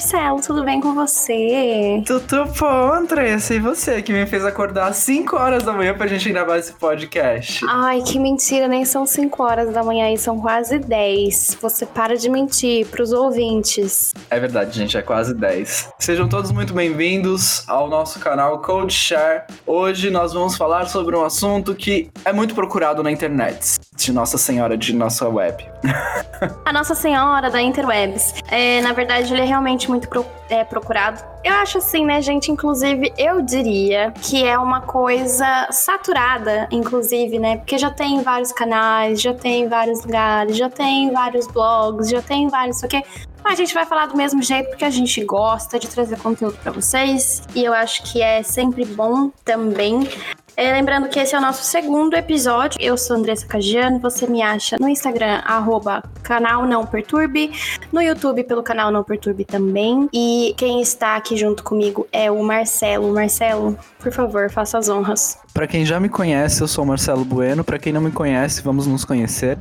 Marcelo, 0.00 0.40
tudo 0.40 0.64
bem 0.64 0.80
com 0.80 0.94
você? 0.94 2.02
Tudo 2.06 2.46
bom, 2.58 2.94
Andressa? 2.94 3.54
E 3.54 3.58
você 3.58 4.00
que 4.00 4.14
me 4.14 4.24
fez 4.24 4.46
acordar 4.46 4.86
às 4.86 4.96
5 4.96 5.36
horas 5.36 5.62
da 5.62 5.74
manhã 5.74 5.92
pra 5.92 6.06
gente 6.06 6.26
gravar 6.32 6.56
esse 6.56 6.72
podcast? 6.72 7.62
Ai, 7.68 8.00
que 8.00 8.18
mentira, 8.18 8.66
nem 8.66 8.82
são 8.86 9.04
5 9.04 9.42
horas 9.42 9.74
da 9.74 9.84
manhã 9.84 10.10
e 10.10 10.16
são 10.16 10.40
quase 10.40 10.78
10. 10.78 11.58
Você 11.60 11.84
para 11.84 12.16
de 12.16 12.30
mentir 12.30 12.86
pros 12.86 13.12
ouvintes. 13.12 14.14
É 14.30 14.40
verdade, 14.40 14.74
gente, 14.74 14.96
é 14.96 15.02
quase 15.02 15.34
10. 15.34 15.90
Sejam 15.98 16.26
todos 16.26 16.50
muito 16.50 16.72
bem-vindos 16.72 17.68
ao 17.68 17.86
nosso 17.86 18.18
canal 18.20 18.58
Code 18.62 18.94
Share. 18.94 19.42
Hoje 19.66 20.08
nós 20.08 20.32
vamos 20.32 20.56
falar 20.56 20.88
sobre 20.88 21.14
um 21.14 21.22
assunto 21.22 21.74
que 21.74 22.08
é 22.24 22.32
muito 22.32 22.54
procurado 22.54 23.02
na 23.02 23.12
internet, 23.12 23.78
de 23.94 24.14
Nossa 24.14 24.38
Senhora 24.38 24.78
de 24.78 24.94
nossa 24.94 25.28
web. 25.28 25.62
A 26.64 26.72
Nossa 26.72 26.94
Senhora 26.94 27.50
da 27.50 27.60
Interwebs. 27.60 28.34
É, 28.50 28.80
na 28.80 28.94
verdade, 28.94 29.32
ele 29.32 29.42
é 29.42 29.44
realmente 29.44 29.89
muito 29.90 30.08
pro, 30.08 30.24
é, 30.48 30.64
procurado. 30.64 31.22
Eu 31.44 31.52
acho 31.54 31.78
assim, 31.78 32.04
né, 32.06 32.22
gente? 32.22 32.50
Inclusive, 32.50 33.12
eu 33.18 33.42
diria 33.42 34.12
que 34.22 34.44
é 34.44 34.58
uma 34.58 34.80
coisa 34.80 35.68
saturada, 35.70 36.68
inclusive, 36.70 37.38
né? 37.38 37.58
Porque 37.58 37.76
já 37.76 37.90
tem 37.90 38.22
vários 38.22 38.52
canais, 38.52 39.20
já 39.20 39.34
tem 39.34 39.68
vários 39.68 40.04
lugares, 40.04 40.56
já 40.56 40.70
tem 40.70 41.10
vários 41.10 41.46
blogs, 41.46 42.08
já 42.08 42.22
tem 42.22 42.48
vários. 42.48 42.82
O 42.82 42.88
quê? 42.88 43.02
A 43.42 43.54
gente 43.54 43.72
vai 43.72 43.86
falar 43.86 44.06
do 44.06 44.16
mesmo 44.16 44.42
jeito 44.42 44.68
porque 44.68 44.84
a 44.84 44.90
gente 44.90 45.24
gosta 45.24 45.78
de 45.78 45.88
trazer 45.88 46.18
conteúdo 46.18 46.56
para 46.62 46.72
vocês 46.72 47.42
e 47.54 47.64
eu 47.64 47.72
acho 47.72 48.02
que 48.02 48.22
é 48.22 48.42
sempre 48.42 48.84
bom 48.84 49.30
também 49.44 50.06
é, 50.60 50.70
lembrando 50.72 51.08
que 51.08 51.18
esse 51.18 51.34
é 51.34 51.38
o 51.38 51.40
nosso 51.40 51.64
segundo 51.64 52.14
episódio. 52.14 52.78
Eu 52.82 52.94
sou 52.98 53.16
Andressa 53.16 53.46
Cagiano, 53.46 53.98
você 53.98 54.26
me 54.26 54.42
acha 54.42 54.76
no 54.78 54.90
Instagram, 54.90 55.40
arroba 55.42 56.02
canal 56.22 56.66
Não 56.66 56.84
Perturbe, 56.84 57.50
no 57.90 58.02
YouTube 58.02 58.44
pelo 58.44 58.62
canal 58.62 58.90
Não 58.90 59.02
Perturbe 59.02 59.46
também. 59.46 60.06
E 60.12 60.54
quem 60.58 60.82
está 60.82 61.16
aqui 61.16 61.34
junto 61.34 61.64
comigo 61.64 62.06
é 62.12 62.30
o 62.30 62.42
Marcelo. 62.42 63.10
Marcelo, 63.10 63.74
por 63.98 64.12
favor, 64.12 64.50
faça 64.50 64.76
as 64.76 64.90
honras. 64.90 65.38
Para 65.52 65.66
quem 65.66 65.84
já 65.84 65.98
me 65.98 66.08
conhece, 66.08 66.62
eu 66.62 66.68
sou 66.68 66.84
Marcelo 66.84 67.24
Bueno. 67.24 67.64
Para 67.64 67.78
quem 67.78 67.92
não 67.92 68.00
me 68.00 68.10
conhece, 68.10 68.62
vamos 68.62 68.86
nos 68.86 69.04
conhecer. 69.04 69.58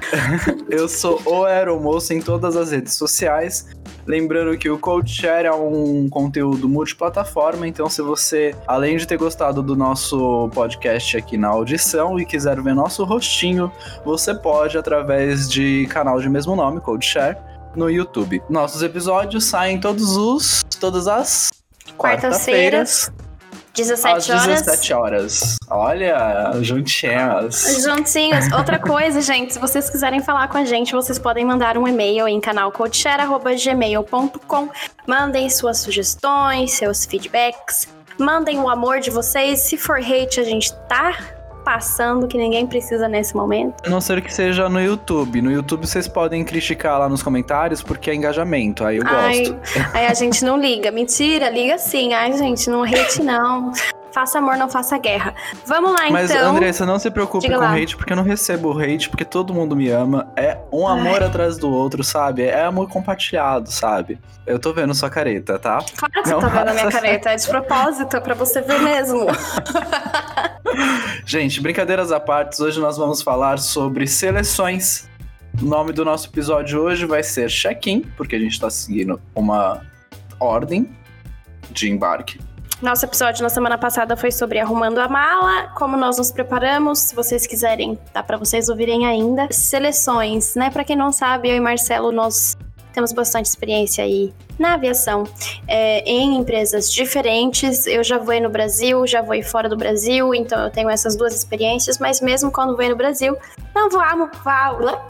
eu 0.70 0.88
sou 0.88 1.20
o 1.26 1.44
Aeromoço 1.44 2.14
em 2.14 2.20
todas 2.20 2.56
as 2.56 2.70
redes 2.70 2.94
sociais. 2.94 3.68
Lembrando 4.06 4.56
que 4.56 4.70
o 4.70 4.78
Code 4.78 5.12
Share 5.12 5.46
é 5.46 5.52
um 5.52 6.08
conteúdo 6.08 6.68
multiplataforma, 6.68 7.68
então 7.68 7.88
se 7.88 8.00
você, 8.00 8.54
além 8.66 8.96
de 8.96 9.06
ter 9.06 9.18
gostado 9.18 9.62
do 9.62 9.76
nosso 9.76 10.48
podcast 10.54 11.16
aqui 11.18 11.36
na 11.36 11.48
audição 11.48 12.18
e 12.18 12.24
quiser 12.24 12.60
ver 12.60 12.74
nosso 12.74 13.04
rostinho, 13.04 13.70
você 14.04 14.34
pode 14.34 14.78
através 14.78 15.48
de 15.48 15.86
canal 15.90 16.18
de 16.18 16.28
mesmo 16.28 16.56
nome, 16.56 16.80
Code 16.80 17.06
Share, 17.06 17.36
no 17.76 17.90
YouTube. 17.90 18.42
Nossos 18.48 18.82
episódios 18.82 19.44
saem 19.44 19.78
todos 19.78 20.16
os 20.16 20.64
todas 20.80 21.06
as 21.06 21.50
quarta-feiras 21.96 23.12
17 23.74 24.16
Às 24.16 24.30
horas. 24.30 24.62
17 24.62 24.92
horas. 24.92 25.56
Olha, 25.68 26.52
juntinhos. 26.60 27.82
Juntinhos. 27.82 28.50
Outra 28.52 28.78
coisa, 28.78 29.20
gente, 29.20 29.54
se 29.54 29.58
vocês 29.58 29.88
quiserem 29.88 30.22
falar 30.22 30.48
com 30.48 30.58
a 30.58 30.64
gente, 30.64 30.92
vocês 30.92 31.18
podem 31.18 31.44
mandar 31.44 31.78
um 31.78 31.86
e-mail 31.86 32.28
em 32.28 32.40
canalcodeshare.gmail.com. 32.40 34.68
Mandem 35.06 35.48
suas 35.48 35.78
sugestões, 35.78 36.72
seus 36.72 37.06
feedbacks. 37.06 37.88
Mandem 38.18 38.58
o 38.58 38.68
amor 38.68 39.00
de 39.00 39.10
vocês. 39.10 39.60
Se 39.60 39.76
for 39.76 39.98
hate, 39.98 40.40
a 40.40 40.44
gente 40.44 40.72
tá 40.88 41.16
passando 41.64 42.26
que 42.26 42.36
ninguém 42.38 42.66
precisa 42.66 43.08
nesse 43.08 43.34
momento. 43.34 43.74
A 43.86 43.90
não 43.90 44.00
ser 44.00 44.20
que 44.22 44.32
seja 44.32 44.68
no 44.68 44.80
YouTube. 44.80 45.40
No 45.42 45.50
YouTube 45.50 45.86
vocês 45.86 46.08
podem 46.08 46.44
criticar 46.44 46.98
lá 46.98 47.08
nos 47.08 47.22
comentários 47.22 47.82
porque 47.82 48.10
é 48.10 48.14
engajamento. 48.14 48.84
Aí 48.84 48.96
eu 48.98 49.04
Ai, 49.06 49.44
gosto. 49.46 49.60
Aí 49.94 50.06
a 50.06 50.14
gente 50.14 50.44
não 50.44 50.58
liga. 50.58 50.90
Mentira, 50.90 51.48
liga 51.48 51.78
sim. 51.78 52.12
Ai, 52.12 52.32
gente, 52.36 52.68
não 52.68 52.82
hate 52.82 53.22
não. 53.22 53.72
Faça 54.12 54.38
amor, 54.38 54.56
não 54.56 54.68
faça 54.68 54.98
guerra. 54.98 55.32
Vamos 55.64 55.92
lá, 55.92 56.10
Mas, 56.10 56.30
então. 56.30 56.48
Mas, 56.48 56.56
Andressa, 56.56 56.84
não 56.84 56.98
se 56.98 57.10
preocupe 57.10 57.46
Diga 57.46 57.58
com 57.58 57.64
lá. 57.64 57.72
hate, 57.76 57.96
porque 57.96 58.12
eu 58.12 58.16
não 58.16 58.24
recebo 58.24 58.76
hate, 58.76 59.08
porque 59.08 59.24
todo 59.24 59.54
mundo 59.54 59.76
me 59.76 59.88
ama. 59.88 60.28
É 60.34 60.58
um 60.72 60.86
amor 60.86 61.22
Ai. 61.22 61.28
atrás 61.28 61.56
do 61.56 61.70
outro, 61.70 62.02
sabe? 62.02 62.42
É 62.42 62.64
amor 62.64 62.88
compartilhado, 62.88 63.70
sabe? 63.70 64.18
Eu 64.44 64.58
tô 64.58 64.72
vendo 64.72 64.92
sua 64.94 65.08
careta, 65.08 65.60
tá? 65.60 65.78
Claro 65.96 66.12
que 66.12 66.22
você 66.24 66.34
Não 66.34 66.40
tá 66.40 66.48
vendo 66.48 66.68
a 66.70 66.74
minha 66.74 66.90
careta. 66.90 67.30
É 67.30 67.36
de 67.36 67.46
propósito, 67.46 68.16
é 68.16 68.20
pra 68.20 68.34
você 68.34 68.60
ver 68.60 68.80
mesmo. 68.80 69.26
Gente, 71.24 71.60
brincadeiras 71.60 72.12
à 72.12 72.20
parte, 72.20 72.62
hoje 72.62 72.80
nós 72.80 72.96
vamos 72.96 73.22
falar 73.22 73.58
sobre 73.58 74.06
seleções. 74.06 75.08
O 75.60 75.64
nome 75.64 75.92
do 75.92 76.04
nosso 76.04 76.28
episódio 76.28 76.80
hoje 76.80 77.06
vai 77.06 77.22
ser 77.22 77.48
check-in, 77.48 78.02
porque 78.16 78.36
a 78.36 78.38
gente 78.38 78.58
tá 78.60 78.70
seguindo 78.70 79.20
uma 79.34 79.82
ordem 80.38 80.88
de 81.70 81.90
embarque. 81.90 82.40
Nosso 82.80 83.04
episódio 83.04 83.42
na 83.42 83.50
semana 83.50 83.76
passada 83.76 84.16
foi 84.16 84.32
sobre 84.32 84.58
arrumando 84.58 84.98
a 84.98 85.08
mala, 85.08 85.68
como 85.76 85.98
nós 85.98 86.16
nos 86.16 86.32
preparamos. 86.32 86.98
Se 86.98 87.14
vocês 87.14 87.46
quiserem, 87.46 87.98
dá 88.14 88.22
pra 88.22 88.38
vocês 88.38 88.70
ouvirem 88.70 89.06
ainda. 89.06 89.48
Seleções, 89.50 90.54
né? 90.54 90.70
Pra 90.70 90.82
quem 90.82 90.96
não 90.96 91.12
sabe, 91.12 91.50
eu 91.50 91.56
e 91.56 91.60
Marcelo, 91.60 92.10
nós 92.10 92.56
temos 92.92 93.12
bastante 93.12 93.46
experiência 93.46 94.04
aí 94.04 94.32
na 94.58 94.74
aviação, 94.74 95.24
é, 95.66 96.00
em 96.00 96.36
empresas 96.36 96.92
diferentes. 96.92 97.86
Eu 97.86 98.04
já 98.04 98.18
voei 98.18 98.40
no 98.40 98.50
Brasil, 98.50 99.06
já 99.06 99.22
voei 99.22 99.42
fora 99.42 99.68
do 99.68 99.76
Brasil, 99.76 100.34
então 100.34 100.62
eu 100.64 100.70
tenho 100.70 100.90
essas 100.90 101.16
duas 101.16 101.34
experiências, 101.34 101.98
mas 101.98 102.20
mesmo 102.20 102.52
quando 102.52 102.76
voei 102.76 102.90
no 102.90 102.96
Brasil, 102.96 103.36
não 103.74 103.88
voamos, 103.88 104.28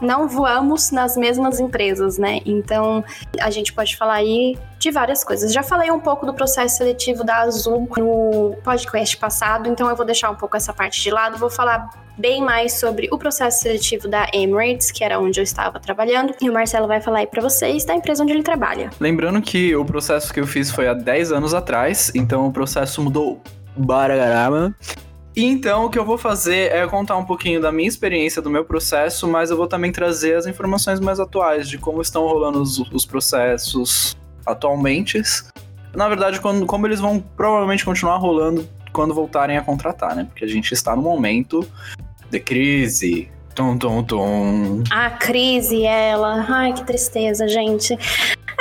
não 0.01 0.27
voamos 0.27 0.91
nas 0.91 1.17
mesmas 1.17 1.59
empresas, 1.59 2.17
né? 2.17 2.39
Então 2.45 3.03
a 3.39 3.51
gente 3.51 3.73
pode 3.73 3.97
falar 3.97 4.15
aí 4.15 4.57
de 4.79 4.89
várias 4.89 5.23
coisas. 5.23 5.51
Já 5.51 5.61
falei 5.61 5.91
um 5.91 5.99
pouco 5.99 6.25
do 6.25 6.33
processo 6.33 6.77
seletivo 6.77 7.23
da 7.23 7.41
Azul 7.41 7.87
no 7.97 8.55
podcast 8.63 9.17
passado, 9.17 9.67
então 9.67 9.89
eu 9.89 9.95
vou 9.95 10.05
deixar 10.05 10.29
um 10.29 10.35
pouco 10.35 10.55
essa 10.55 10.71
parte 10.71 11.01
de 11.01 11.11
lado, 11.11 11.37
vou 11.37 11.49
falar 11.49 11.89
bem 12.21 12.39
mais 12.39 12.73
sobre 12.73 13.09
o 13.11 13.17
processo 13.17 13.63
seletivo 13.63 14.07
da 14.07 14.27
Emirates, 14.31 14.91
que 14.91 15.03
era 15.03 15.19
onde 15.19 15.39
eu 15.39 15.43
estava 15.43 15.79
trabalhando, 15.79 16.35
e 16.39 16.49
o 16.49 16.53
Marcelo 16.53 16.87
vai 16.87 17.01
falar 17.01 17.19
aí 17.19 17.27
para 17.27 17.41
vocês 17.41 17.83
da 17.83 17.95
empresa 17.95 18.21
onde 18.21 18.31
ele 18.31 18.43
trabalha. 18.43 18.91
Lembrando 18.99 19.41
que 19.41 19.75
o 19.75 19.83
processo 19.83 20.31
que 20.31 20.39
eu 20.39 20.45
fiz 20.45 20.69
foi 20.69 20.87
há 20.87 20.93
10 20.93 21.31
anos 21.31 21.55
atrás, 21.55 22.11
então 22.13 22.47
o 22.47 22.53
processo 22.53 23.01
mudou 23.01 23.41
baragarama. 23.75 24.75
Então, 25.35 25.85
o 25.85 25.89
que 25.89 25.97
eu 25.97 26.05
vou 26.05 26.17
fazer 26.17 26.71
é 26.71 26.85
contar 26.85 27.17
um 27.17 27.25
pouquinho 27.25 27.59
da 27.59 27.71
minha 27.71 27.87
experiência, 27.87 28.41
do 28.41 28.49
meu 28.49 28.65
processo, 28.65 29.27
mas 29.27 29.49
eu 29.49 29.57
vou 29.57 29.65
também 29.65 29.91
trazer 29.91 30.35
as 30.35 30.45
informações 30.45 30.99
mais 30.99 31.19
atuais 31.19 31.67
de 31.67 31.77
como 31.77 32.01
estão 32.01 32.27
rolando 32.27 32.61
os, 32.61 32.77
os 32.91 33.05
processos 33.05 34.15
atualmente. 34.45 35.21
Na 35.95 36.07
verdade, 36.07 36.39
quando, 36.39 36.65
como 36.65 36.85
eles 36.85 36.99
vão 36.99 37.19
provavelmente 37.19 37.83
continuar 37.83 38.17
rolando 38.17 38.67
quando 38.91 39.13
voltarem 39.13 39.57
a 39.57 39.61
contratar, 39.61 40.15
né? 40.15 40.25
Porque 40.25 40.43
a 40.43 40.47
gente 40.47 40.73
está 40.73 40.95
no 40.95 41.01
momento 41.01 41.65
de 42.31 42.39
crise. 42.39 43.29
Tum, 43.53 43.77
tum, 43.77 44.01
tum. 44.03 44.83
A 44.89 45.09
crise, 45.09 45.83
ela. 45.83 46.45
Ai, 46.47 46.73
que 46.73 46.83
tristeza, 46.85 47.47
gente. 47.47 47.97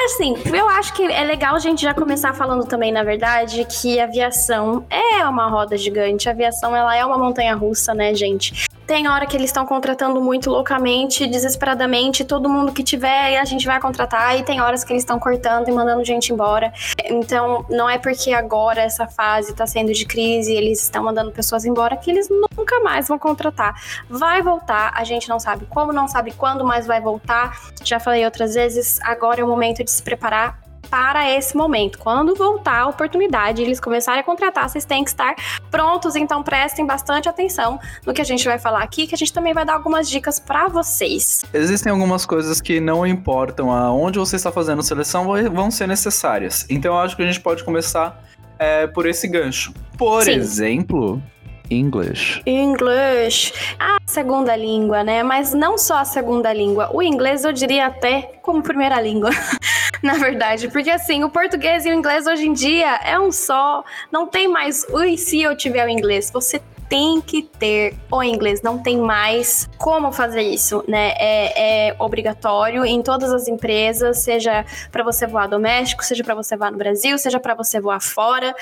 Assim, 0.04 0.34
eu 0.52 0.68
acho 0.68 0.92
que 0.94 1.02
é 1.04 1.22
legal 1.22 1.54
a 1.54 1.58
gente 1.58 1.82
já 1.82 1.94
começar 1.94 2.32
falando 2.32 2.66
também, 2.66 2.90
na 2.90 3.04
verdade, 3.04 3.64
que 3.66 4.00
a 4.00 4.04
aviação 4.04 4.84
é 4.90 5.24
uma 5.26 5.48
roda 5.48 5.76
gigante. 5.76 6.28
A 6.28 6.32
aviação, 6.32 6.74
ela 6.74 6.96
é 6.96 7.04
uma 7.04 7.18
montanha 7.18 7.54
russa, 7.54 7.94
né, 7.94 8.14
gente? 8.14 8.66
Tem 8.90 9.06
hora 9.06 9.24
que 9.24 9.36
eles 9.36 9.50
estão 9.50 9.64
contratando 9.64 10.20
muito 10.20 10.50
loucamente, 10.50 11.24
desesperadamente, 11.24 12.24
todo 12.24 12.48
mundo 12.48 12.72
que 12.72 12.82
tiver 12.82 13.38
a 13.38 13.44
gente 13.44 13.64
vai 13.64 13.78
contratar, 13.78 14.36
e 14.36 14.42
tem 14.42 14.60
horas 14.60 14.82
que 14.82 14.92
eles 14.92 15.04
estão 15.04 15.16
cortando 15.16 15.68
e 15.68 15.70
mandando 15.70 16.04
gente 16.04 16.32
embora. 16.32 16.72
Então, 17.04 17.64
não 17.70 17.88
é 17.88 17.98
porque 17.98 18.32
agora 18.32 18.82
essa 18.82 19.06
fase 19.06 19.54
tá 19.54 19.64
sendo 19.64 19.92
de 19.92 20.04
crise, 20.04 20.52
eles 20.52 20.82
estão 20.82 21.04
mandando 21.04 21.30
pessoas 21.30 21.64
embora 21.64 21.96
que 21.96 22.10
eles 22.10 22.28
nunca 22.28 22.80
mais 22.80 23.06
vão 23.06 23.16
contratar. 23.16 23.80
Vai 24.08 24.42
voltar, 24.42 24.92
a 24.92 25.04
gente 25.04 25.28
não 25.28 25.38
sabe 25.38 25.66
como, 25.66 25.92
não 25.92 26.08
sabe 26.08 26.32
quando, 26.32 26.64
mas 26.64 26.84
vai 26.84 27.00
voltar. 27.00 27.60
Já 27.84 28.00
falei 28.00 28.24
outras 28.24 28.54
vezes, 28.54 28.98
agora 29.02 29.40
é 29.40 29.44
o 29.44 29.46
momento 29.46 29.84
de 29.84 29.90
se 29.92 30.02
preparar 30.02 30.59
para 30.90 31.30
esse 31.30 31.56
momento. 31.56 31.98
Quando 31.98 32.34
voltar 32.34 32.80
a 32.80 32.88
oportunidade, 32.88 33.62
eles 33.62 33.78
começarem 33.78 34.20
a 34.20 34.24
contratar, 34.24 34.68
vocês 34.68 34.84
têm 34.84 35.04
que 35.04 35.10
estar 35.10 35.34
prontos, 35.70 36.16
então 36.16 36.42
prestem 36.42 36.84
bastante 36.84 37.28
atenção 37.28 37.78
no 38.04 38.12
que 38.12 38.20
a 38.20 38.24
gente 38.24 38.44
vai 38.44 38.58
falar 38.58 38.82
aqui, 38.82 39.06
que 39.06 39.14
a 39.14 39.18
gente 39.18 39.32
também 39.32 39.54
vai 39.54 39.64
dar 39.64 39.74
algumas 39.74 40.10
dicas 40.10 40.38
para 40.38 40.68
vocês. 40.68 41.44
Existem 41.54 41.92
algumas 41.92 42.26
coisas 42.26 42.60
que 42.60 42.80
não 42.80 43.06
importam 43.06 43.70
aonde 43.70 44.18
você 44.18 44.36
está 44.36 44.50
fazendo 44.50 44.82
seleção, 44.82 45.26
vão 45.52 45.70
ser 45.70 45.86
necessárias. 45.86 46.66
Então 46.68 46.94
eu 46.94 47.00
acho 47.00 47.16
que 47.16 47.22
a 47.22 47.26
gente 47.26 47.40
pode 47.40 47.62
começar 47.62 48.22
é, 48.58 48.86
por 48.86 49.06
esse 49.06 49.28
gancho. 49.28 49.72
Por 49.96 50.24
Sim. 50.24 50.32
exemplo, 50.32 51.22
English. 51.70 52.42
English, 52.44 53.52
a 53.78 53.98
segunda 54.06 54.56
língua, 54.56 55.04
né? 55.04 55.22
Mas 55.22 55.54
não 55.54 55.78
só 55.78 55.98
a 55.98 56.04
segunda 56.04 56.52
língua, 56.52 56.90
o 56.92 57.00
inglês 57.00 57.44
eu 57.44 57.52
diria 57.52 57.86
até 57.86 58.22
como 58.42 58.62
primeira 58.62 59.00
língua. 59.00 59.30
Na 60.02 60.14
verdade, 60.14 60.68
porque 60.68 60.90
assim, 60.90 61.22
o 61.22 61.30
português 61.30 61.84
e 61.84 61.90
o 61.90 61.94
inglês 61.94 62.26
hoje 62.26 62.46
em 62.46 62.52
dia 62.52 62.96
é 63.04 63.18
um 63.18 63.30
só, 63.30 63.84
não 64.10 64.26
tem 64.26 64.48
mais 64.48 64.84
o 64.88 65.02
e 65.04 65.18
se 65.18 65.42
eu 65.42 65.54
tiver 65.54 65.84
o 65.84 65.88
inglês, 65.88 66.30
você 66.32 66.60
tem 66.90 67.20
que 67.20 67.42
ter 67.42 67.94
o 68.10 68.20
inglês, 68.20 68.62
não 68.62 68.76
tem 68.76 68.98
mais 68.98 69.68
como 69.78 70.10
fazer 70.10 70.42
isso, 70.42 70.82
né? 70.88 71.12
É, 71.18 71.90
é 71.90 71.96
obrigatório 72.00 72.84
em 72.84 73.00
todas 73.00 73.32
as 73.32 73.46
empresas, 73.46 74.18
seja 74.18 74.66
para 74.90 75.04
você 75.04 75.24
voar 75.24 75.46
doméstico, 75.46 76.04
seja 76.04 76.24
para 76.24 76.34
você 76.34 76.56
voar 76.56 76.72
no 76.72 76.78
Brasil, 76.78 77.16
seja 77.16 77.38
para 77.38 77.54
você 77.54 77.80
voar 77.80 78.00
fora. 78.00 78.52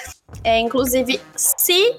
É, 0.44 0.58
inclusive, 0.58 1.18
se 1.34 1.96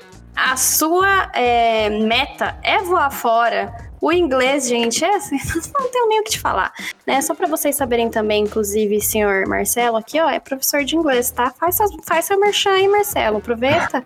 a 0.47 0.56
sua 0.56 1.30
é, 1.33 1.89
meta 1.89 2.57
é 2.63 2.80
voar 2.80 3.12
fora, 3.12 3.75
o 4.01 4.13
inglês, 4.13 4.68
gente, 4.68 5.03
é 5.03 5.15
assim, 5.15 5.38
não 5.77 5.89
tenho 5.91 6.07
nem 6.07 6.21
o 6.21 6.24
que 6.24 6.31
te 6.31 6.39
falar, 6.39 6.71
né? 7.06 7.21
Só 7.21 7.36
para 7.36 7.47
vocês 7.47 7.75
saberem 7.75 8.09
também, 8.09 8.44
inclusive, 8.44 9.01
senhor 9.01 9.45
Marcelo 9.47 9.97
aqui, 9.97 10.19
ó, 10.19 10.30
é 10.30 10.39
professor 10.39 10.83
de 10.86 10.95
inglês, 10.95 11.30
tá? 11.31 11.51
Faz, 11.51 11.77
faz 12.06 12.25
seu 12.25 12.39
merchan 12.39 12.71
aí, 12.71 12.88
Marcelo, 12.88 13.38
aproveita. 13.38 14.03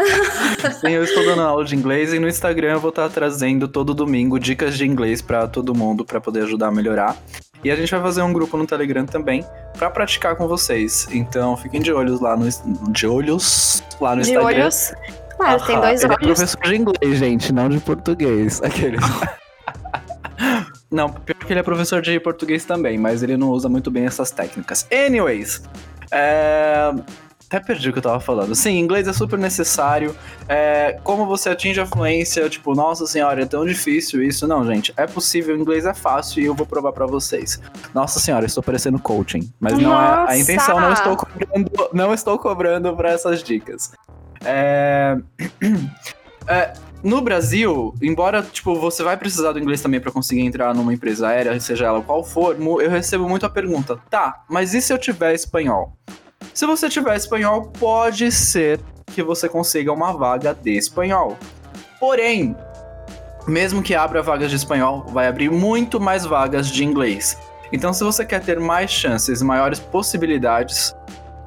Sim, 0.80 0.92
eu 0.92 1.04
estou 1.04 1.24
dando 1.24 1.42
aula 1.42 1.64
de 1.64 1.76
inglês 1.76 2.14
e 2.14 2.18
no 2.18 2.26
Instagram 2.26 2.72
eu 2.72 2.80
vou 2.80 2.90
estar 2.90 3.08
trazendo 3.10 3.68
todo 3.68 3.92
domingo 3.92 4.38
dicas 4.38 4.78
de 4.78 4.86
inglês 4.86 5.20
para 5.20 5.46
todo 5.46 5.74
mundo, 5.74 6.04
para 6.04 6.20
poder 6.20 6.44
ajudar 6.44 6.68
a 6.68 6.72
melhorar. 6.72 7.16
E 7.62 7.70
a 7.70 7.76
gente 7.76 7.90
vai 7.90 8.00
fazer 8.00 8.22
um 8.22 8.32
grupo 8.32 8.56
no 8.56 8.66
Telegram 8.66 9.04
também 9.04 9.44
para 9.76 9.90
praticar 9.90 10.36
com 10.36 10.46
vocês. 10.46 11.08
Então 11.10 11.56
fiquem 11.56 11.80
de 11.80 11.92
olhos 11.92 12.20
lá 12.20 12.36
no 12.36 12.48
de 12.92 13.06
olhos 13.06 13.82
lá 14.00 14.14
no 14.14 14.22
de 14.22 14.30
Instagram. 14.30 14.68
De 14.68 15.27
Claro, 15.38 15.64
tem 15.64 15.80
dois 15.80 16.02
ele 16.02 16.12
olhos. 16.12 16.22
é 16.22 16.26
professor 16.26 16.62
de 16.62 16.76
inglês, 16.76 17.18
gente, 17.18 17.52
não 17.52 17.68
de 17.68 17.78
português. 17.78 18.60
Aqueles. 18.62 19.00
não, 20.90 21.10
pior 21.10 21.38
que 21.38 21.52
ele 21.52 21.60
é 21.60 21.62
professor 21.62 22.02
de 22.02 22.18
português 22.20 22.64
também, 22.64 22.98
mas 22.98 23.22
ele 23.22 23.36
não 23.36 23.50
usa 23.50 23.68
muito 23.68 23.90
bem 23.90 24.04
essas 24.04 24.30
técnicas. 24.30 24.86
Anyways, 24.92 25.62
é... 26.10 26.92
Até 27.50 27.60
perdi 27.60 27.88
o 27.88 27.92
que 27.94 27.98
eu 27.98 28.02
tava 28.02 28.20
falando. 28.20 28.54
Sim, 28.54 28.78
inglês 28.78 29.08
é 29.08 29.12
super 29.12 29.38
necessário. 29.38 30.14
É, 30.46 31.00
como 31.02 31.24
você 31.24 31.48
atinge 31.48 31.80
a 31.80 31.86
fluência, 31.86 32.46
tipo, 32.50 32.74
nossa 32.74 33.06
senhora, 33.06 33.40
é 33.42 33.46
tão 33.46 33.64
difícil 33.64 34.22
isso. 34.22 34.46
Não, 34.46 34.66
gente, 34.66 34.92
é 34.98 35.06
possível, 35.06 35.56
inglês 35.56 35.86
é 35.86 35.94
fácil 35.94 36.42
e 36.42 36.44
eu 36.44 36.54
vou 36.54 36.66
provar 36.66 36.92
para 36.92 37.06
vocês. 37.06 37.58
Nossa 37.94 38.20
senhora, 38.20 38.44
estou 38.44 38.62
parecendo 38.62 38.98
coaching. 38.98 39.50
Mas 39.58 39.72
não 39.72 39.92
nossa. 39.92 40.30
é. 40.30 40.34
A 40.34 40.38
intenção 40.38 40.78
não 40.78 40.92
estou 40.92 41.16
cobrando, 41.16 41.70
não 41.94 42.12
estou 42.12 42.38
cobrando 42.38 42.94
para 42.94 43.12
essas 43.12 43.42
dicas. 43.42 43.92
É, 44.44 45.16
é, 46.46 46.72
no 47.02 47.20
Brasil, 47.20 47.94
embora 48.02 48.42
tipo 48.42 48.74
você 48.74 49.02
vai 49.02 49.16
precisar 49.16 49.52
do 49.52 49.58
inglês 49.58 49.80
também 49.80 50.00
para 50.00 50.10
conseguir 50.10 50.42
entrar 50.42 50.74
numa 50.74 50.92
empresa 50.92 51.28
aérea, 51.28 51.58
seja 51.60 51.86
ela 51.86 52.02
qual 52.02 52.24
for, 52.24 52.56
eu 52.80 52.90
recebo 52.90 53.28
muito 53.28 53.46
a 53.46 53.50
pergunta: 53.50 53.98
"Tá, 54.10 54.44
mas 54.48 54.74
e 54.74 54.80
se 54.80 54.92
eu 54.92 54.98
tiver 54.98 55.34
espanhol?" 55.34 55.96
Se 56.54 56.66
você 56.66 56.88
tiver 56.88 57.16
espanhol, 57.16 57.70
pode 57.78 58.32
ser 58.32 58.80
que 59.06 59.22
você 59.22 59.48
consiga 59.48 59.92
uma 59.92 60.12
vaga 60.12 60.52
de 60.52 60.76
espanhol. 60.76 61.36
Porém, 62.00 62.56
mesmo 63.46 63.82
que 63.82 63.94
abra 63.94 64.22
vagas 64.22 64.50
de 64.50 64.56
espanhol, 64.56 65.04
vai 65.08 65.26
abrir 65.26 65.50
muito 65.50 66.00
mais 66.00 66.24
vagas 66.24 66.68
de 66.68 66.84
inglês. 66.84 67.38
Então, 67.72 67.92
se 67.92 68.02
você 68.02 68.24
quer 68.24 68.42
ter 68.42 68.58
mais 68.58 68.90
chances, 68.90 69.42
maiores 69.42 69.78
possibilidades, 69.78 70.94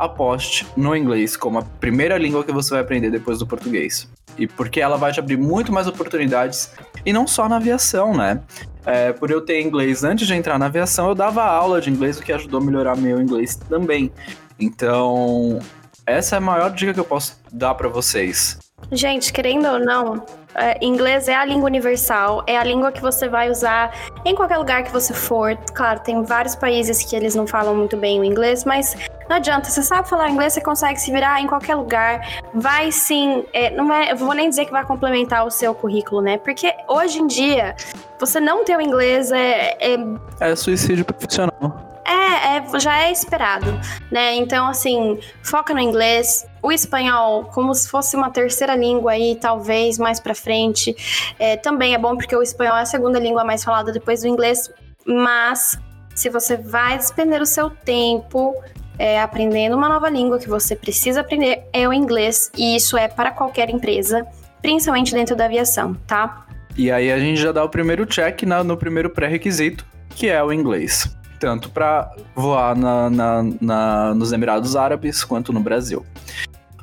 aposte 0.04 0.66
no 0.76 0.96
inglês 0.96 1.38
como 1.38 1.60
a 1.60 1.62
primeira 1.62 2.18
língua 2.18 2.44
que 2.44 2.52
você 2.52 2.72
vai 2.72 2.82
aprender 2.82 3.12
depois 3.12 3.40
do 3.40 3.48
português. 3.48 4.10
E 4.38 4.48
porque 4.48 4.82
ela 4.82 4.98
vai 4.98 5.12
te 5.12 5.20
abrir 5.20 5.38
muito 5.38 5.72
mais 5.72 5.88
oportunidades, 5.88 6.72
e 7.06 7.14
não 7.14 7.28
só 7.28 7.48
na 7.48 7.58
aviação, 7.58 8.16
né? 8.16 8.42
É, 8.86 9.14
por 9.14 9.30
eu 9.30 9.42
ter 9.42 9.62
inglês 9.62 10.04
antes 10.04 10.26
de 10.26 10.34
entrar 10.34 10.58
na 10.58 10.66
aviação, 10.66 11.10
eu 11.10 11.16
dava 11.16 11.44
aula 11.44 11.80
de 11.80 11.90
inglês, 11.90 12.18
o 12.18 12.24
que 12.24 12.34
ajudou 12.34 12.60
a 12.60 12.64
melhorar 12.64 12.98
meu 12.98 13.22
inglês 13.22 13.56
também. 13.56 14.12
Então, 14.60 15.60
essa 16.06 16.36
é 16.36 16.38
a 16.38 16.42
maior 16.42 16.72
dica 16.72 16.94
que 16.94 17.00
eu 17.00 17.06
posso 17.06 17.40
dar 17.52 17.76
para 17.76 17.88
vocês. 17.88 18.58
Gente, 18.92 19.32
querendo 19.32 19.68
ou 19.68 19.80
não, 19.80 20.26
é, 20.56 20.84
inglês 20.84 21.28
é 21.28 21.36
a 21.36 21.46
língua 21.46 21.66
universal, 21.66 22.44
é 22.48 22.58
a 22.58 22.64
língua 22.64 22.92
que 22.92 23.02
você 23.02 23.30
vai 23.30 23.50
usar 23.50 23.94
em 24.26 24.36
qualquer 24.36 24.58
lugar 24.58 24.84
que 24.84 24.92
você 24.92 25.14
for. 25.14 25.56
Claro, 25.74 26.00
tem 26.02 26.24
vários 26.24 26.56
países 26.56 27.04
que 27.04 27.16
eles 27.16 27.36
não 27.36 27.48
falam 27.48 27.76
muito 27.76 27.96
bem 27.96 28.20
o 28.20 28.24
inglês, 28.24 28.66
mas 28.66 28.98
não 29.32 29.38
adianta. 29.38 29.70
Você 29.70 29.82
sabe 29.82 30.10
falar 30.10 30.30
inglês, 30.30 30.54
você 30.54 30.62
consegue 30.62 31.00
se 31.00 31.10
virar 31.10 31.42
em 31.42 31.48
qualquer 31.48 31.76
lugar. 31.76 32.42
Vai 32.54 32.92
sim, 32.92 33.46
é, 33.54 33.70
não 33.70 33.92
é, 33.92 34.12
eu 34.12 34.18
vou 34.18 34.34
nem 34.34 34.50
dizer 34.50 34.66
que 34.66 34.72
vai 34.72 34.86
complementar 34.86 35.46
o 35.46 35.50
seu 35.50 35.74
currículo, 35.74 36.22
né? 36.22 36.38
Porque 36.38 36.74
hoje 36.88 37.20
em 37.20 37.28
dia, 37.28 37.76
você 38.20 38.42
não 38.42 38.66
ter 38.66 38.78
o 38.78 38.82
inglês 38.82 39.32
é. 39.32 39.78
É, 39.80 39.98
é 40.42 40.56
suicídio 40.56 41.06
profissional. 41.06 41.90
É, 42.04 42.58
é, 42.58 42.80
já 42.80 43.04
é 43.04 43.12
esperado, 43.12 43.68
né? 44.12 44.36
Então, 44.36 44.68
assim, 44.68 45.18
foca 45.42 45.74
no 45.74 45.80
inglês, 45.80 46.46
o 46.62 46.70
espanhol 46.70 47.46
como 47.46 47.74
se 47.74 47.88
fosse 47.88 48.18
uma 48.18 48.30
terceira 48.30 48.76
língua 48.76 49.14
aí, 49.14 49.38
talvez 49.40 49.98
mais 49.98 50.20
para 50.20 50.36
frente. 50.36 50.94
É, 51.40 51.56
também 51.56 51.94
é 51.94 51.98
bom 51.98 52.18
porque 52.18 52.36
o 52.36 52.42
espanhol 52.42 52.76
é 52.76 52.82
a 52.82 52.86
segunda 52.86 53.18
língua 53.18 53.46
mais 53.46 53.64
falada 53.64 53.94
depois 53.94 54.22
do 54.22 54.28
inglês, 54.28 54.70
mas 55.06 55.80
se 56.14 56.30
você 56.30 56.58
vai 56.58 56.98
despender 56.98 57.42
o 57.42 57.46
seu 57.46 57.70
tempo 57.70 58.54
é, 59.02 59.20
aprendendo 59.20 59.76
uma 59.76 59.90
nova 59.90 60.08
língua 60.08 60.38
que 60.38 60.48
você 60.48 60.76
precisa 60.76 61.22
aprender 61.22 61.64
é 61.74 61.88
o 61.88 61.92
inglês 61.92 62.52
e 62.56 62.76
isso 62.76 62.96
é 62.96 63.08
para 63.08 63.32
qualquer 63.32 63.68
empresa, 63.72 64.28
principalmente 64.62 65.12
dentro 65.12 65.36
da 65.36 65.46
aviação, 65.46 65.96
tá? 66.06 66.46
E 66.78 66.92
aí 66.92 67.12
a 67.12 67.20
gente 67.20 67.42
já 67.42 67.52
dá 67.52 67.64
o 67.64 67.70
primeiro 67.70 68.06
check 68.06 68.44
na, 68.44 68.64
no 68.64 68.78
primeiro 68.78 69.10
pré-requisito, 69.10 69.84
que 70.16 70.30
é 70.30 70.44
o 70.44 70.54
inglês 70.54 71.18
tanto 71.40 71.72
para 71.72 72.14
voar 72.36 72.76
na, 72.76 73.10
na, 73.10 73.44
na, 73.60 74.14
nos 74.14 74.32
Emirados 74.32 74.76
Árabes 74.76 75.24
quanto 75.24 75.52
no 75.52 75.60
Brasil. 75.60 76.06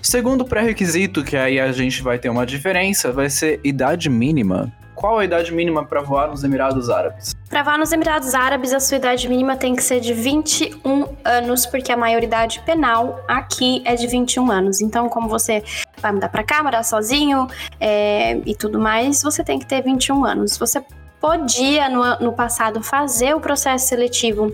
Segundo 0.02 0.44
pré-requisito, 0.44 1.22
que 1.22 1.36
aí 1.36 1.60
a 1.60 1.70
gente 1.70 2.02
vai 2.02 2.18
ter 2.18 2.28
uma 2.28 2.44
diferença, 2.44 3.12
vai 3.12 3.30
ser 3.30 3.60
idade 3.62 4.10
mínima. 4.10 4.72
Qual 4.98 5.16
a 5.16 5.24
idade 5.24 5.54
mínima 5.54 5.84
para 5.84 6.02
voar 6.02 6.26
nos 6.26 6.42
Emirados 6.42 6.90
Árabes? 6.90 7.32
Para 7.48 7.62
voar 7.62 7.78
nos 7.78 7.92
Emirados 7.92 8.34
Árabes, 8.34 8.72
a 8.72 8.80
sua 8.80 8.96
idade 8.96 9.28
mínima 9.28 9.56
tem 9.56 9.76
que 9.76 9.82
ser 9.82 10.00
de 10.00 10.12
21 10.12 11.06
anos, 11.24 11.64
porque 11.66 11.92
a 11.92 11.96
maioridade 11.96 12.60
penal 12.66 13.24
aqui 13.28 13.80
é 13.84 13.94
de 13.94 14.08
21 14.08 14.50
anos. 14.50 14.80
Então, 14.80 15.08
como 15.08 15.28
você 15.28 15.62
vai 15.98 16.10
mudar 16.10 16.28
para 16.28 16.42
cá, 16.42 16.64
morar 16.64 16.82
sozinho 16.82 17.46
é, 17.78 18.40
e 18.44 18.56
tudo 18.56 18.80
mais, 18.80 19.22
você 19.22 19.44
tem 19.44 19.60
que 19.60 19.66
ter 19.66 19.84
21 19.84 20.24
anos. 20.24 20.58
Você 20.58 20.84
podia 21.20 21.88
no, 21.88 22.18
no 22.18 22.32
passado 22.32 22.82
fazer 22.82 23.36
o 23.36 23.40
processo 23.40 23.86
seletivo 23.86 24.52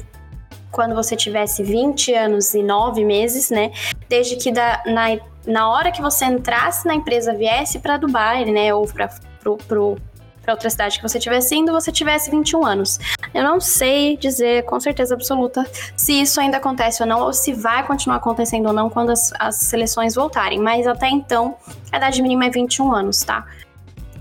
quando 0.71 0.95
você 0.95 1.17
tivesse 1.17 1.63
20 1.63 2.13
anos 2.13 2.53
e 2.53 2.63
9 2.63 3.03
meses, 3.03 3.49
né? 3.49 3.73
Desde 4.11 4.37
que 4.37 4.53
da, 4.53 4.83
na, 4.85 5.19
na 5.47 5.71
hora 5.71 5.91
que 5.91 6.03
você 6.03 6.27
entrasse 6.27 6.87
na 6.87 6.95
empresa 6.95 7.33
viesse 7.33 7.79
para 7.79 7.97
Dubai, 7.97 8.45
né? 8.45 8.75
Ou 8.75 8.87
para 8.87 9.09
pro, 9.45 9.59
pro, 9.69 9.97
outra 10.53 10.69
cidade 10.71 10.97
que 10.99 11.03
você 11.03 11.19
tivesse 11.19 11.55
indo, 11.55 11.73
você 11.73 11.91
tivesse 11.91 12.31
21 12.31 12.65
anos. 12.65 12.99
Eu 13.33 13.43
não 13.43 13.61
sei 13.61 14.17
dizer 14.17 14.65
com 14.65 14.79
certeza 14.79 15.15
absoluta 15.15 15.67
se 15.97 16.21
isso 16.21 16.41
ainda 16.41 16.59
acontece 16.59 17.03
ou 17.03 17.09
não, 17.09 17.21
ou 17.21 17.33
se 17.33 17.53
vai 17.53 17.87
continuar 17.87 18.17
acontecendo 18.17 18.67
ou 18.67 18.73
não 18.73 18.91
quando 18.91 19.11
as, 19.11 19.33
as 19.39 19.57
seleções 19.57 20.15
voltarem. 20.15 20.61
Mas 20.61 20.87
até 20.87 21.09
então, 21.09 21.57
a 21.91 21.97
idade 21.97 22.23
mínima 22.23 22.47
é 22.47 22.51
21 22.51 22.93
anos, 22.93 23.23
tá? 23.23 23.47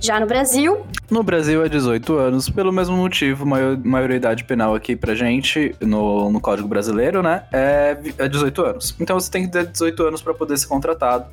Já 0.03 0.20
no 0.20 0.25
Brasil? 0.25 0.86
No 1.10 1.24
Brasil 1.24 1.63
é 1.63 1.70
18 1.70 2.18
anos, 2.18 2.50
pelo 2.50 2.74
mesmo 2.74 2.98
motivo, 2.98 3.46
maior, 3.46 3.77
maioridade 3.77 4.44
penal 4.44 4.75
aqui 4.75 4.98
pra 4.98 5.15
gente, 5.15 5.74
no, 5.80 6.30
no 6.30 6.42
Código 6.42 6.68
Brasileiro, 6.68 7.24
né, 7.24 7.44
é, 7.53 7.98
é 8.18 8.27
18 8.27 8.62
anos. 8.63 8.96
Então 9.00 9.18
você 9.18 9.32
tem 9.32 9.46
que 9.46 9.51
ter 9.53 9.65
18 9.65 10.03
anos 10.03 10.22
para 10.22 10.34
poder 10.34 10.58
ser 10.58 10.68
contratado 10.68 11.27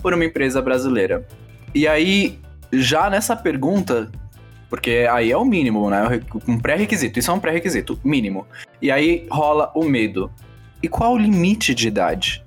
por 0.00 0.14
uma 0.14 0.24
empresa 0.24 0.62
brasileira. 0.62 1.26
E 1.74 1.88
aí, 1.88 2.38
já 2.72 3.10
nessa 3.10 3.34
pergunta, 3.34 4.08
porque 4.74 5.06
aí 5.08 5.30
é 5.30 5.36
o 5.36 5.44
mínimo, 5.44 5.88
né, 5.88 6.20
um 6.48 6.58
pré-requisito, 6.58 7.20
isso 7.20 7.30
é 7.30 7.34
um 7.34 7.38
pré-requisito 7.38 7.96
mínimo. 8.02 8.44
E 8.82 8.90
aí 8.90 9.24
rola 9.30 9.70
o 9.72 9.84
medo. 9.84 10.28
E 10.82 10.88
qual 10.88 11.12
o 11.12 11.16
limite 11.16 11.72
de 11.72 11.86
idade? 11.86 12.42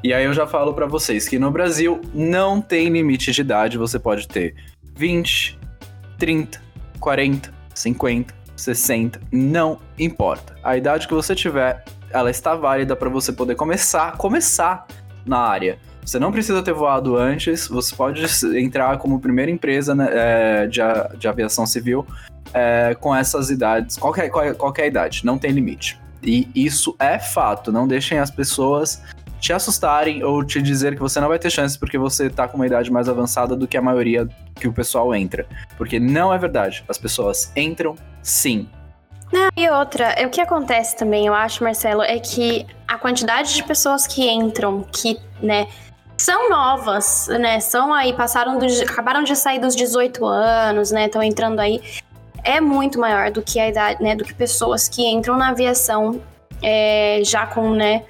E 0.00 0.14
aí 0.14 0.24
eu 0.24 0.32
já 0.32 0.46
falo 0.46 0.72
para 0.72 0.86
vocês 0.86 1.28
que 1.28 1.40
no 1.40 1.50
Brasil 1.50 2.00
não 2.14 2.60
tem 2.60 2.88
limite 2.88 3.32
de 3.32 3.40
idade, 3.40 3.76
você 3.76 3.98
pode 3.98 4.28
ter 4.28 4.54
20, 4.94 5.58
30, 6.16 6.62
40, 7.00 7.52
50, 7.74 8.32
60, 8.56 9.20
não 9.32 9.80
importa. 9.98 10.56
A 10.62 10.76
idade 10.76 11.08
que 11.08 11.14
você 11.14 11.34
tiver, 11.34 11.84
ela 12.12 12.30
está 12.30 12.54
válida 12.54 12.94
para 12.94 13.08
você 13.08 13.32
poder 13.32 13.56
começar, 13.56 14.16
começar 14.16 14.86
na 15.26 15.40
área. 15.40 15.80
Você 16.06 16.20
não 16.20 16.30
precisa 16.30 16.62
ter 16.62 16.72
voado 16.72 17.16
antes, 17.16 17.66
você 17.66 17.94
pode 17.96 18.24
entrar 18.56 18.96
como 18.96 19.18
primeira 19.18 19.50
empresa 19.50 19.92
né, 19.92 20.08
é, 20.12 20.66
de, 20.68 20.80
de, 21.18 21.26
aviação 21.26 21.66
civil 21.66 22.06
é, 22.54 22.96
com 23.00 23.12
essas 23.12 23.50
idades, 23.50 23.96
qualquer, 23.96 24.28
qualquer, 24.30 24.54
qualquer 24.54 24.86
idade, 24.86 25.26
não 25.26 25.36
tem 25.36 25.50
limite. 25.50 26.00
E 26.22 26.48
isso 26.54 26.94
é 27.00 27.18
fato, 27.18 27.72
não 27.72 27.88
deixem 27.88 28.20
as 28.20 28.30
pessoas 28.30 29.02
te 29.40 29.52
assustarem 29.52 30.22
ou 30.22 30.44
te 30.44 30.62
dizer 30.62 30.94
que 30.94 31.00
você 31.00 31.20
não 31.20 31.28
vai 31.28 31.40
ter 31.40 31.50
chance 31.50 31.76
porque 31.76 31.98
você 31.98 32.30
tá 32.30 32.46
com 32.46 32.56
uma 32.56 32.66
idade 32.68 32.90
mais 32.90 33.08
avançada 33.08 33.56
do 33.56 33.66
que 33.66 33.76
a 33.76 33.82
maioria 33.82 34.28
que 34.54 34.68
o 34.68 34.72
pessoal 34.72 35.12
entra. 35.12 35.44
Porque 35.76 35.98
não 35.98 36.32
é 36.32 36.38
verdade. 36.38 36.84
As 36.88 36.98
pessoas 36.98 37.52
entram 37.56 37.96
sim. 38.22 38.68
Não, 39.32 39.50
e 39.56 39.68
outra, 39.68 40.14
o 40.24 40.30
que 40.30 40.40
acontece 40.40 40.96
também, 40.96 41.26
eu 41.26 41.34
acho, 41.34 41.62
Marcelo, 41.64 42.02
é 42.02 42.18
que 42.20 42.64
a 42.86 42.96
quantidade 42.96 43.54
de 43.54 43.62
pessoas 43.64 44.06
que 44.06 44.28
entram, 44.28 44.84
que, 44.92 45.18
né, 45.42 45.66
são 46.16 46.48
novas, 46.48 47.28
né? 47.28 47.60
São 47.60 47.92
aí, 47.92 48.12
passaram 48.12 48.58
dos, 48.58 48.80
acabaram 48.80 49.22
de 49.22 49.36
sair 49.36 49.58
dos 49.58 49.76
18 49.76 50.24
anos, 50.24 50.90
né? 50.90 51.06
Estão 51.06 51.22
entrando 51.22 51.60
aí. 51.60 51.80
É 52.42 52.60
muito 52.60 52.98
maior 52.98 53.30
do 53.30 53.42
que 53.42 53.58
a 53.60 53.68
idade, 53.68 54.02
né? 54.02 54.14
Do 54.14 54.24
que 54.24 54.32
pessoas 54.32 54.88
que 54.88 55.06
entram 55.06 55.36
na 55.36 55.50
aviação 55.50 56.20
é, 56.62 57.20
já 57.24 57.46
com, 57.46 57.70
né? 57.70 58.04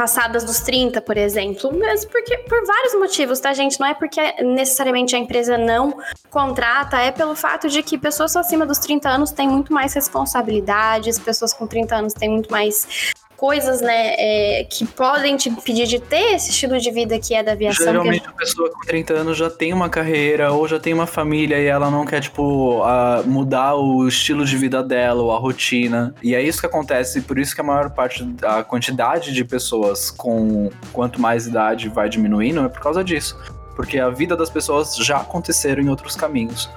passadas 0.00 0.44
dos 0.44 0.60
30, 0.60 1.02
por 1.02 1.18
exemplo, 1.18 1.70
mas 1.78 2.06
porque 2.06 2.38
por 2.38 2.64
vários 2.64 2.94
motivos, 2.94 3.38
tá, 3.38 3.52
gente? 3.52 3.78
Não 3.78 3.86
é 3.86 3.92
porque 3.92 4.20
necessariamente 4.42 5.14
a 5.14 5.18
empresa 5.18 5.58
não 5.58 5.98
contrata, 6.30 6.96
é 6.98 7.10
pelo 7.10 7.36
fato 7.36 7.68
de 7.68 7.82
que 7.82 7.98
pessoas 7.98 8.34
acima 8.34 8.64
dos 8.64 8.78
30 8.78 9.06
anos 9.10 9.30
têm 9.30 9.46
muito 9.46 9.74
mais 9.74 9.92
responsabilidades, 9.92 11.18
pessoas 11.18 11.52
com 11.52 11.66
30 11.66 11.96
anos 11.96 12.14
têm 12.14 12.30
muito 12.30 12.50
mais 12.50 13.12
coisas, 13.40 13.80
né, 13.80 14.14
é, 14.18 14.66
que 14.68 14.84
podem 14.84 15.34
te 15.34 15.48
impedir 15.48 15.86
de 15.86 15.98
ter 15.98 16.34
esse 16.34 16.50
estilo 16.50 16.78
de 16.78 16.90
vida 16.90 17.18
que 17.18 17.34
é 17.34 17.42
da 17.42 17.52
aviação. 17.52 17.86
Geralmente 17.86 18.28
a 18.28 18.32
pessoa 18.32 18.70
com 18.70 18.80
30 18.80 19.14
anos 19.14 19.38
já 19.38 19.48
tem 19.48 19.72
uma 19.72 19.88
carreira 19.88 20.52
ou 20.52 20.68
já 20.68 20.78
tem 20.78 20.92
uma 20.92 21.06
família 21.06 21.58
e 21.58 21.64
ela 21.64 21.90
não 21.90 22.04
quer, 22.04 22.20
tipo, 22.20 22.82
a, 22.82 23.22
mudar 23.24 23.76
o 23.76 24.06
estilo 24.06 24.44
de 24.44 24.58
vida 24.58 24.82
dela 24.82 25.22
ou 25.22 25.32
a 25.32 25.38
rotina. 25.38 26.14
E 26.22 26.34
é 26.34 26.42
isso 26.42 26.60
que 26.60 26.66
acontece, 26.66 27.22
por 27.22 27.38
isso 27.38 27.54
que 27.54 27.62
a 27.62 27.64
maior 27.64 27.88
parte, 27.88 28.28
a 28.42 28.62
quantidade 28.62 29.32
de 29.32 29.42
pessoas 29.42 30.10
com 30.10 30.68
quanto 30.92 31.18
mais 31.18 31.46
idade 31.46 31.88
vai 31.88 32.10
diminuindo 32.10 32.62
é 32.62 32.68
por 32.68 32.80
causa 32.80 33.02
disso. 33.02 33.38
Porque 33.74 33.98
a 33.98 34.10
vida 34.10 34.36
das 34.36 34.50
pessoas 34.50 34.94
já 34.96 35.16
aconteceram 35.16 35.82
em 35.82 35.88
outros 35.88 36.14
caminhos. 36.14 36.68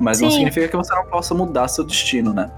Mas 0.00 0.16
Sim. 0.16 0.24
não 0.24 0.30
significa 0.30 0.66
que 0.66 0.76
você 0.76 0.94
não 0.94 1.04
possa 1.04 1.34
mudar 1.34 1.68
seu 1.68 1.84
destino, 1.84 2.32
né? 2.32 2.50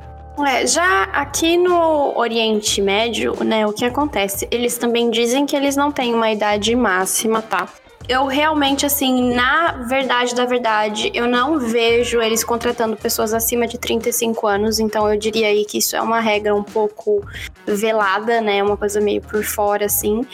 É, 0.46 0.66
já 0.66 1.04
aqui 1.04 1.56
no 1.56 2.16
Oriente 2.16 2.80
Médio, 2.80 3.36
né, 3.44 3.66
o 3.66 3.72
que 3.72 3.84
acontece? 3.84 4.46
Eles 4.50 4.78
também 4.78 5.10
dizem 5.10 5.46
que 5.46 5.56
eles 5.56 5.76
não 5.76 5.90
têm 5.90 6.14
uma 6.14 6.30
idade 6.30 6.74
máxima, 6.76 7.42
tá? 7.42 7.68
Eu 8.08 8.26
realmente, 8.26 8.86
assim, 8.86 9.34
na 9.34 9.72
verdade 9.86 10.34
da 10.34 10.46
verdade, 10.46 11.10
eu 11.12 11.26
não 11.26 11.58
vejo 11.58 12.22
eles 12.22 12.42
contratando 12.42 12.96
pessoas 12.96 13.34
acima 13.34 13.66
de 13.66 13.76
35 13.76 14.46
anos, 14.46 14.80
então 14.80 15.12
eu 15.12 15.18
diria 15.18 15.48
aí 15.48 15.64
que 15.64 15.78
isso 15.78 15.94
é 15.94 16.00
uma 16.00 16.18
regra 16.18 16.54
um 16.54 16.62
pouco 16.62 17.22
velada, 17.66 18.40
né? 18.40 18.62
Uma 18.62 18.78
coisa 18.78 18.98
meio 18.98 19.20
por 19.20 19.44
fora, 19.44 19.84
assim. 19.84 20.26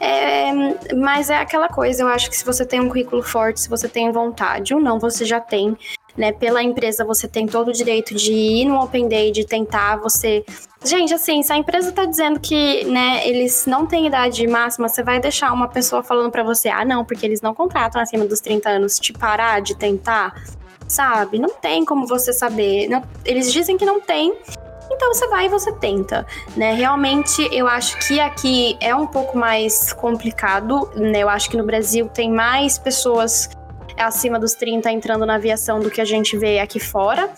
É, 0.00 0.50
mas 0.96 1.30
é 1.30 1.36
aquela 1.36 1.68
coisa, 1.68 2.02
eu 2.02 2.08
acho 2.08 2.28
que 2.28 2.36
se 2.36 2.44
você 2.44 2.66
tem 2.66 2.80
um 2.80 2.88
currículo 2.88 3.22
forte, 3.22 3.60
se 3.60 3.68
você 3.68 3.88
tem 3.88 4.10
vontade 4.10 4.74
ou 4.74 4.80
não, 4.80 4.98
você 4.98 5.24
já 5.24 5.38
tem 5.38 5.78
né? 6.16 6.32
Pela 6.32 6.62
empresa 6.62 7.04
você 7.04 7.26
tem 7.26 7.46
todo 7.46 7.68
o 7.68 7.72
direito 7.72 8.14
de 8.14 8.32
ir 8.32 8.64
no 8.64 8.80
Open 8.80 9.08
Day, 9.08 9.30
de 9.30 9.46
tentar 9.46 9.96
você. 9.96 10.44
Gente, 10.84 11.14
assim, 11.14 11.42
se 11.42 11.52
a 11.52 11.56
empresa 11.56 11.92
tá 11.92 12.04
dizendo 12.04 12.40
que, 12.40 12.84
né, 12.84 13.26
eles 13.26 13.66
não 13.66 13.86
têm 13.86 14.06
idade 14.06 14.46
máxima, 14.46 14.88
você 14.88 15.02
vai 15.02 15.20
deixar 15.20 15.52
uma 15.52 15.68
pessoa 15.68 16.02
falando 16.02 16.30
para 16.30 16.42
você, 16.42 16.68
ah, 16.68 16.84
não, 16.84 17.04
porque 17.04 17.24
eles 17.24 17.40
não 17.40 17.54
contratam 17.54 18.00
acima 18.00 18.24
dos 18.24 18.40
30 18.40 18.68
anos, 18.68 18.98
te 18.98 19.12
parar 19.12 19.60
de 19.60 19.76
tentar, 19.76 20.34
sabe? 20.88 21.38
Não 21.38 21.50
tem 21.50 21.84
como 21.84 22.06
você 22.06 22.32
saber. 22.32 22.88
Não, 22.88 23.02
eles 23.24 23.52
dizem 23.52 23.76
que 23.76 23.84
não 23.84 24.00
tem. 24.00 24.36
Então 24.90 25.14
você 25.14 25.26
vai 25.28 25.46
e 25.46 25.48
você 25.48 25.72
tenta, 25.72 26.26
né? 26.56 26.74
Realmente 26.74 27.48
eu 27.50 27.66
acho 27.66 27.96
que 28.06 28.20
aqui 28.20 28.76
é 28.78 28.94
um 28.94 29.06
pouco 29.06 29.38
mais 29.38 29.92
complicado, 29.92 30.90
né? 30.94 31.20
Eu 31.20 31.28
acho 31.28 31.48
que 31.48 31.56
no 31.56 31.64
Brasil 31.64 32.08
tem 32.08 32.30
mais 32.30 32.78
pessoas 32.78 33.48
acima 33.96 34.38
dos 34.38 34.54
30 34.54 34.90
entrando 34.90 35.26
na 35.26 35.34
aviação 35.34 35.80
do 35.80 35.90
que 35.90 36.00
a 36.00 36.04
gente 36.04 36.36
vê 36.36 36.58
aqui 36.60 36.80
fora. 36.80 37.30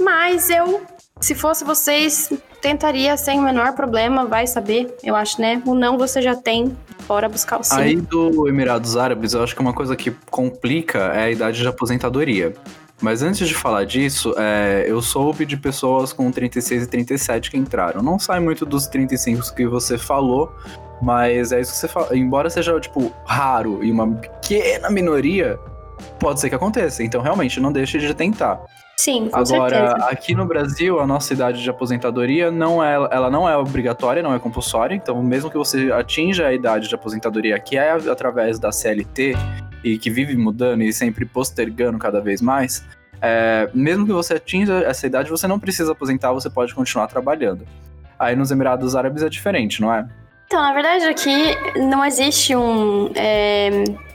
Mas 0.00 0.48
eu, 0.48 0.82
se 1.20 1.34
fosse 1.34 1.64
vocês, 1.64 2.32
tentaria 2.60 3.16
sem 3.16 3.38
o 3.38 3.42
menor 3.42 3.74
problema, 3.74 4.24
vai 4.24 4.46
saber, 4.46 4.94
eu 5.02 5.14
acho, 5.14 5.40
né? 5.40 5.62
O 5.66 5.74
não 5.74 5.98
você 5.98 6.22
já 6.22 6.34
tem, 6.34 6.76
fora 7.06 7.28
buscar 7.28 7.60
o 7.60 7.64
sim. 7.64 7.74
Aí 7.74 7.96
do 7.96 8.48
Emirados 8.48 8.96
Árabes, 8.96 9.34
eu 9.34 9.42
acho 9.42 9.54
que 9.54 9.60
uma 9.60 9.74
coisa 9.74 9.94
que 9.94 10.10
complica 10.30 10.98
é 10.98 11.24
a 11.24 11.30
idade 11.30 11.60
de 11.60 11.68
aposentadoria. 11.68 12.54
Mas 13.00 13.22
antes 13.22 13.48
de 13.48 13.54
falar 13.54 13.84
disso, 13.84 14.34
é, 14.36 14.84
eu 14.86 15.00
soube 15.00 15.46
de 15.46 15.56
pessoas 15.56 16.12
com 16.12 16.30
36 16.30 16.82
e 16.82 16.86
37 16.86 17.50
que 17.50 17.56
entraram. 17.56 18.02
Não 18.02 18.18
sai 18.18 18.40
muito 18.40 18.66
dos 18.66 18.86
35 18.86 19.54
que 19.54 19.66
você 19.66 19.96
falou, 19.96 20.54
mas 21.00 21.50
é 21.50 21.60
isso 21.60 21.72
que 21.72 21.78
você 21.78 21.88
fala. 21.88 22.14
Embora 22.16 22.50
seja, 22.50 22.78
tipo, 22.78 23.10
raro 23.24 23.82
e 23.82 23.90
uma 23.90 24.06
pequena 24.06 24.90
minoria, 24.90 25.58
pode 26.18 26.40
ser 26.40 26.48
que 26.48 26.54
aconteça. 26.54 27.02
Então, 27.02 27.20
realmente, 27.20 27.60
não 27.60 27.72
deixe 27.72 27.98
de 27.98 28.12
tentar. 28.14 28.60
Sim, 29.00 29.30
com 29.30 29.38
Agora, 29.38 29.88
certeza. 29.88 30.06
aqui 30.10 30.34
no 30.34 30.44
Brasil, 30.44 31.00
a 31.00 31.06
nossa 31.06 31.32
idade 31.32 31.62
de 31.62 31.70
aposentadoria 31.70 32.50
não 32.50 32.84
é, 32.84 32.94
ela 32.94 33.30
não 33.30 33.48
é 33.48 33.56
obrigatória, 33.56 34.22
não 34.22 34.34
é 34.34 34.38
compulsória. 34.38 34.94
Então, 34.94 35.22
mesmo 35.22 35.50
que 35.50 35.56
você 35.56 35.90
atinja 35.90 36.46
a 36.46 36.52
idade 36.52 36.86
de 36.86 36.94
aposentadoria, 36.94 37.58
que 37.58 37.78
é 37.78 37.92
através 37.92 38.58
da 38.58 38.70
CLT 38.70 39.34
e 39.82 39.96
que 39.96 40.10
vive 40.10 40.36
mudando 40.36 40.82
e 40.82 40.92
sempre 40.92 41.24
postergando 41.24 41.98
cada 41.98 42.20
vez 42.20 42.42
mais, 42.42 42.84
é, 43.22 43.70
mesmo 43.72 44.04
que 44.04 44.12
você 44.12 44.34
atinja 44.34 44.82
essa 44.84 45.06
idade, 45.06 45.30
você 45.30 45.48
não 45.48 45.58
precisa 45.58 45.92
aposentar, 45.92 46.32
você 46.32 46.50
pode 46.50 46.74
continuar 46.74 47.06
trabalhando. 47.06 47.66
Aí 48.18 48.36
nos 48.36 48.50
Emirados 48.50 48.94
Árabes 48.94 49.22
é 49.22 49.30
diferente, 49.30 49.80
não 49.80 49.94
é? 49.94 50.06
Então, 50.44 50.60
na 50.60 50.74
verdade, 50.74 51.06
aqui 51.06 51.56
não 51.78 52.04
existe 52.04 52.54
um. 52.54 53.10
É 53.14 54.09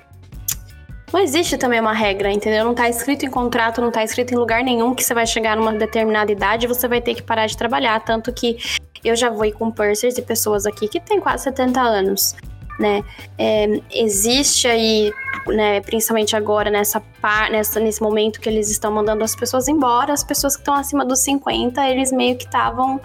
não 1.13 1.19
existe 1.19 1.57
também 1.57 1.79
uma 1.79 1.93
regra, 1.93 2.31
entendeu? 2.31 2.65
Não 2.65 2.73
tá 2.73 2.89
escrito 2.89 3.25
em 3.25 3.29
contrato, 3.29 3.81
não 3.81 3.91
tá 3.91 4.03
escrito 4.03 4.33
em 4.33 4.37
lugar 4.37 4.63
nenhum 4.63 4.93
que 4.93 5.03
você 5.03 5.13
vai 5.13 5.25
chegar 5.25 5.55
numa 5.55 5.73
determinada 5.73 6.31
idade 6.31 6.65
e 6.65 6.67
você 6.67 6.87
vai 6.87 7.01
ter 7.01 7.15
que 7.15 7.21
parar 7.21 7.47
de 7.47 7.55
trabalhar. 7.55 7.99
Tanto 8.01 8.33
que 8.33 8.57
eu 9.03 9.15
já 9.15 9.29
vou 9.29 9.49
com 9.53 9.71
pursers 9.71 10.17
e 10.17 10.21
pessoas 10.21 10.65
aqui 10.65 10.87
que 10.87 10.99
têm 10.99 11.21
quase 11.21 11.43
70 11.43 11.79
anos. 11.79 12.35
Né? 12.77 13.03
É, 13.37 13.67
existe 13.91 14.67
aí, 14.67 15.13
né, 15.47 15.79
principalmente 15.79 16.35
agora 16.35 16.69
nessa, 16.69 17.01
nessa 17.49 17.79
nesse 17.79 18.01
momento 18.01 18.41
que 18.41 18.49
eles 18.49 18.69
estão 18.69 18.91
mandando 18.91 19.23
as 19.23 19.33
pessoas 19.33 19.69
embora, 19.69 20.11
as 20.11 20.25
pessoas 20.25 20.57
que 20.57 20.61
estão 20.61 20.75
acima 20.75 21.05
dos 21.05 21.19
50, 21.19 21.87
eles 21.87 22.11
meio 22.11 22.35
que 22.35 22.43
estavam 22.43 22.99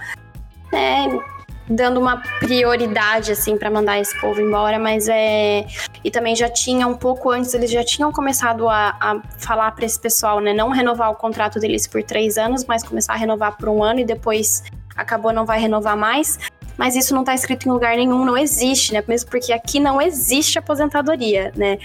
né, 0.73 1.07
dando 1.71 2.01
uma 2.01 2.21
prioridade 2.41 3.31
assim 3.31 3.57
para 3.57 3.71
mandar 3.71 4.01
esse 4.01 4.19
povo 4.21 4.41
embora, 4.41 4.79
mas 4.79 5.09
é 5.09 5.65
e 6.03 6.11
também 6.11 6.35
já 6.35 6.49
tinha 6.49 6.87
um 6.87 6.97
pouco 6.97 7.31
antes 7.31 7.55
eles 7.55 7.71
já 7.71 7.85
tinham 7.85 8.11
começado 8.11 8.69
a, 8.69 8.97
a 9.01 9.23
falar 9.39 9.71
para 9.71 9.87
esse 9.87 9.99
pessoal, 9.99 10.41
né, 10.41 10.53
não 10.53 10.71
renovar 10.71 11.11
o 11.11 11.15
contrato 11.15 11.61
deles 11.61 11.87
por 11.87 12.03
três 12.03 12.37
anos, 12.37 12.65
mas 12.65 12.83
começar 12.83 13.13
a 13.13 13.17
renovar 13.17 13.57
por 13.57 13.69
um 13.69 13.85
ano 13.85 14.01
e 14.01 14.05
depois 14.05 14.65
acabou 14.97 15.33
não 15.33 15.47
vai 15.47 15.61
renovar 15.61 15.97
mais. 15.97 16.39
Mas 16.77 16.97
isso 16.97 17.15
não 17.15 17.21
está 17.21 17.35
escrito 17.35 17.69
em 17.69 17.71
lugar 17.71 17.95
nenhum, 17.95 18.25
não 18.25 18.39
existe, 18.39 18.95
né? 18.95 19.05
Mesmo 19.07 19.29
porque 19.29 19.53
aqui 19.53 19.79
não 19.79 20.01
existe 20.01 20.59
aposentadoria, 20.59 21.53
né? 21.55 21.79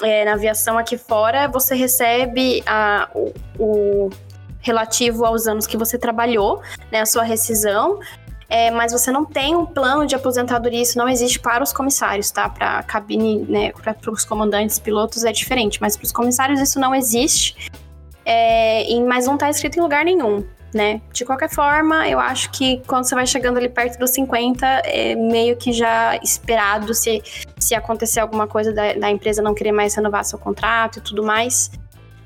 É, 0.00 0.24
na 0.24 0.34
aviação 0.34 0.78
aqui 0.78 0.96
fora, 0.96 1.48
você 1.48 1.74
recebe 1.74 2.62
a, 2.64 3.08
o, 3.12 3.32
o 3.58 4.10
relativo 4.60 5.24
aos 5.24 5.48
anos 5.48 5.66
que 5.66 5.76
você 5.76 5.98
trabalhou, 5.98 6.62
né, 6.92 7.00
a 7.00 7.06
sua 7.06 7.22
rescisão, 7.22 7.98
é, 8.48 8.70
mas 8.70 8.92
você 8.92 9.10
não 9.10 9.24
tem 9.24 9.56
um 9.56 9.66
plano 9.66 10.06
de 10.06 10.14
aposentadoria, 10.14 10.80
isso 10.80 10.96
não 10.96 11.08
existe 11.08 11.38
para 11.38 11.62
os 11.62 11.72
comissários, 11.72 12.30
tá? 12.30 12.48
Para 12.48 12.78
a 12.78 12.82
cabine, 12.82 13.44
né, 13.48 13.72
para 13.72 14.10
os 14.10 14.24
comandantes, 14.24 14.78
pilotos 14.78 15.24
é 15.24 15.32
diferente, 15.32 15.80
mas 15.80 15.96
para 15.96 16.04
os 16.04 16.12
comissários 16.12 16.60
isso 16.60 16.78
não 16.78 16.94
existe, 16.94 17.70
é, 18.24 18.88
e, 18.90 19.02
mas 19.02 19.26
não 19.26 19.34
está 19.34 19.50
escrito 19.50 19.78
em 19.78 19.82
lugar 19.82 20.04
nenhum, 20.04 20.44
né? 20.72 21.00
De 21.12 21.24
qualquer 21.24 21.48
forma, 21.48 22.08
eu 22.08 22.20
acho 22.20 22.50
que 22.50 22.82
quando 22.86 23.04
você 23.04 23.14
vai 23.14 23.26
chegando 23.26 23.56
ali 23.56 23.68
perto 23.68 23.98
dos 23.98 24.10
50, 24.10 24.64
é 24.84 25.14
meio 25.16 25.56
que 25.56 25.72
já 25.72 26.16
esperado 26.22 26.94
se, 26.94 27.22
se 27.58 27.74
acontecer 27.74 28.20
alguma 28.20 28.46
coisa 28.46 28.72
da, 28.72 28.92
da 28.92 29.10
empresa 29.10 29.42
não 29.42 29.54
querer 29.54 29.72
mais 29.72 29.94
renovar 29.94 30.24
seu 30.24 30.38
contrato 30.38 30.98
e 30.98 31.02
tudo 31.02 31.22
mais. 31.22 31.70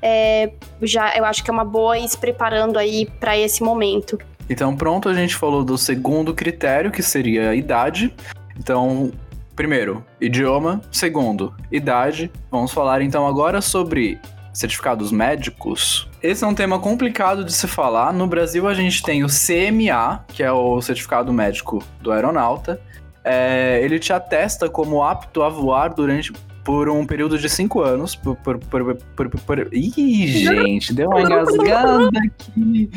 É, 0.03 0.51
já 0.81 1.15
eu 1.15 1.23
acho 1.23 1.43
que 1.43 1.51
é 1.51 1.53
uma 1.53 1.63
boa 1.63 1.97
ir 1.97 2.07
se 2.09 2.17
preparando 2.17 2.79
aí 2.79 3.05
para 3.19 3.37
esse 3.37 3.63
momento. 3.63 4.17
Então, 4.51 4.75
pronto, 4.75 5.07
a 5.07 5.13
gente 5.13 5.33
falou 5.33 5.63
do 5.63 5.77
segundo 5.77 6.33
critério, 6.33 6.91
que 6.91 7.01
seria 7.01 7.51
a 7.51 7.55
idade. 7.55 8.13
Então, 8.59 9.09
primeiro, 9.55 10.03
idioma. 10.19 10.81
Segundo, 10.91 11.53
idade. 11.71 12.29
Vamos 12.51 12.73
falar 12.73 13.01
então 13.01 13.25
agora 13.25 13.61
sobre 13.61 14.19
certificados 14.53 15.09
médicos. 15.09 16.05
Esse 16.21 16.43
é 16.43 16.47
um 16.47 16.53
tema 16.53 16.77
complicado 16.79 17.45
de 17.45 17.53
se 17.53 17.65
falar. 17.65 18.11
No 18.11 18.27
Brasil, 18.27 18.67
a 18.67 18.73
gente 18.73 19.01
tem 19.01 19.23
o 19.23 19.27
CMA, 19.27 20.25
que 20.27 20.43
é 20.43 20.51
o 20.51 20.81
certificado 20.81 21.31
médico 21.31 21.81
do 22.01 22.11
aeronauta. 22.11 22.77
É, 23.23 23.79
ele 23.81 23.99
te 23.99 24.11
atesta 24.11 24.69
como 24.69 25.01
apto 25.01 25.43
a 25.43 25.47
voar 25.47 25.93
durante 25.93 26.33
por 26.63 26.89
um 26.89 27.05
período 27.05 27.37
de 27.37 27.47
cinco 27.47 27.81
anos. 27.81 28.15
Por, 28.15 28.35
por, 28.35 28.59
por, 28.59 28.95
por, 29.15 29.29
por... 29.29 29.73
Ih, 29.73 30.27
gente, 30.27 30.93
deu 30.93 31.07
uma 31.07 31.21
engasgada 31.21 32.09
aqui. 32.25 32.89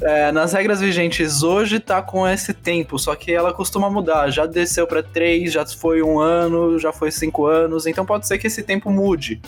É, 0.00 0.30
nas 0.30 0.52
regras 0.52 0.80
vigentes 0.80 1.42
hoje 1.42 1.80
tá 1.80 2.02
com 2.02 2.28
esse 2.28 2.52
tempo, 2.52 2.98
só 2.98 3.14
que 3.14 3.32
ela 3.32 3.52
costuma 3.52 3.88
mudar. 3.88 4.30
Já 4.30 4.46
desceu 4.46 4.86
para 4.86 5.02
três, 5.02 5.52
já 5.52 5.64
foi 5.64 6.02
um 6.02 6.18
ano, 6.18 6.78
já 6.78 6.92
foi 6.92 7.10
cinco 7.10 7.46
anos, 7.46 7.86
então 7.86 8.04
pode 8.04 8.26
ser 8.26 8.38
que 8.38 8.46
esse 8.46 8.62
tempo 8.62 8.90
mude. 8.90 9.40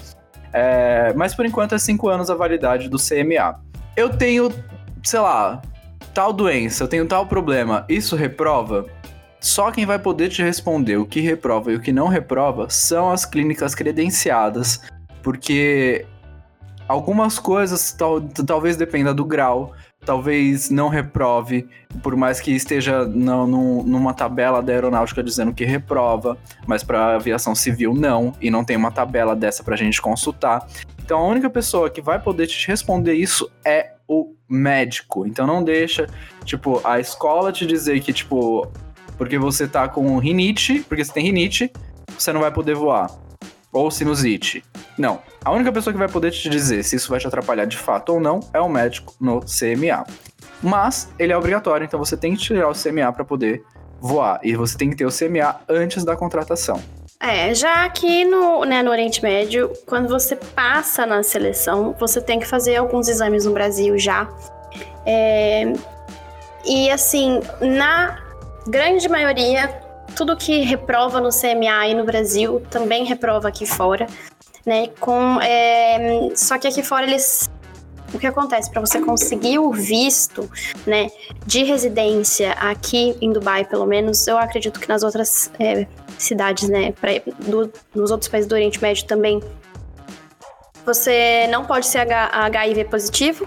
É, 0.53 1.13
mas 1.15 1.35
por 1.35 1.45
enquanto 1.45 1.75
é 1.75 1.79
cinco 1.79 2.09
anos 2.09 2.31
a 2.31 2.35
validade 2.35 2.89
do 2.89 2.97
CMA. 2.97 3.61
Eu 3.97 4.09
tenho, 4.09 4.51
sei 5.03 5.21
lá, 5.21 5.61
tal 6.15 6.33
doença, 6.33 6.85
eu 6.85 6.89
tenho 6.89 7.07
tal 7.07 7.27
problema, 7.27 7.85
isso 7.89 8.17
reprova? 8.17 8.87
só 9.41 9.71
quem 9.71 9.87
vai 9.87 9.99
poder 9.99 10.29
te 10.29 10.43
responder 10.43 10.97
o 10.97 11.07
que 11.07 11.21
reprova 11.21 11.73
e 11.73 11.77
o 11.77 11.81
que 11.81 11.93
não 11.93 12.09
reprova 12.09 12.69
são 12.69 13.11
as 13.11 13.25
clínicas 13.25 13.75
credenciadas, 13.75 14.81
porque 15.23 16.07
algumas 16.89 17.39
coisas 17.39 17.93
tal, 17.93 18.21
talvez 18.21 18.77
dependa 18.77 19.15
do 19.15 19.25
grau, 19.25 19.73
talvez 20.09 20.71
não 20.71 20.89
reprove, 20.89 21.69
por 22.03 22.17
mais 22.17 22.41
que 22.41 22.51
esteja 22.51 23.05
no, 23.05 23.47
no, 23.47 23.83
numa 23.83 24.15
tabela 24.15 24.63
da 24.63 24.73
aeronáutica 24.73 25.23
dizendo 25.23 25.53
que 25.53 25.67
reprova, 25.67 26.39
mas 26.67 26.83
para 26.83 27.17
aviação 27.17 27.55
civil 27.55 27.93
não, 27.93 28.33
e 28.41 28.51
não 28.51 28.65
tem 28.65 28.75
uma 28.75 28.91
tabela 28.91 29.37
dessa 29.37 29.63
para 29.63 29.75
a 29.75 29.77
gente 29.77 30.01
consultar. 30.01 30.67
Então 31.05 31.19
a 31.19 31.27
única 31.27 31.51
pessoa 31.51 31.91
que 31.91 32.01
vai 32.01 32.19
poder 32.19 32.47
te 32.47 32.67
responder 32.67 33.13
isso 33.13 33.51
é 33.63 33.97
o 34.09 34.33
médico. 34.49 35.27
Então 35.27 35.47
não 35.47 35.63
deixa, 35.63 36.07
tipo, 36.43 36.81
a 36.85 36.99
escola 36.99 37.53
te 37.53 37.67
dizer 37.67 38.01
que, 38.01 38.11
tipo, 38.11 38.67
porque 39.19 39.39
você 39.39 39.69
tá 39.69 39.89
com 39.89 40.17
rinite, 40.17 40.83
porque 40.89 41.05
você 41.05 41.13
tem 41.13 41.25
rinite, 41.25 41.71
você 42.19 42.33
não 42.33 42.41
vai 42.41 42.51
poder 42.51 42.75
voar. 42.75 43.11
Ou 43.71 43.91
sinusite. 43.91 44.65
Não. 44.99 45.23
A 45.45 45.53
única 45.53 45.73
pessoa 45.73 45.93
que 45.93 45.99
vai 45.99 46.09
poder 46.09 46.33
te 46.33 46.51
dizer 46.51 46.83
se 46.83 46.97
isso 46.97 47.09
vai 47.09 47.21
te 47.21 47.27
atrapalhar 47.27 47.65
de 47.65 47.79
fato 47.79 48.15
ou 48.15 48.21
não 48.21 48.41
é 48.53 48.61
o 48.61 48.69
médico 48.69 49.15
no 49.21 49.41
CMA. 49.41 50.05
Mas 50.63 51.09
ele 51.19 51.33
é 51.33 51.37
obrigatório, 51.37 51.85
então 51.85 51.99
você 51.99 52.17
tem 52.17 52.35
que 52.35 52.43
tirar 52.43 52.69
o 52.69 52.73
CMA 52.73 53.13
para 53.13 53.25
poder 53.25 53.63
voar. 54.01 54.41
E 54.43 54.57
você 54.57 54.77
tem 54.77 54.91
que 54.91 54.97
ter 54.97 55.07
o 55.07 55.11
CMA 55.11 55.61
antes 55.69 56.05
da 56.05 56.17
contratação. 56.17 56.83
É, 57.21 57.53
já 57.53 57.85
aqui 57.85 58.25
no, 58.25 58.65
né, 58.65 58.83
no 58.83 58.91
Oriente 58.91 59.23
Médio, 59.23 59.73
quando 59.87 60.09
você 60.09 60.37
passa 60.37 61.05
na 61.05 61.23
seleção, 61.23 61.95
você 61.99 62.21
tem 62.21 62.39
que 62.39 62.47
fazer 62.47 62.77
alguns 62.77 63.09
exames 63.09 63.45
no 63.45 63.53
Brasil 63.53 63.99
já. 63.99 64.29
É, 65.05 65.73
e 66.65 66.91
assim, 66.91 67.41
na 67.61 68.19
grande 68.69 69.09
maioria, 69.09 69.69
tudo 70.15 70.37
que 70.37 70.61
reprova 70.61 71.21
no 71.21 71.31
CMA 71.31 71.89
e 71.89 71.95
no 71.95 72.05
Brasil 72.05 72.63
também 72.71 73.05
reprova 73.05 73.49
aqui 73.49 73.67
fora, 73.67 74.07
né? 74.69 74.89
Com, 75.01 75.41
é, 75.41 76.31
só 76.37 76.59
que 76.59 76.69
aqui 76.69 76.83
fora 76.83 77.07
eles 77.07 77.49
o 78.13 78.19
que 78.19 78.27
acontece 78.27 78.71
para 78.71 78.81
você 78.81 79.01
conseguir 79.01 79.59
o 79.59 79.71
visto, 79.71 80.51
né, 80.87 81.11
de 81.45 81.63
residência 81.63 82.53
aqui 82.53 83.15
em 83.21 83.33
Dubai, 83.33 83.67
pelo 83.67 83.85
menos, 83.85 84.27
eu 84.27 84.39
acredito 84.39 84.81
que 84.81 84.89
nas 84.89 85.03
outras 85.03 85.51
é, 85.61 85.87
cidades, 86.17 86.71
né, 86.71 86.93
pra, 86.93 87.11
do, 87.39 87.71
nos 87.95 88.11
outros 88.11 88.31
países 88.31 88.49
do 88.49 88.55
Oriente 88.55 88.81
Médio 88.81 89.07
também, 89.07 89.43
você 90.87 91.47
não 91.49 91.67
pode 91.67 91.87
ser 91.87 92.11
HIV 92.11 92.85
positivo, 92.87 93.47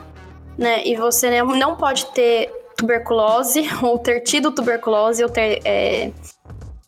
né, 0.55 0.85
e 0.85 0.95
você 0.95 1.41
não 1.41 1.75
pode 1.75 2.05
ter 2.07 2.51
tuberculose, 2.77 3.67
ou 3.81 3.97
ter 3.97 4.21
tido 4.21 4.51
tuberculose, 4.51 5.23
ou 5.23 5.29
ter, 5.29 5.59
é, 5.65 6.11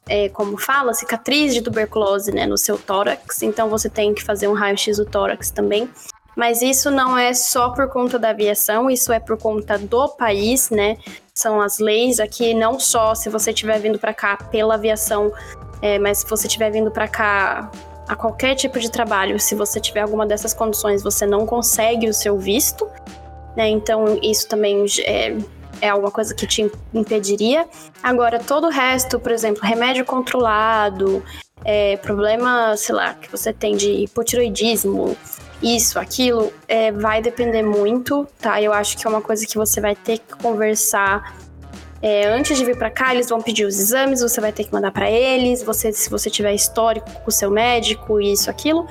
é, 0.07 0.29
como 0.29 0.57
fala, 0.57 0.93
cicatriz 0.93 1.53
de 1.53 1.61
tuberculose, 1.61 2.31
né, 2.31 2.45
no 2.45 2.57
seu 2.57 2.77
tórax, 2.77 3.41
então 3.41 3.69
você 3.69 3.89
tem 3.89 4.13
que 4.13 4.23
fazer 4.23 4.47
um 4.47 4.53
raio-x 4.53 4.97
do 4.97 5.05
tórax 5.05 5.51
também. 5.51 5.89
Mas 6.35 6.61
isso 6.61 6.89
não 6.89 7.17
é 7.17 7.33
só 7.33 7.69
por 7.69 7.87
conta 7.89 8.17
da 8.17 8.29
aviação, 8.29 8.89
isso 8.89 9.13
é 9.13 9.19
por 9.19 9.37
conta 9.37 9.77
do 9.77 10.09
país, 10.09 10.71
né? 10.71 10.97
São 11.33 11.61
as 11.61 11.77
leis 11.77 12.19
aqui, 12.19 12.55
não 12.55 12.79
só 12.79 13.13
se 13.13 13.29
você 13.29 13.51
estiver 13.51 13.79
vindo 13.79 13.99
para 13.99 14.13
cá 14.13 14.35
pela 14.35 14.73
aviação, 14.73 15.31
é, 15.79 15.99
mas 15.99 16.19
se 16.19 16.27
você 16.27 16.47
estiver 16.47 16.71
vindo 16.71 16.89
para 16.89 17.07
cá 17.07 17.71
a 18.07 18.15
qualquer 18.15 18.55
tipo 18.55 18.79
de 18.79 18.89
trabalho, 18.89 19.39
se 19.39 19.53
você 19.53 19.79
tiver 19.79 20.01
alguma 20.01 20.25
dessas 20.25 20.53
condições, 20.55 21.03
você 21.03 21.25
não 21.25 21.45
consegue 21.45 22.09
o 22.09 22.13
seu 22.13 22.37
visto, 22.37 22.89
né? 23.55 23.69
Então 23.69 24.17
isso 24.21 24.47
também 24.47 24.85
é, 25.05 25.37
é 25.83 25.89
alguma 25.89 26.09
coisa 26.09 26.33
que 26.33 26.47
te 26.47 26.71
impediria. 26.93 27.67
Agora, 28.01 28.39
todo 28.39 28.67
o 28.67 28.69
resto, 28.69 29.19
por 29.19 29.33
exemplo, 29.33 29.61
remédio 29.61 30.05
controlado, 30.05 31.21
é, 31.65 31.97
problema, 31.97 32.77
sei 32.77 32.95
lá, 32.95 33.13
que 33.13 33.29
você 33.29 33.51
tem 33.51 33.75
de 33.75 33.91
hipotiroidismo, 33.91 35.17
isso, 35.61 35.99
aquilo, 35.99 36.53
é, 36.69 36.89
vai 36.89 37.21
depender 37.21 37.63
muito, 37.63 38.25
tá? 38.39 38.61
Eu 38.61 38.71
acho 38.71 38.97
que 38.97 39.05
é 39.05 39.09
uma 39.09 39.21
coisa 39.21 39.45
que 39.45 39.57
você 39.57 39.81
vai 39.81 39.93
ter 39.93 40.19
que 40.19 40.35
conversar 40.41 41.35
é, 42.01 42.27
antes 42.27 42.57
de 42.57 42.63
vir 42.63 42.77
para 42.77 42.89
cá, 42.89 43.13
eles 43.13 43.27
vão 43.27 43.41
pedir 43.41 43.65
os 43.65 43.77
exames, 43.77 44.21
você 44.21 44.39
vai 44.39 44.53
ter 44.53 44.63
que 44.63 44.71
mandar 44.73 44.91
para 44.91 45.11
eles. 45.11 45.63
Você, 45.63 45.91
se 45.91 46.09
você 46.09 46.29
tiver 46.29 46.53
histórico 46.53 47.09
com 47.09 47.29
o 47.29 47.31
seu 47.31 47.51
médico, 47.51 48.21
isso, 48.21 48.49
aquilo. 48.49 48.87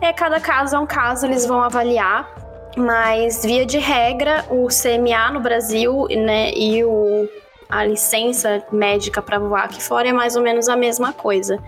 É, 0.00 0.12
cada 0.12 0.38
caso 0.38 0.76
é 0.76 0.78
um 0.78 0.86
caso, 0.86 1.26
eles 1.26 1.44
vão 1.44 1.60
avaliar. 1.60 2.45
Mas, 2.76 3.42
via 3.42 3.64
de 3.64 3.78
regra, 3.78 4.44
o 4.50 4.68
CMA 4.68 5.30
no 5.32 5.40
Brasil 5.40 6.06
né, 6.10 6.52
e 6.52 6.84
o, 6.84 7.26
a 7.68 7.84
licença 7.84 8.62
médica 8.70 9.22
para 9.22 9.38
voar 9.38 9.64
aqui 9.64 9.82
fora 9.82 10.08
é 10.08 10.12
mais 10.12 10.36
ou 10.36 10.42
menos 10.42 10.68
a 10.68 10.76
mesma 10.76 11.12
coisa, 11.12 11.58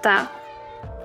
tá? 0.00 0.30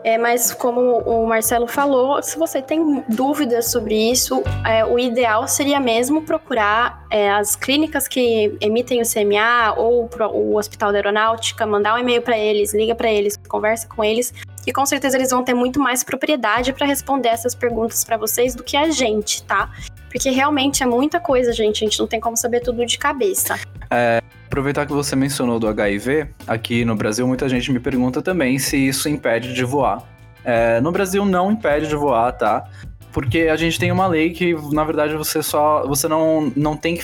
É, 0.03 0.17
mas 0.17 0.51
como 0.51 0.99
o 0.99 1.27
Marcelo 1.27 1.67
falou, 1.67 2.23
se 2.23 2.37
você 2.37 2.59
tem 2.59 3.03
dúvidas 3.07 3.69
sobre 3.69 3.95
isso, 3.95 4.41
é, 4.65 4.83
o 4.83 4.97
ideal 4.97 5.47
seria 5.47 5.79
mesmo 5.79 6.23
procurar 6.23 7.05
é, 7.11 7.29
as 7.29 7.55
clínicas 7.55 8.07
que 8.07 8.57
emitem 8.59 9.01
o 9.01 9.05
CMA 9.05 9.75
ou 9.77 10.09
o 10.33 10.57
Hospital 10.57 10.91
da 10.91 10.97
Aeronáutica, 10.97 11.67
mandar 11.67 11.93
um 11.93 11.99
e-mail 11.99 12.21
para 12.21 12.37
eles, 12.37 12.73
liga 12.73 12.95
para 12.95 13.11
eles, 13.11 13.37
conversa 13.47 13.87
com 13.87 14.03
eles, 14.03 14.33
e 14.65 14.71
com 14.71 14.85
certeza 14.85 15.17
eles 15.17 15.31
vão 15.31 15.43
ter 15.43 15.53
muito 15.53 15.79
mais 15.79 16.03
propriedade 16.03 16.73
para 16.73 16.85
responder 16.85 17.29
essas 17.29 17.55
perguntas 17.55 18.03
para 18.03 18.17
vocês 18.17 18.55
do 18.55 18.63
que 18.63 18.77
a 18.77 18.89
gente, 18.89 19.43
tá? 19.43 19.71
Porque 20.09 20.29
realmente 20.29 20.83
é 20.83 20.85
muita 20.85 21.19
coisa, 21.19 21.53
gente, 21.53 21.83
a 21.83 21.87
gente 21.87 21.99
não 21.99 22.07
tem 22.07 22.19
como 22.19 22.35
saber 22.35 22.61
tudo 22.61 22.85
de 22.85 22.97
cabeça. 22.97 23.59
É, 23.89 24.21
Aproveitar 24.51 24.85
que 24.85 24.91
você 24.91 25.15
mencionou 25.15 25.57
do 25.57 25.67
HIV, 25.69 26.27
aqui 26.45 26.83
no 26.83 26.93
Brasil 26.93 27.25
muita 27.25 27.47
gente 27.47 27.71
me 27.71 27.79
pergunta 27.79 28.21
também 28.21 28.59
se 28.59 28.75
isso 28.75 29.07
impede 29.07 29.53
de 29.53 29.63
voar. 29.63 30.03
É, 30.43 30.81
no 30.81 30.91
Brasil 30.91 31.23
não 31.23 31.53
impede 31.53 31.87
de 31.87 31.95
voar, 31.95 32.33
tá? 32.33 32.65
Porque 33.13 33.43
a 33.43 33.55
gente 33.55 33.79
tem 33.79 33.93
uma 33.93 34.07
lei 34.07 34.31
que, 34.31 34.53
na 34.73 34.83
verdade, 34.83 35.15
você 35.15 35.41
só. 35.41 35.87
Você 35.87 36.05
não, 36.09 36.51
não 36.53 36.75
tem 36.75 36.95
que. 36.95 37.03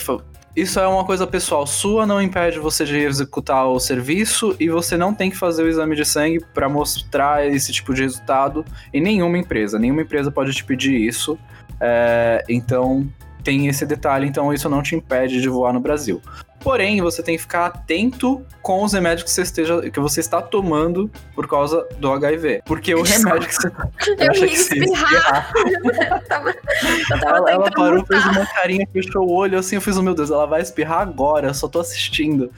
Isso 0.56 0.80
é 0.80 0.86
uma 0.86 1.04
coisa 1.04 1.26
pessoal 1.26 1.66
sua, 1.66 2.06
não 2.06 2.20
impede 2.20 2.58
você 2.58 2.84
de 2.84 2.96
executar 2.96 3.66
o 3.66 3.78
serviço 3.78 4.56
e 4.58 4.68
você 4.68 4.96
não 4.96 5.14
tem 5.14 5.30
que 5.30 5.36
fazer 5.36 5.62
o 5.62 5.68
exame 5.68 5.94
de 5.94 6.04
sangue 6.04 6.40
para 6.52 6.68
mostrar 6.68 7.46
esse 7.46 7.72
tipo 7.72 7.94
de 7.94 8.02
resultado 8.02 8.64
em 8.92 9.00
nenhuma 9.00 9.38
empresa. 9.38 9.78
Nenhuma 9.78 10.02
empresa 10.02 10.30
pode 10.30 10.52
te 10.52 10.64
pedir 10.64 10.96
isso. 10.96 11.38
É, 11.80 12.44
então, 12.48 13.08
tem 13.44 13.68
esse 13.68 13.86
detalhe, 13.86 14.26
então 14.26 14.52
isso 14.52 14.68
não 14.68 14.82
te 14.82 14.96
impede 14.96 15.40
de 15.40 15.48
voar 15.48 15.72
no 15.72 15.80
Brasil. 15.80 16.20
Porém, 16.60 17.00
você 17.00 17.22
tem 17.22 17.36
que 17.36 17.42
ficar 17.42 17.66
atento 17.66 18.44
com 18.62 18.82
os 18.82 18.92
remédios 18.92 19.22
que 19.22 19.30
você, 19.30 19.42
esteja, 19.42 19.90
que 19.90 20.00
você 20.00 20.20
está 20.20 20.42
tomando 20.42 21.10
por 21.34 21.46
causa 21.46 21.86
do 21.98 22.12
HIV. 22.12 22.62
Porque 22.64 22.94
o 22.94 23.02
remédio 23.02 23.48
que 23.48 23.54
você 23.54 23.70
tá. 23.70 23.88
Eu 24.18 24.32
ia 24.34 24.52
espirrar. 24.52 25.52
ela, 27.24 27.50
ela 27.50 27.70
parou, 27.70 28.04
fez 28.04 28.24
uma 28.26 28.44
carinha, 28.46 28.86
fechou 28.92 29.26
o 29.26 29.32
olho 29.32 29.58
assim, 29.58 29.76
eu 29.76 29.80
fiz, 29.80 29.96
oh, 29.96 30.02
meu 30.02 30.14
Deus, 30.14 30.30
ela 30.30 30.46
vai 30.46 30.60
espirrar 30.60 31.00
agora, 31.00 31.48
eu 31.48 31.54
só 31.54 31.68
tô 31.68 31.78
assistindo. 31.78 32.50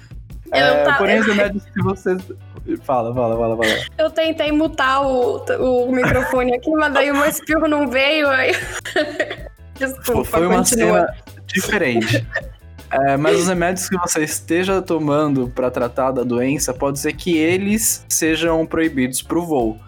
É, 0.50 0.84
tava... 0.84 0.98
Porém, 0.98 1.20
os 1.20 1.26
remédios 1.26 1.64
que 1.64 1.82
você. 1.82 2.16
Fala, 2.82 3.14
fala, 3.14 3.36
fala, 3.36 3.56
fala. 3.56 3.84
Eu 3.96 4.10
tentei 4.10 4.52
mutar 4.52 5.02
o, 5.02 5.44
o 5.58 5.92
microfone 5.92 6.54
aqui, 6.54 6.70
mas 6.70 6.92
daí 6.92 7.10
o 7.10 7.24
espirro 7.24 7.68
não 7.68 7.88
veio. 7.88 8.28
Aí... 8.28 8.52
Desculpa, 9.78 10.24
Foi 10.24 10.46
uma 10.46 10.58
continua. 10.58 11.06
cena 11.06 11.16
diferente. 11.46 12.26
É, 12.90 13.16
mas 13.16 13.40
os 13.40 13.48
remédios 13.48 13.88
que 13.88 13.96
você 13.96 14.24
esteja 14.24 14.82
tomando 14.82 15.48
para 15.48 15.70
tratar 15.70 16.10
da 16.10 16.24
doença, 16.24 16.74
pode 16.74 16.98
ser 16.98 17.12
que 17.12 17.36
eles 17.36 18.04
sejam 18.08 18.66
proibidos 18.66 19.22
para 19.22 19.38
o 19.38 19.46
voo. 19.46 19.78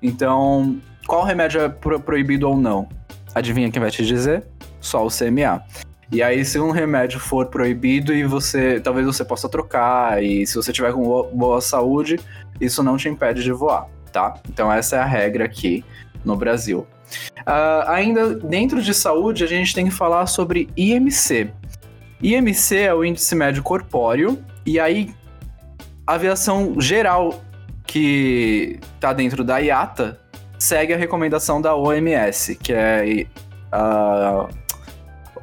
Então, 0.00 0.80
qual 1.06 1.24
remédio 1.24 1.60
é 1.60 1.68
pro 1.68 1.98
proibido 1.98 2.48
ou 2.48 2.56
não? 2.56 2.88
Adivinha 3.34 3.70
quem 3.70 3.80
vai 3.80 3.90
te 3.90 4.04
dizer? 4.04 4.44
Só 4.80 5.04
o 5.04 5.08
CMA. 5.08 5.62
E 6.12 6.22
aí, 6.22 6.44
se 6.44 6.60
um 6.60 6.70
remédio 6.70 7.18
for 7.18 7.46
proibido 7.46 8.12
e 8.12 8.24
você. 8.24 8.78
Talvez 8.80 9.06
você 9.06 9.24
possa 9.24 9.48
trocar, 9.48 10.22
e 10.22 10.46
se 10.46 10.54
você 10.54 10.72
tiver 10.72 10.92
com 10.92 11.02
boa 11.32 11.60
saúde, 11.60 12.20
isso 12.60 12.82
não 12.82 12.96
te 12.96 13.08
impede 13.08 13.42
de 13.42 13.50
voar, 13.50 13.88
tá? 14.12 14.34
Então, 14.48 14.70
essa 14.70 14.96
é 14.96 14.98
a 15.00 15.04
regra 15.06 15.46
aqui 15.46 15.82
no 16.24 16.36
Brasil. 16.36 16.86
Uh, 17.40 17.88
ainda 17.88 18.34
dentro 18.34 18.82
de 18.82 18.92
saúde, 18.92 19.42
a 19.42 19.46
gente 19.46 19.74
tem 19.74 19.86
que 19.86 19.90
falar 19.90 20.26
sobre 20.26 20.68
IMC, 20.76 21.50
IMC 22.22 22.76
é 22.76 22.94
o 22.94 23.04
índice 23.04 23.34
médio 23.34 23.62
corpóreo, 23.62 24.42
e 24.64 24.78
aí 24.78 25.12
a 26.06 26.14
aviação 26.14 26.80
geral 26.80 27.42
que 27.86 28.78
está 28.94 29.12
dentro 29.12 29.42
da 29.42 29.58
IATA 29.58 30.20
segue 30.58 30.94
a 30.94 30.96
recomendação 30.96 31.60
da 31.60 31.74
OMS, 31.74 32.54
que 32.54 32.72
é 32.72 33.26
uh, 33.74 34.48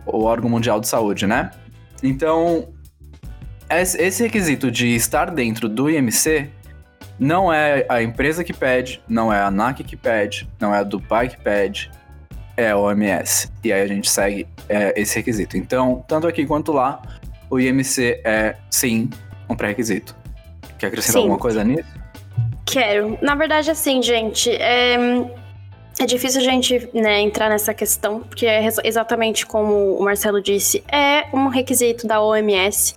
o 0.05 0.23
órgão 0.23 0.49
mundial 0.49 0.79
de 0.79 0.87
saúde, 0.87 1.27
né? 1.27 1.51
Então, 2.01 2.69
esse 3.69 4.23
requisito 4.23 4.71
de 4.71 4.95
estar 4.95 5.29
dentro 5.31 5.67
do 5.67 5.89
IMC 5.89 6.49
não 7.19 7.51
é 7.51 7.85
a 7.89 8.01
empresa 8.01 8.43
que 8.43 8.53
pede, 8.53 9.01
não 9.07 9.31
é 9.31 9.39
a 9.39 9.47
ANAC 9.47 9.83
que 9.83 9.97
pede, 9.97 10.49
não 10.59 10.73
é 10.73 10.79
a 10.79 10.83
Dubai 10.83 11.27
que 11.27 11.37
pede, 11.37 11.91
é 12.59 12.71
a 12.71 12.77
OMS. 12.77 13.49
E 13.63 13.71
aí 13.71 13.81
a 13.81 13.87
gente 13.87 14.09
segue 14.09 14.47
é, 14.67 14.93
esse 14.99 15.15
requisito. 15.15 15.57
Então, 15.57 16.03
tanto 16.07 16.27
aqui 16.27 16.45
quanto 16.45 16.71
lá, 16.71 17.01
o 17.49 17.59
IMC 17.59 18.21
é 18.23 18.55
sim 18.69 19.09
um 19.49 19.55
pré-requisito. 19.55 20.15
Quer 20.77 20.87
acrescentar 20.87 21.21
Sim. 21.21 21.27
alguma 21.27 21.39
coisa 21.39 21.63
nisso? 21.63 21.89
Quero. 22.65 23.17
Na 23.21 23.35
verdade, 23.35 23.71
assim, 23.71 24.01
gente, 24.01 24.51
é, 24.51 24.95
é 25.99 26.05
difícil 26.05 26.39
a 26.39 26.43
gente 26.43 26.89
né, 26.93 27.19
entrar 27.19 27.49
nessa 27.49 27.73
questão, 27.73 28.21
porque 28.21 28.45
é 28.45 28.67
exatamente 28.83 29.45
como 29.45 29.97
o 29.97 30.03
Marcelo 30.03 30.41
disse, 30.41 30.83
é 30.91 31.25
um 31.33 31.47
requisito 31.47 32.07
da 32.07 32.21
OMS. 32.21 32.95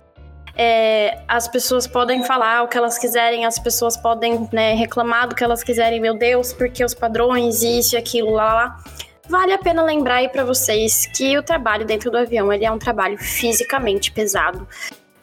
É, 0.55 1.19
as 1.27 1.47
pessoas 1.47 1.87
podem 1.87 2.23
falar 2.23 2.61
o 2.61 2.67
que 2.67 2.77
elas 2.77 2.97
quiserem, 2.99 3.43
as 3.43 3.57
pessoas 3.57 3.97
podem 3.97 4.47
né, 4.51 4.75
reclamar 4.75 5.27
do 5.27 5.35
que 5.35 5.43
elas 5.43 5.63
quiserem, 5.63 5.99
meu 5.99 6.15
Deus, 6.15 6.53
porque 6.53 6.85
os 6.85 6.93
padrões, 6.93 7.63
isso 7.63 7.95
e 7.95 7.97
aquilo, 7.97 8.31
lá, 8.31 8.53
lá. 8.53 8.83
Vale 9.27 9.53
a 9.53 9.57
pena 9.57 9.83
lembrar 9.83 10.15
aí 10.15 10.29
para 10.29 10.43
vocês 10.43 11.05
que 11.05 11.37
o 11.37 11.43
trabalho 11.43 11.85
dentro 11.85 12.11
do 12.11 12.17
avião 12.17 12.51
ele 12.51 12.65
é 12.65 12.71
um 12.71 12.79
trabalho 12.79 13.17
fisicamente 13.17 14.11
pesado 14.11 14.67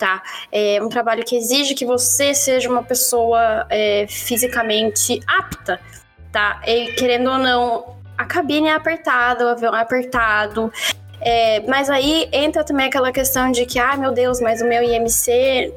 tá? 0.00 0.22
É 0.50 0.82
um 0.82 0.88
trabalho 0.88 1.22
que 1.22 1.36
exige 1.36 1.74
que 1.74 1.84
você 1.84 2.34
seja 2.34 2.70
uma 2.70 2.82
pessoa 2.82 3.66
é, 3.68 4.06
fisicamente 4.08 5.20
apta, 5.26 5.78
tá? 6.32 6.62
E 6.66 6.92
querendo 6.92 7.30
ou 7.30 7.36
não, 7.36 7.96
a 8.16 8.24
cabine 8.24 8.68
é 8.68 8.74
apertada, 8.74 9.44
o 9.44 9.48
avião 9.48 9.76
é 9.76 9.82
apertado. 9.82 10.72
É, 11.20 11.60
mas 11.68 11.90
aí 11.90 12.28
entra 12.32 12.64
também 12.64 12.86
aquela 12.86 13.12
questão 13.12 13.50
de 13.50 13.66
que, 13.66 13.78
ah, 13.78 13.96
meu 13.96 14.12
Deus, 14.12 14.40
mas 14.40 14.62
o 14.62 14.66
meu 14.66 14.82
IMC, 14.82 15.72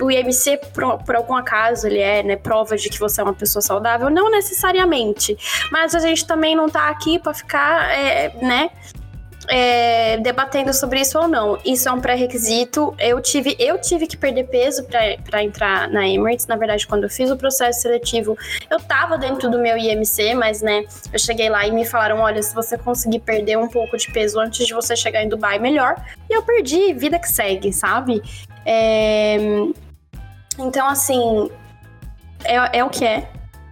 o 0.00 0.10
IMC, 0.10 0.58
por, 0.72 0.98
por 1.04 1.16
algum 1.16 1.34
acaso, 1.34 1.86
ele 1.86 1.98
é 1.98 2.22
né, 2.22 2.36
prova 2.36 2.76
de 2.76 2.88
que 2.88 2.98
você 2.98 3.20
é 3.20 3.24
uma 3.24 3.34
pessoa 3.34 3.60
saudável? 3.62 4.08
Não 4.08 4.30
necessariamente. 4.30 5.36
Mas 5.70 5.94
a 5.94 5.98
gente 5.98 6.26
também 6.26 6.56
não 6.56 6.68
tá 6.68 6.88
aqui 6.88 7.18
para 7.18 7.34
ficar, 7.34 7.90
é, 7.92 8.32
né, 8.40 8.70
é, 9.48 10.18
debatendo 10.18 10.72
sobre 10.74 11.00
isso 11.00 11.18
ou 11.18 11.26
não. 11.26 11.58
Isso 11.64 11.88
é 11.88 11.92
um 11.92 12.00
pré-requisito. 12.00 12.94
Eu 12.98 13.20
tive, 13.20 13.56
eu 13.58 13.80
tive 13.80 14.06
que 14.06 14.16
perder 14.16 14.44
peso 14.44 14.84
para 14.84 15.42
entrar 15.42 15.88
na 15.88 16.06
Emirates. 16.06 16.46
Na 16.46 16.56
verdade, 16.56 16.86
quando 16.86 17.04
eu 17.04 17.10
fiz 17.10 17.30
o 17.30 17.36
processo 17.36 17.80
seletivo, 17.80 18.36
eu 18.70 18.78
tava 18.78 19.16
dentro 19.16 19.50
do 19.50 19.58
meu 19.58 19.76
IMC, 19.76 20.34
mas 20.34 20.60
né, 20.60 20.84
eu 21.12 21.18
cheguei 21.18 21.48
lá 21.48 21.66
e 21.66 21.72
me 21.72 21.84
falaram: 21.84 22.18
olha, 22.18 22.42
se 22.42 22.54
você 22.54 22.76
conseguir 22.76 23.20
perder 23.20 23.58
um 23.58 23.68
pouco 23.68 23.96
de 23.96 24.10
peso 24.12 24.38
antes 24.38 24.66
de 24.66 24.74
você 24.74 24.94
chegar 24.94 25.22
em 25.22 25.28
Dubai, 25.28 25.58
melhor. 25.58 25.96
E 26.28 26.34
eu 26.34 26.42
perdi, 26.42 26.92
vida 26.92 27.18
que 27.18 27.28
segue, 27.28 27.72
sabe? 27.72 28.22
É... 28.66 29.36
Então, 30.58 30.88
assim, 30.88 31.50
é, 32.44 32.78
é 32.78 32.84
o 32.84 32.90
que 32.90 33.04
é. 33.04 33.28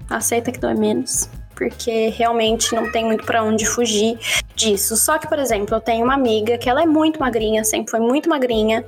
Aceita 0.09 0.53
que 0.53 0.59
dói 0.59 0.75
menos 0.75 1.29
porque 1.57 2.09
realmente 2.11 2.75
não 2.75 2.93
tem 2.93 3.05
muito 3.05 3.25
para 3.25 3.43
onde 3.43 3.67
fugir 3.67 4.19
disso. 4.57 4.97
Só 4.97 5.19
que, 5.19 5.29
por 5.29 5.39
exemplo, 5.39 5.77
eu 5.77 5.81
tenho 5.81 6.05
uma 6.05 6.15
amiga 6.15 6.59
que 6.59 6.69
ela 6.69 6.83
é 6.83 6.87
muito 6.87 7.21
magrinha, 7.21 7.63
sempre 7.63 7.91
foi 7.91 8.01
muito 8.01 8.29
magrinha, 8.29 8.85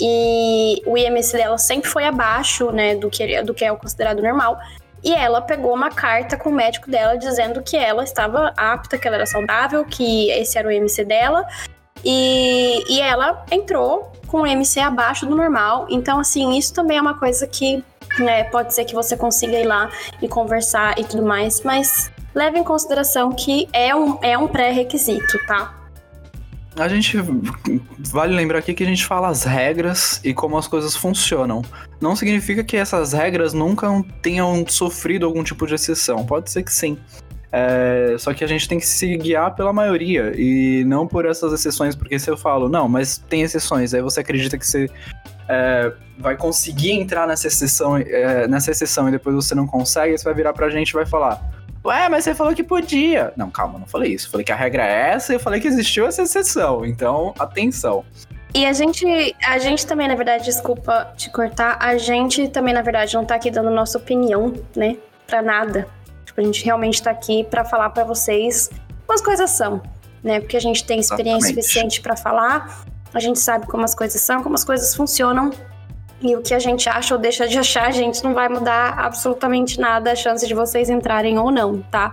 e 0.00 0.82
o 0.86 0.98
IMC 0.98 1.36
dela 1.36 1.56
sempre 1.56 1.88
foi 1.88 2.04
abaixo, 2.04 2.70
né, 2.72 2.96
do 2.96 3.08
que, 3.08 3.42
do 3.42 3.54
que 3.54 3.64
é 3.64 3.72
o 3.72 3.76
considerado 3.76 4.20
normal. 4.20 4.58
E 5.02 5.12
ela 5.12 5.40
pegou 5.40 5.72
uma 5.72 5.90
carta 5.90 6.36
com 6.36 6.48
o 6.48 6.52
médico 6.52 6.90
dela 6.90 7.16
dizendo 7.16 7.62
que 7.62 7.76
ela 7.76 8.02
estava 8.02 8.52
apta, 8.56 8.98
que 8.98 9.06
ela 9.06 9.16
era 9.16 9.26
saudável, 9.26 9.84
que 9.84 10.30
esse 10.30 10.58
era 10.58 10.66
o 10.66 10.72
IMC 10.72 11.04
dela. 11.04 11.46
E, 12.02 12.82
e 12.88 13.00
ela 13.00 13.44
entrou 13.50 14.12
com 14.26 14.42
o 14.42 14.46
IMC 14.46 14.80
abaixo 14.80 15.26
do 15.26 15.36
normal. 15.36 15.86
Então, 15.90 16.18
assim, 16.18 16.56
isso 16.56 16.72
também 16.72 16.96
é 16.96 17.00
uma 17.00 17.18
coisa 17.18 17.46
que 17.46 17.84
é, 18.20 18.44
pode 18.44 18.74
ser 18.74 18.84
que 18.84 18.94
você 18.94 19.16
consiga 19.16 19.58
ir 19.58 19.66
lá 19.66 19.90
e 20.22 20.28
conversar 20.28 20.98
e 20.98 21.04
tudo 21.04 21.22
mais, 21.22 21.60
mas 21.62 22.10
leve 22.34 22.58
em 22.58 22.64
consideração 22.64 23.32
que 23.32 23.68
é 23.72 23.94
um, 23.94 24.18
é 24.22 24.36
um 24.36 24.48
pré-requisito, 24.48 25.38
tá? 25.46 25.84
A 26.76 26.88
gente 26.88 27.16
vale 28.10 28.34
lembrar 28.34 28.58
aqui 28.58 28.74
que 28.74 28.82
a 28.82 28.86
gente 28.86 29.06
fala 29.06 29.28
as 29.28 29.44
regras 29.44 30.20
e 30.24 30.34
como 30.34 30.58
as 30.58 30.66
coisas 30.66 30.96
funcionam. 30.96 31.62
Não 32.00 32.16
significa 32.16 32.64
que 32.64 32.76
essas 32.76 33.12
regras 33.12 33.52
nunca 33.52 33.88
tenham 34.20 34.64
sofrido 34.66 35.24
algum 35.24 35.44
tipo 35.44 35.68
de 35.68 35.74
exceção. 35.74 36.26
Pode 36.26 36.50
ser 36.50 36.64
que 36.64 36.72
sim. 36.72 36.98
É, 37.52 38.16
só 38.18 38.34
que 38.34 38.42
a 38.42 38.48
gente 38.48 38.68
tem 38.68 38.80
que 38.80 38.86
se 38.86 39.16
guiar 39.16 39.54
pela 39.54 39.72
maioria 39.72 40.32
e 40.34 40.82
não 40.84 41.06
por 41.06 41.24
essas 41.24 41.52
exceções, 41.52 41.94
porque 41.94 42.18
se 42.18 42.28
eu 42.28 42.36
falo, 42.36 42.68
não, 42.68 42.88
mas 42.88 43.16
tem 43.16 43.42
exceções, 43.42 43.94
aí 43.94 44.02
você 44.02 44.18
acredita 44.18 44.58
que 44.58 44.66
você 44.66 44.90
é, 45.48 45.92
vai 46.18 46.36
conseguir 46.36 46.90
entrar 46.90 47.28
nessa 47.28 47.46
exceção, 47.46 47.96
é, 47.96 48.48
nessa 48.48 48.72
exceção 48.72 49.08
e 49.08 49.12
depois 49.12 49.36
você 49.36 49.54
não 49.54 49.68
consegue, 49.68 50.18
você 50.18 50.24
vai 50.24 50.34
virar 50.34 50.52
pra 50.52 50.68
gente 50.68 50.90
e 50.90 50.94
vai 50.94 51.06
falar: 51.06 51.48
Ué, 51.84 52.08
mas 52.08 52.24
você 52.24 52.34
falou 52.34 52.54
que 52.54 52.62
podia. 52.62 53.32
Não, 53.36 53.50
calma, 53.50 53.78
não 53.78 53.86
falei 53.86 54.14
isso. 54.14 54.26
Eu 54.26 54.30
falei 54.30 54.44
que 54.44 54.52
a 54.52 54.56
regra 54.56 54.86
é 54.86 55.10
essa 55.10 55.32
e 55.32 55.36
eu 55.36 55.40
falei 55.40 55.60
que 55.60 55.68
existiu 55.68 56.06
essa 56.06 56.22
exceção. 56.22 56.84
Então, 56.84 57.34
atenção. 57.38 58.04
E 58.54 58.64
a 58.64 58.72
gente, 58.72 59.36
a 59.46 59.58
gente 59.58 59.86
também, 59.86 60.08
na 60.08 60.14
verdade, 60.14 60.44
desculpa 60.44 61.12
te 61.16 61.28
cortar, 61.30 61.76
a 61.80 61.98
gente 61.98 62.48
também, 62.48 62.72
na 62.72 62.82
verdade, 62.82 63.14
não 63.14 63.24
tá 63.24 63.34
aqui 63.34 63.50
dando 63.50 63.70
nossa 63.70 63.98
opinião, 63.98 64.54
né? 64.76 64.96
Pra 65.26 65.42
nada. 65.42 65.88
Tipo, 66.24 66.40
a 66.40 66.44
gente 66.44 66.64
realmente 66.64 67.02
tá 67.02 67.10
aqui 67.10 67.44
para 67.44 67.64
falar 67.64 67.90
para 67.90 68.04
vocês 68.04 68.70
como 69.06 69.12
as 69.12 69.20
coisas 69.20 69.50
são, 69.50 69.82
né? 70.22 70.40
Porque 70.40 70.56
a 70.56 70.60
gente 70.60 70.84
tem 70.84 71.00
experiência 71.00 71.48
Exatamente. 71.48 71.62
suficiente 71.62 72.00
para 72.00 72.16
falar 72.16 72.84
a 73.14 73.20
gente 73.20 73.38
sabe 73.38 73.66
como 73.68 73.84
as 73.84 73.94
coisas 73.94 74.20
são, 74.20 74.42
como 74.42 74.56
as 74.56 74.64
coisas 74.64 74.94
funcionam. 74.94 75.50
E 76.24 76.34
o 76.34 76.40
que 76.40 76.54
a 76.54 76.58
gente 76.58 76.88
acha 76.88 77.14
ou 77.14 77.20
deixa 77.20 77.46
de 77.46 77.58
achar, 77.58 77.86
a 77.86 77.90
gente 77.90 78.24
não 78.24 78.32
vai 78.32 78.48
mudar 78.48 78.98
absolutamente 78.98 79.78
nada 79.78 80.12
a 80.12 80.16
chance 80.16 80.48
de 80.48 80.54
vocês 80.54 80.88
entrarem 80.88 81.38
ou 81.38 81.50
não, 81.50 81.82
tá? 81.82 82.12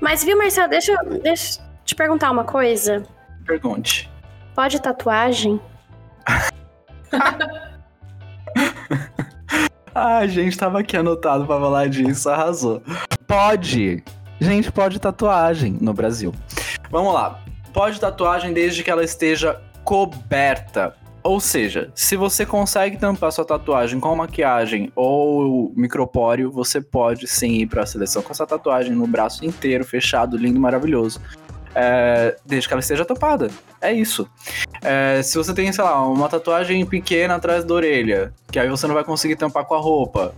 Mas, 0.00 0.24
viu, 0.24 0.38
Marcelo, 0.38 0.70
deixa, 0.70 0.96
deixa 1.22 1.60
eu 1.60 1.64
te 1.84 1.94
perguntar 1.94 2.30
uma 2.30 2.44
coisa. 2.44 3.02
Pergunte. 3.46 4.10
Pode 4.54 4.80
tatuagem? 4.80 5.60
ah, 9.94 10.26
gente, 10.26 10.56
tava 10.56 10.80
aqui 10.80 10.96
anotado 10.96 11.44
pra 11.44 11.60
falar 11.60 11.86
disso, 11.90 12.30
arrasou. 12.30 12.82
Pode! 13.26 14.02
Gente, 14.40 14.72
pode 14.72 14.98
tatuagem 14.98 15.76
no 15.82 15.92
Brasil. 15.92 16.34
Vamos 16.90 17.12
lá. 17.12 17.38
Pode 17.74 18.00
tatuagem 18.00 18.54
desde 18.54 18.82
que 18.82 18.90
ela 18.90 19.04
esteja 19.04 19.60
coberta. 19.84 20.96
Ou 21.22 21.38
seja, 21.38 21.90
se 21.94 22.16
você 22.16 22.46
consegue 22.46 22.96
tampar 22.96 23.30
sua 23.30 23.44
tatuagem 23.44 24.00
com 24.00 24.16
maquiagem 24.16 24.90
ou 24.96 25.72
micropóreo, 25.76 26.50
você 26.50 26.80
pode 26.80 27.26
sim 27.26 27.58
ir 27.58 27.66
para 27.66 27.82
a 27.82 27.86
seleção 27.86 28.22
com 28.22 28.32
essa 28.32 28.46
tatuagem 28.46 28.92
no 28.94 29.06
braço 29.06 29.44
inteiro, 29.44 29.84
fechado, 29.84 30.36
lindo, 30.36 30.58
maravilhoso. 30.58 31.20
É, 31.74 32.36
desde 32.44 32.66
que 32.66 32.74
ela 32.74 32.80
esteja 32.80 33.04
tapada. 33.04 33.48
É 33.80 33.92
isso. 33.92 34.28
É, 34.82 35.22
se 35.22 35.36
você 35.36 35.54
tem, 35.54 35.70
sei 35.72 35.84
lá, 35.84 36.04
uma 36.04 36.28
tatuagem 36.28 36.84
pequena 36.84 37.36
atrás 37.36 37.64
da 37.64 37.74
orelha, 37.74 38.32
que 38.50 38.58
aí 38.58 38.68
você 38.68 38.86
não 38.86 38.94
vai 38.94 39.04
conseguir 39.04 39.36
tampar 39.36 39.64
com 39.64 39.74
a 39.74 39.78
roupa, 39.78 40.34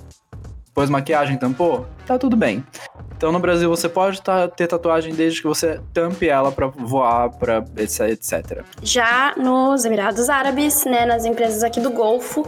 pois 0.75 0.91
maquiagem 0.91 1.37
tampou, 1.37 1.87
tá 2.07 2.19
tudo 2.19 2.37
bem. 2.37 2.65
Então 3.17 3.31
no 3.31 3.39
Brasil 3.39 3.69
você 3.69 3.89
pode 3.89 4.21
tá, 4.21 4.49
ter 4.49 4.67
tatuagem 4.67 5.15
desde 5.15 5.41
que 5.41 5.47
você 5.47 5.81
tampe 5.93 6.29
ela 6.29 6.51
para 6.51 6.67
voar, 6.67 7.31
para 7.31 7.65
etc, 7.77 8.09
etc. 8.09 8.65
Já 8.83 9.35
nos 9.37 9.85
Emirados 9.85 10.29
Árabes, 10.29 10.85
né, 10.85 11.07
nas 11.07 11.25
empresas 11.25 11.63
aqui 11.63 11.81
do 11.81 11.91
Golfo, 11.91 12.45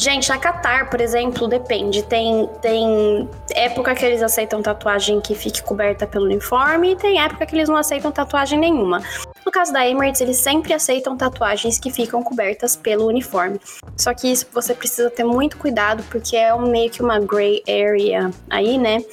Gente, 0.00 0.30
na 0.30 0.38
Qatar, 0.38 0.88
por 0.88 0.98
exemplo, 0.98 1.46
depende. 1.46 2.02
Tem, 2.02 2.48
tem 2.62 3.28
época 3.54 3.94
que 3.94 4.02
eles 4.02 4.22
aceitam 4.22 4.62
tatuagem 4.62 5.20
que 5.20 5.34
fique 5.34 5.62
coberta 5.62 6.06
pelo 6.06 6.24
uniforme 6.24 6.92
e 6.92 6.96
tem 6.96 7.20
época 7.20 7.44
que 7.44 7.54
eles 7.54 7.68
não 7.68 7.76
aceitam 7.76 8.10
tatuagem 8.10 8.58
nenhuma. 8.58 9.02
No 9.44 9.50
caso 9.50 9.72
da 9.72 9.86
Emirates, 9.86 10.20
eles 10.20 10.36
sempre 10.36 10.72
aceitam 10.72 11.16
tatuagens 11.16 11.78
que 11.78 11.90
ficam 11.90 12.22
cobertas 12.22 12.76
pelo 12.76 13.06
uniforme. 13.06 13.60
Só 13.96 14.14
que 14.14 14.30
isso 14.30 14.46
você 14.52 14.74
precisa 14.74 15.10
ter 15.10 15.24
muito 15.24 15.56
cuidado, 15.56 16.02
porque 16.10 16.36
é 16.36 16.54
um, 16.54 16.70
meio 16.70 16.90
que 16.90 17.02
uma 17.02 17.18
gray 17.18 17.62
area 17.68 18.30
aí, 18.48 18.78
né? 18.78 19.04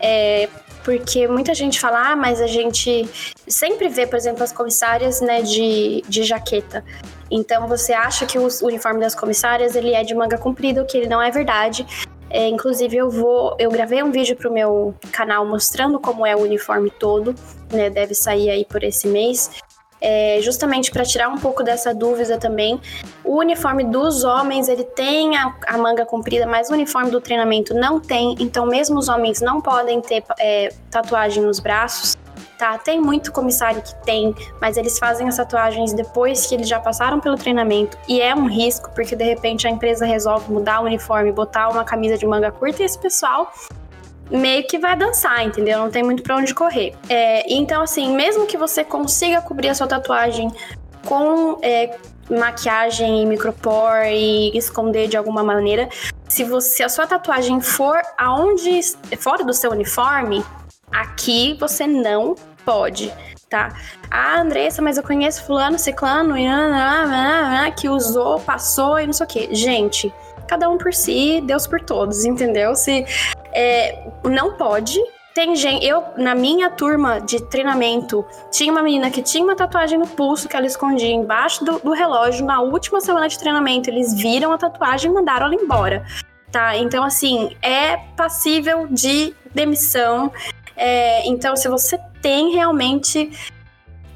É, 0.00 0.48
porque 0.84 1.28
muita 1.28 1.54
gente 1.54 1.78
fala, 1.78 2.12
ah, 2.12 2.16
mas 2.16 2.40
a 2.40 2.46
gente 2.46 3.08
sempre 3.46 3.88
vê, 3.88 4.06
por 4.06 4.16
exemplo, 4.16 4.42
as 4.42 4.52
comissárias 4.52 5.20
né, 5.20 5.42
de, 5.42 6.02
de 6.08 6.22
jaqueta. 6.22 6.84
Então 7.30 7.68
você 7.68 7.92
acha 7.92 8.24
que 8.24 8.38
o 8.38 8.48
uniforme 8.62 9.00
das 9.00 9.14
comissárias 9.14 9.76
ele 9.76 9.92
é 9.92 10.02
de 10.02 10.14
manga 10.14 10.38
comprida, 10.38 10.82
o 10.82 10.86
que 10.86 10.96
ele 10.96 11.08
não 11.08 11.20
é 11.20 11.30
verdade. 11.30 11.86
É, 12.30 12.46
inclusive 12.46 12.96
eu 12.96 13.10
vou, 13.10 13.56
eu 13.58 13.70
gravei 13.70 14.02
um 14.02 14.10
vídeo 14.10 14.36
pro 14.36 14.52
meu 14.52 14.94
canal 15.12 15.46
mostrando 15.46 15.98
como 15.98 16.26
é 16.26 16.36
o 16.36 16.40
uniforme 16.40 16.90
todo, 16.90 17.34
né? 17.72 17.88
Deve 17.88 18.14
sair 18.14 18.50
aí 18.50 18.64
por 18.64 18.82
esse 18.82 19.08
mês. 19.08 19.50
É, 20.00 20.38
justamente 20.42 20.90
para 20.90 21.04
tirar 21.04 21.28
um 21.28 21.38
pouco 21.38 21.62
dessa 21.62 21.94
dúvida 21.94 22.38
também. 22.38 22.80
O 23.24 23.38
uniforme 23.38 23.84
dos 23.84 24.24
homens 24.24 24.68
ele 24.68 24.84
tem 24.84 25.36
a, 25.36 25.54
a, 25.66 25.76
manga 25.76 26.06
comprida, 26.06 26.46
mas 26.46 26.70
o 26.70 26.72
uniforme 26.72 27.10
do 27.10 27.20
treinamento 27.20 27.74
não 27.74 28.00
tem. 28.00 28.36
Então, 28.38 28.66
mesmo 28.66 28.98
os 28.98 29.08
homens 29.08 29.40
não 29.40 29.60
podem 29.60 30.00
ter 30.00 30.22
é, 30.38 30.72
tatuagem 30.90 31.42
nos 31.42 31.58
braços 31.58 32.16
tá? 32.58 32.76
Tem 32.76 33.00
muito 33.00 33.32
comissário 33.32 33.80
que 33.80 33.94
tem, 34.04 34.34
mas 34.60 34.76
eles 34.76 34.98
fazem 34.98 35.28
as 35.28 35.36
tatuagens 35.36 35.94
depois 35.94 36.44
que 36.44 36.56
eles 36.56 36.68
já 36.68 36.80
passaram 36.80 37.20
pelo 37.20 37.36
treinamento 37.36 37.96
e 38.08 38.20
é 38.20 38.34
um 38.34 38.46
risco 38.46 38.90
porque 38.94 39.14
de 39.14 39.24
repente 39.24 39.66
a 39.66 39.70
empresa 39.70 40.04
resolve 40.04 40.52
mudar 40.52 40.80
o 40.80 40.84
uniforme, 40.84 41.30
botar 41.30 41.68
uma 41.68 41.84
camisa 41.84 42.18
de 42.18 42.26
manga 42.26 42.50
curta 42.50 42.82
e 42.82 42.84
esse 42.84 42.98
pessoal 42.98 43.52
meio 44.30 44.66
que 44.66 44.78
vai 44.78 44.96
dançar, 44.96 45.44
entendeu? 45.44 45.78
Não 45.78 45.90
tem 45.90 46.02
muito 46.02 46.22
para 46.22 46.36
onde 46.36 46.54
correr. 46.54 46.94
É, 47.08 47.52
então, 47.52 47.82
assim, 47.82 48.14
mesmo 48.14 48.46
que 48.46 48.56
você 48.56 48.84
consiga 48.84 49.40
cobrir 49.40 49.68
a 49.68 49.74
sua 49.74 49.86
tatuagem 49.86 50.50
com 51.06 51.58
é, 51.62 51.96
maquiagem 52.30 53.26
micropor 53.26 54.04
e 54.06 54.56
esconder 54.56 55.08
de 55.08 55.16
alguma 55.16 55.42
maneira. 55.42 55.88
Se 56.28 56.44
você 56.44 56.82
a 56.82 56.88
sua 56.88 57.06
tatuagem 57.06 57.60
for 57.60 58.00
aonde 58.16 58.80
fora 59.18 59.44
do 59.44 59.54
seu 59.54 59.70
uniforme, 59.70 60.44
aqui 60.92 61.56
você 61.58 61.86
não 61.86 62.34
pode, 62.64 63.12
tá? 63.48 63.74
Ah, 64.10 64.40
Andressa, 64.40 64.82
mas 64.82 64.98
eu 64.98 65.02
conheço 65.02 65.44
fulano, 65.44 65.78
ciclano, 65.78 66.34
que 67.76 67.88
usou, 67.88 68.38
passou 68.40 68.98
e 69.00 69.06
não 69.06 69.12
sei 69.12 69.24
o 69.24 69.28
quê. 69.28 69.48
Gente, 69.52 70.12
cada 70.48 70.68
um 70.68 70.78
por 70.78 70.92
si, 70.92 71.40
Deus 71.44 71.66
por 71.66 71.80
todos, 71.80 72.24
entendeu? 72.24 72.74
Se 72.74 73.04
é, 73.52 74.08
não 74.24 74.54
pode, 74.54 74.98
tem 75.38 75.54
gente, 75.54 75.86
eu, 75.86 76.02
na 76.16 76.34
minha 76.34 76.68
turma 76.68 77.20
de 77.20 77.40
treinamento, 77.44 78.24
tinha 78.50 78.72
uma 78.72 78.82
menina 78.82 79.08
que 79.08 79.22
tinha 79.22 79.44
uma 79.44 79.54
tatuagem 79.54 79.96
no 79.96 80.06
pulso 80.08 80.48
que 80.48 80.56
ela 80.56 80.66
escondia 80.66 81.12
embaixo 81.12 81.64
do, 81.64 81.78
do 81.78 81.92
relógio. 81.92 82.44
Na 82.44 82.60
última 82.60 83.00
semana 83.00 83.28
de 83.28 83.38
treinamento, 83.38 83.88
eles 83.88 84.12
viram 84.14 84.52
a 84.52 84.58
tatuagem 84.58 85.10
e 85.10 85.14
mandaram 85.14 85.46
ela 85.46 85.54
embora. 85.54 86.04
Tá? 86.50 86.76
Então, 86.76 87.04
assim, 87.04 87.56
é 87.62 87.98
passível 88.16 88.88
de 88.90 89.32
demissão. 89.54 90.32
É, 90.74 91.24
então, 91.28 91.54
se 91.54 91.68
você 91.68 91.96
tem 92.20 92.52
realmente 92.52 93.30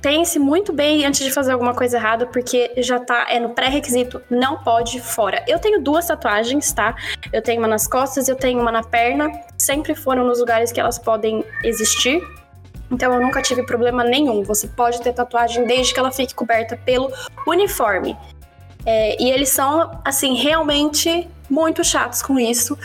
pense 0.03 0.39
muito 0.39 0.73
bem 0.73 1.07
antes 1.07 1.25
de 1.25 1.31
fazer 1.31 1.53
alguma 1.53 1.73
coisa 1.73 1.97
errada, 1.97 2.27
porque 2.27 2.73
já 2.79 2.99
tá 2.99 3.27
é 3.31 3.39
no 3.39 3.51
pré-requisito, 3.51 4.21
não 4.29 4.59
pode 4.59 5.01
fora. 5.01 5.43
Eu 5.47 5.61
tenho 5.61 5.81
duas 5.81 6.07
tatuagens, 6.09 6.73
tá? 6.73 6.95
Eu 7.33 7.41
tenho 7.41 7.61
uma 7.61 7.69
nas 7.69 7.87
costas, 7.87 8.29
eu 8.29 8.35
tenho 8.35 8.61
uma 8.61 8.73
na 8.73 8.83
perna, 8.83 9.31
sempre 9.57 9.95
foram 9.95 10.25
nos 10.25 10.41
lugares 10.41 10.73
que 10.73 10.81
elas 10.81 10.99
podem 10.99 11.45
existir. 11.63 12.21
Então 12.91 13.13
eu 13.15 13.21
nunca 13.21 13.41
tive 13.41 13.65
problema 13.65 14.03
nenhum. 14.03 14.43
Você 14.43 14.67
pode 14.67 15.01
ter 15.01 15.13
tatuagem 15.13 15.65
desde 15.67 15.95
que 15.95 16.01
ela 16.01 16.11
fique 16.11 16.35
coberta 16.35 16.77
pelo 16.77 17.11
uniforme. 17.47 18.17
É, 18.85 19.23
e 19.23 19.31
eles 19.31 19.51
são, 19.51 20.03
assim, 20.05 20.35
realmente 20.35 21.29
muito 21.49 21.85
chatos 21.85 22.21
com 22.21 22.39
isso. 22.39 22.77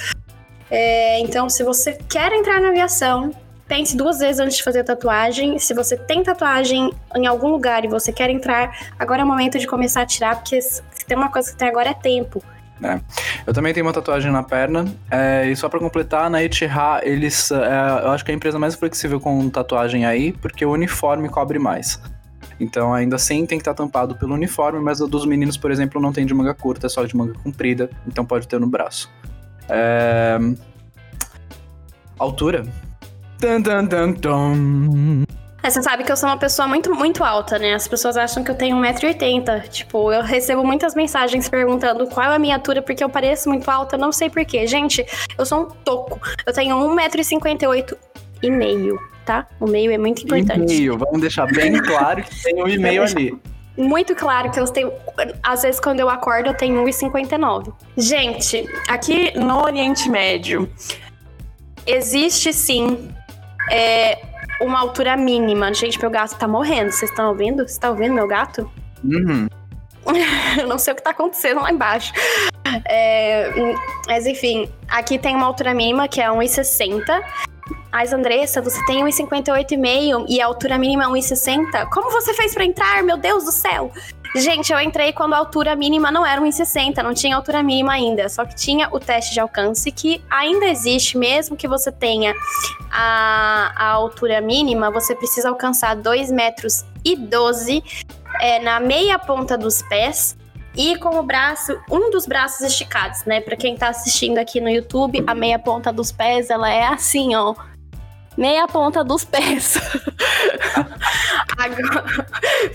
É, 0.69 1.19
então, 1.21 1.49
se 1.49 1.63
você 1.63 1.97
quer 2.08 2.32
entrar 2.32 2.62
na 2.62 2.69
aviação, 2.69 3.32
pense 3.67 3.95
duas 3.95 4.19
vezes 4.19 4.39
antes 4.39 4.58
de 4.58 4.63
fazer 4.63 4.80
a 4.80 4.84
tatuagem. 4.84 5.60
Se 5.60 5.73
você 5.73 5.97
tem 5.97 6.23
tatuagem 6.23 6.93
em 7.15 7.27
algum 7.27 7.49
lugar 7.49 7.84
e 7.84 7.88
você 7.88 8.12
quer 8.12 8.30
entrar, 8.30 8.91
agora 8.97 9.21
é 9.21 9.25
o 9.25 9.27
momento 9.27 9.60
de 9.60 9.67
começar 9.67 10.01
a 10.01 10.06
tirar, 10.06 10.36
porque 10.38 10.62
se 10.62 10.82
tem 11.08 11.17
uma 11.17 11.30
coisa 11.30 11.51
que 11.51 11.58
tem 11.58 11.67
agora 11.67 11.89
é 11.89 11.93
tempo. 11.93 12.43
É. 12.82 12.99
Eu 13.45 13.53
também 13.53 13.73
tenho 13.73 13.86
uma 13.86 13.93
tatuagem 13.93 14.32
na 14.32 14.43
perna. 14.43 14.86
É, 15.10 15.49
e 15.49 15.56
só 15.56 15.67
para 15.67 15.80
completar, 15.80 16.30
na 16.30 16.43
Etihad, 16.43 17.01
eles. 17.03 17.51
É, 17.51 18.06
eu 18.06 18.12
acho 18.12 18.23
que 18.23 18.32
é 18.32 18.34
a 18.34 18.36
empresa 18.36 18.60
mais 18.60 18.75
flexível 18.75 19.19
com 19.19 19.49
tatuagem 19.49 20.06
aí, 20.06 20.32
porque 20.34 20.65
o 20.65 20.71
uniforme 20.71 21.27
cobre 21.27 21.58
mais. 21.58 21.99
Então, 22.60 22.93
ainda 22.93 23.15
assim, 23.15 23.45
tem 23.45 23.58
que 23.58 23.62
estar 23.62 23.73
tampado 23.73 24.15
pelo 24.15 24.34
uniforme, 24.34 24.80
mas 24.80 24.99
o 24.99 25.08
dos 25.08 25.25
meninos, 25.25 25.58
por 25.58 25.71
exemplo, 25.71 26.01
não 26.01 26.12
tem 26.12 26.25
de 26.25 26.34
manga 26.34 26.53
curta, 26.53 26.88
é 26.88 26.89
só 26.89 27.03
de 27.03 27.15
manga 27.15 27.34
comprida, 27.43 27.89
então 28.08 28.25
pode 28.25 28.47
ter 28.47 28.60
no 28.60 28.67
braço. 28.67 29.12
É... 29.69 30.38
Altura. 32.17 32.63
Dun, 33.39 33.62
dun, 33.62 33.86
dun, 33.86 34.13
dun. 34.13 35.23
É, 35.62 35.69
você 35.69 35.84
sabe 35.84 36.04
que 36.04 36.12
eu 36.12 36.17
sou 36.17 36.30
uma 36.30 36.38
pessoa 36.38 36.67
muito, 36.67 36.93
muito 36.95 37.23
alta, 37.23 37.60
né? 37.60 37.73
As 37.73 37.88
pessoas 37.88 38.15
acham 38.15 38.43
que 38.43 38.50
eu 38.50 38.56
tenho 38.56 38.78
1,80m. 38.78 39.67
Tipo, 39.69 40.12
eu 40.12 40.23
recebo 40.23 40.63
muitas 40.63 40.95
mensagens 40.95 41.50
perguntando 41.50 42.08
qual 42.08 42.32
é 42.32 42.36
a 42.36 42.39
minha 42.39 42.56
altura, 42.56 42.82
porque 42.82 43.04
eu 43.04 43.10
pareço 43.10 43.50
muito 43.50 43.69
alta, 43.69 43.97
não 43.97 44.12
sei 44.12 44.30
porquê. 44.30 44.65
Gente, 44.65 45.06
eu 45.38 45.45
sou 45.45 45.63
um 45.63 45.65
toco. 45.65 46.19
Eu 46.45 46.54
tenho 46.54 46.76
1,58m 46.78 47.95
e 48.41 48.50
meio, 48.50 49.00
tá? 49.26 49.47
O 49.60 49.67
meio 49.67 49.91
é 49.91 49.97
muito 49.97 50.23
importante. 50.23 50.73
E 50.73 50.78
meio, 50.78 50.97
vamos 50.97 51.21
deixar 51.21 51.45
bem 51.47 51.73
claro 51.82 52.23
que 52.23 52.43
tem 52.43 52.63
um 52.63 52.67
e 52.67 52.78
meio 52.78 53.04
ali. 53.04 53.38
Muito 53.78 54.15
claro 54.15 54.50
que 54.50 54.60
eu 54.60 54.65
tenho. 54.65 54.91
Às 55.43 55.62
vezes, 55.62 55.80
quando 55.80 56.00
eu 56.00 56.10
acordo, 56.10 56.47
eu 56.47 56.54
tenho 56.56 56.84
1,59. 56.84 57.73
Gente, 57.95 58.67
aqui 58.88 59.38
no 59.38 59.62
Oriente 59.62 60.10
Médio, 60.10 60.67
existe 61.86 62.52
sim 62.54 63.10
é, 63.71 64.19
uma 64.62 64.80
altura 64.80 65.15
mínima. 65.15 65.73
Gente, 65.73 65.99
meu 65.99 66.10
gato 66.10 66.38
tá 66.38 66.47
morrendo. 66.47 66.91
Vocês 66.91 67.12
estão 67.12 67.30
ouvindo? 67.30 67.67
Você 67.67 67.80
tá 67.80 67.89
ouvindo 67.89 68.13
meu 68.13 68.27
gato? 68.27 68.69
Uhum. 69.03 69.47
Eu 70.60 70.67
não 70.67 70.77
sei 70.77 70.93
o 70.93 70.95
que 70.95 71.03
tá 71.03 71.12
acontecendo 71.12 71.62
lá 71.62 71.71
embaixo. 71.71 72.13
É, 72.86 73.51
mas 74.08 74.25
enfim, 74.25 74.69
aqui 74.88 75.17
tem 75.17 75.36
uma 75.36 75.45
altura 75.45 75.73
mínima 75.73 76.08
que 76.08 76.21
é 76.21 76.27
1,60. 76.27 77.03
Mas, 77.91 78.13
Andressa, 78.13 78.62
você 78.62 78.84
tem 78.86 79.03
1,58,5 79.03 80.25
e 80.30 80.41
a 80.41 80.45
altura 80.45 80.77
mínima 80.77 81.06
é 81.06 81.08
1,60. 81.08 81.89
Como 81.89 82.12
você 82.12 82.34
fez 82.34 82.53
para 82.53 82.65
entrar? 82.65 83.03
Meu 83.03 83.17
Deus 83.17 83.45
do 83.45 83.51
céu! 83.51 83.91
Gente, 84.38 84.71
eu 84.71 84.80
entrei 84.80 85.12
quando 85.13 85.34
a 85.34 85.38
altura 85.38 85.76
mínima 85.76 86.12
não 86.12 86.23
era 86.23 86.39
1,60, 86.39 87.02
não 87.02 87.12
tinha 87.12 87.36
altura 87.36 87.63
mínima 87.63 87.93
ainda, 87.93 88.30
só 88.30 88.45
que 88.45 88.56
tinha 88.56 88.88
o 88.91 89.00
teste 89.00 89.34
de 89.34 89.39
alcance 89.39 89.91
que 89.91 90.23
ainda 90.30 90.67
existe, 90.67 91.17
mesmo 91.17 91.58
que 91.58 91.67
você 91.67 91.91
tenha 91.91 92.36
a, 92.91 93.73
a 93.76 93.88
altura 93.93 94.39
mínima, 94.39 94.91
você 94.91 95.15
precisa 95.15 95.50
alcançar 95.50 95.95
2 95.95 96.32
metros 96.32 96.86
e 97.04 97.15
12 97.15 97.84
é, 98.39 98.60
na 98.60 98.80
meia 98.80 99.17
ponta 99.17 99.58
dos 99.58 99.82
pés 99.82 100.38
e 100.76 100.95
com 100.97 101.17
o 101.17 101.23
braço, 101.23 101.76
um 101.89 102.12
dos 102.12 102.28
braços 102.28 102.62
esticados, 102.62 103.26
né? 103.26 103.41
Para 103.41 103.56
quem 103.56 103.76
tá 103.76 103.89
assistindo 103.89 104.38
aqui 104.38 104.62
no 104.62 104.69
YouTube, 104.69 105.23
a 105.26 105.34
meia 105.34 105.58
ponta 105.58 105.91
dos 105.91 106.12
pés, 106.12 106.52
ela 106.52 106.71
é 106.71 106.86
assim, 106.86 107.36
ó, 107.36 107.56
meia 108.38 108.67
ponta 108.67 109.04
dos 109.04 109.26
pés. 109.26 109.78
Agora, 111.58 112.06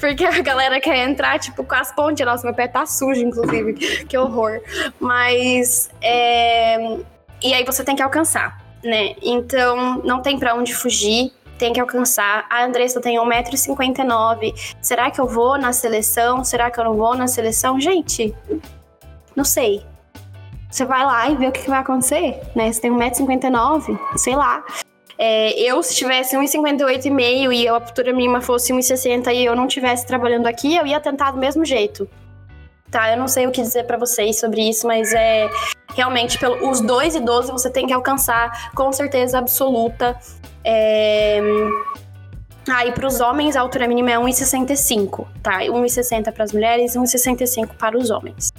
porque 0.01 0.25
a 0.25 0.41
galera 0.43 0.81
quer 0.81 1.09
entrar, 1.09 1.39
tipo, 1.39 1.63
com 1.63 1.75
as 1.75 1.93
pontes. 1.95 2.27
Nossa, 2.27 2.45
meu 2.45 2.55
pé 2.55 2.67
tá 2.67 2.85
sujo, 2.85 3.21
inclusive. 3.21 3.75
que 4.05 4.19
horror. 4.19 4.61
Mas. 4.99 5.89
É... 6.03 6.99
E 7.43 7.55
aí 7.55 7.65
você 7.65 7.85
tem 7.85 7.97
que 7.97 8.03
alcançar, 8.03 8.61
né? 8.85 9.15
Então, 9.23 10.03
não 10.05 10.21
tem 10.21 10.39
para 10.39 10.55
onde 10.55 10.75
fugir. 10.75 11.33
Tem 11.59 11.73
que 11.73 11.81
alcançar. 11.81 12.47
A 12.51 12.65
Andressa 12.65 13.01
tem 13.01 13.19
1,59m. 13.19 14.75
Será 14.81 15.11
que 15.11 15.21
eu 15.21 15.29
vou 15.29 15.57
na 15.57 15.73
seleção? 15.73 16.43
Será 16.43 16.71
que 16.71 16.81
eu 16.81 16.85
não 16.85 16.97
vou 16.97 17.15
na 17.15 17.29
seleção? 17.29 17.81
Gente, 17.81 18.35
não 19.37 19.45
sei. 19.45 19.87
Você 20.69 20.85
vai 20.85 21.05
lá 21.05 21.29
e 21.29 21.37
vê 21.37 21.47
o 21.47 21.53
que, 21.53 21.63
que 21.63 21.71
vai 21.71 21.81
acontecer, 21.81 22.41
né? 22.57 22.73
Você 22.73 22.81
tem 22.81 22.91
1,59m, 22.91 23.99
sei 24.17 24.35
lá. 24.35 24.65
É, 25.25 25.53
eu, 25.53 25.81
se 25.85 25.95
tivesse 25.95 26.37
1,58,5 26.37 27.53
e 27.55 27.69
a 27.69 27.75
altura 27.75 28.13
mínima 28.13 28.41
fosse 28.41 28.73
1,60 28.73 29.33
e 29.33 29.45
eu 29.45 29.55
não 29.55 29.69
estivesse 29.69 30.05
trabalhando 30.05 30.49
aqui, 30.49 30.75
eu 30.75 30.85
ia 30.85 30.99
tentar 30.99 31.31
do 31.31 31.39
mesmo 31.39 31.65
jeito. 31.65 32.11
Tá, 32.91 33.09
eu 33.13 33.17
não 33.17 33.29
sei 33.29 33.47
o 33.47 33.53
que 33.53 33.63
dizer 33.63 33.85
para 33.85 33.97
vocês 33.97 34.41
sobre 34.41 34.69
isso, 34.69 34.85
mas 34.85 35.15
é 35.15 35.49
realmente 35.95 36.37
pelo, 36.41 36.69
os 36.69 36.81
2 36.81 37.15
e 37.15 37.21
12 37.21 37.53
você 37.53 37.71
tem 37.71 37.87
que 37.87 37.93
alcançar 37.93 38.73
com 38.75 38.93
certeza 38.93 39.39
absoluta. 39.39 40.19
É... 40.65 41.41
Ah, 42.69 42.85
e 42.85 42.91
para 42.91 43.07
os 43.07 43.21
homens 43.21 43.55
a 43.55 43.61
altura 43.61 43.87
mínima 43.87 44.11
é 44.11 44.17
1,65, 44.17 45.29
tá? 45.41 45.61
1,60 45.61 46.33
para 46.33 46.43
as 46.43 46.53
mulheres 46.53 46.97
e 46.97 46.99
1,65 46.99 47.77
para 47.79 47.97
os 47.97 48.11
homens. 48.11 48.52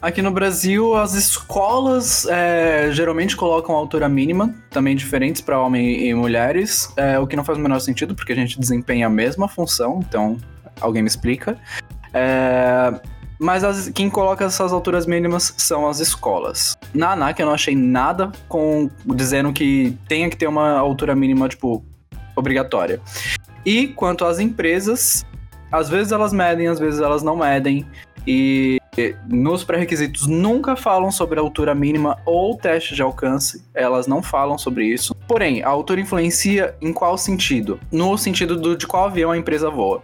Aqui 0.00 0.22
no 0.22 0.30
Brasil, 0.30 0.94
as 0.94 1.14
escolas 1.14 2.24
é, 2.26 2.88
geralmente 2.92 3.36
colocam 3.36 3.74
altura 3.74 4.08
mínima, 4.08 4.54
também 4.70 4.94
diferentes 4.94 5.40
para 5.40 5.60
homens 5.60 6.02
e 6.02 6.14
mulheres, 6.14 6.92
é, 6.96 7.18
o 7.18 7.26
que 7.26 7.34
não 7.34 7.44
faz 7.44 7.58
o 7.58 7.60
menor 7.60 7.80
sentido, 7.80 8.14
porque 8.14 8.32
a 8.32 8.36
gente 8.36 8.60
desempenha 8.60 9.08
a 9.08 9.10
mesma 9.10 9.48
função, 9.48 9.98
então 10.06 10.36
alguém 10.80 11.02
me 11.02 11.08
explica. 11.08 11.58
É, 12.14 12.94
mas 13.40 13.64
as, 13.64 13.88
quem 13.88 14.08
coloca 14.08 14.44
essas 14.44 14.72
alturas 14.72 15.04
mínimas 15.04 15.52
são 15.56 15.88
as 15.88 15.98
escolas. 15.98 16.76
Na 16.94 17.12
ANAC 17.12 17.40
eu 17.40 17.46
não 17.46 17.54
achei 17.54 17.74
nada 17.74 18.30
com 18.48 18.88
dizendo 19.04 19.52
que 19.52 19.98
tenha 20.06 20.30
que 20.30 20.36
ter 20.36 20.46
uma 20.46 20.78
altura 20.78 21.16
mínima, 21.16 21.48
tipo, 21.48 21.84
obrigatória. 22.36 23.00
E 23.66 23.88
quanto 23.88 24.24
às 24.24 24.38
empresas, 24.38 25.26
às 25.72 25.88
vezes 25.88 26.12
elas 26.12 26.32
medem, 26.32 26.68
às 26.68 26.78
vezes 26.78 27.00
elas 27.00 27.24
não 27.24 27.36
medem. 27.36 27.84
E 28.24 28.77
nos 29.28 29.64
pré-requisitos 29.64 30.26
nunca 30.26 30.76
falam 30.76 31.10
sobre 31.10 31.38
a 31.38 31.42
altura 31.42 31.74
mínima 31.74 32.18
ou 32.24 32.56
teste 32.56 32.94
de 32.94 33.02
alcance, 33.02 33.64
elas 33.74 34.06
não 34.06 34.22
falam 34.22 34.58
sobre 34.58 34.86
isso. 34.86 35.14
Porém, 35.26 35.62
a 35.62 35.68
altura 35.68 36.00
influencia 36.00 36.74
em 36.80 36.92
qual 36.92 37.16
sentido? 37.16 37.78
No 37.90 38.16
sentido 38.16 38.56
do, 38.56 38.76
de 38.76 38.86
qual 38.86 39.06
avião 39.06 39.30
a 39.30 39.38
empresa 39.38 39.70
voa. 39.70 40.02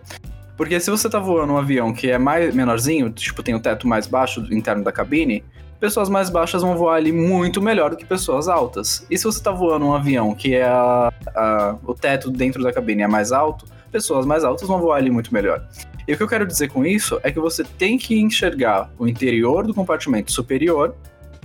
Porque 0.56 0.78
se 0.78 0.90
você 0.90 1.08
tá 1.08 1.18
voando 1.18 1.52
um 1.52 1.56
avião 1.56 1.92
que 1.92 2.10
é 2.10 2.18
mais 2.18 2.54
menorzinho, 2.54 3.10
tipo 3.10 3.42
tem 3.42 3.54
o 3.54 3.60
teto 3.60 3.88
mais 3.88 4.06
baixo 4.06 4.40
interno 4.52 4.84
da 4.84 4.92
cabine, 4.92 5.44
pessoas 5.80 6.08
mais 6.08 6.30
baixas 6.30 6.62
vão 6.62 6.76
voar 6.76 6.96
ali 6.96 7.12
muito 7.12 7.60
melhor 7.60 7.90
do 7.90 7.96
que 7.96 8.06
pessoas 8.06 8.48
altas. 8.48 9.06
E 9.10 9.18
se 9.18 9.24
você 9.24 9.42
tá 9.42 9.50
voando 9.50 9.84
um 9.86 9.94
avião 9.94 10.34
que 10.34 10.54
é 10.54 10.64
a, 10.64 11.12
a, 11.34 11.76
o 11.84 11.92
teto 11.92 12.30
dentro 12.30 12.62
da 12.62 12.72
cabine 12.72 13.02
é 13.02 13.08
mais 13.08 13.32
alto, 13.32 13.66
pessoas 13.94 14.26
mais 14.26 14.42
altas 14.42 14.66
vão 14.66 14.80
voar 14.80 14.96
ali 14.96 15.08
muito 15.08 15.32
melhor. 15.32 15.64
E 16.08 16.12
o 16.12 16.16
que 16.16 16.22
eu 16.22 16.26
quero 16.26 16.44
dizer 16.44 16.68
com 16.68 16.84
isso 16.84 17.20
é 17.22 17.30
que 17.30 17.38
você 17.38 17.62
tem 17.62 17.96
que 17.96 18.20
enxergar 18.20 18.90
o 18.98 19.06
interior 19.06 19.64
do 19.64 19.72
compartimento 19.72 20.32
superior, 20.32 20.96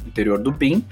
interior 0.05 0.39
do 0.39 0.51
BIM, 0.51 0.83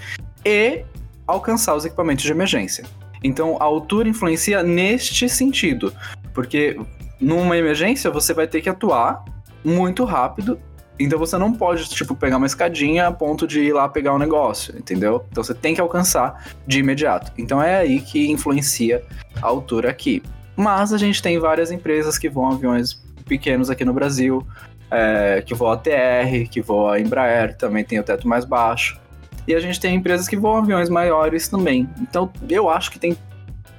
e 0.45 0.83
alcançar 1.25 1.75
os 1.75 1.83
equipamentos 1.83 2.23
de 2.23 2.31
emergência. 2.31 2.85
Então 3.23 3.57
a 3.59 3.63
altura 3.63 4.07
influencia 4.07 4.61
neste 4.61 5.27
sentido, 5.27 5.91
porque 6.31 6.79
numa 7.19 7.57
emergência 7.57 8.11
você 8.11 8.35
vai 8.35 8.47
ter 8.47 8.61
que 8.61 8.69
atuar 8.69 9.25
muito 9.65 10.05
rápido 10.05 10.59
Então 10.99 11.17
você 11.17 11.37
não 11.37 11.51
pode, 11.51 11.89
tipo, 11.89 12.15
pegar 12.15 12.37
uma 12.37 12.45
escadinha 12.45 13.07
a 13.07 13.11
ponto 13.11 13.47
de 13.47 13.61
ir 13.61 13.73
lá 13.73 13.89
pegar 13.89 14.13
o 14.13 14.15
um 14.15 14.19
negócio, 14.19 14.75
entendeu? 14.77 15.25
Então 15.31 15.43
você 15.43 15.53
tem 15.53 15.73
que 15.73 15.81
alcançar 15.81 16.55
de 16.65 16.79
imediato. 16.79 17.31
Então 17.37 17.61
é 17.61 17.77
aí 17.77 17.99
que 17.99 18.31
influencia 18.31 19.03
a 19.41 19.47
altura 19.47 19.89
aqui. 19.89 20.21
Mas 20.57 20.91
a 20.91 20.97
gente 20.97 21.21
tem 21.21 21.37
várias 21.37 21.69
empresas 21.71 22.17
que 22.17 22.27
voam 22.27 22.53
aviões 22.53 22.99
pequenos 23.25 23.69
aqui 23.69 23.85
no 23.85 23.93
Brasil, 23.93 24.45
é, 24.89 25.43
que 25.45 25.53
voa 25.53 25.77
TR, 25.77 26.49
que 26.49 26.61
voa 26.61 26.99
Embraer, 26.99 27.55
também 27.55 27.83
tem 27.83 27.99
o 27.99 28.03
teto 28.03 28.27
mais 28.27 28.43
baixo. 28.43 28.99
E 29.47 29.53
a 29.53 29.59
gente 29.59 29.79
tem 29.79 29.95
empresas 29.95 30.27
que 30.27 30.35
voam 30.35 30.57
aviões 30.57 30.89
maiores 30.89 31.47
também. 31.47 31.87
Então 32.01 32.31
eu 32.49 32.69
acho 32.69 32.89
que 32.89 32.97
tem 32.97 33.15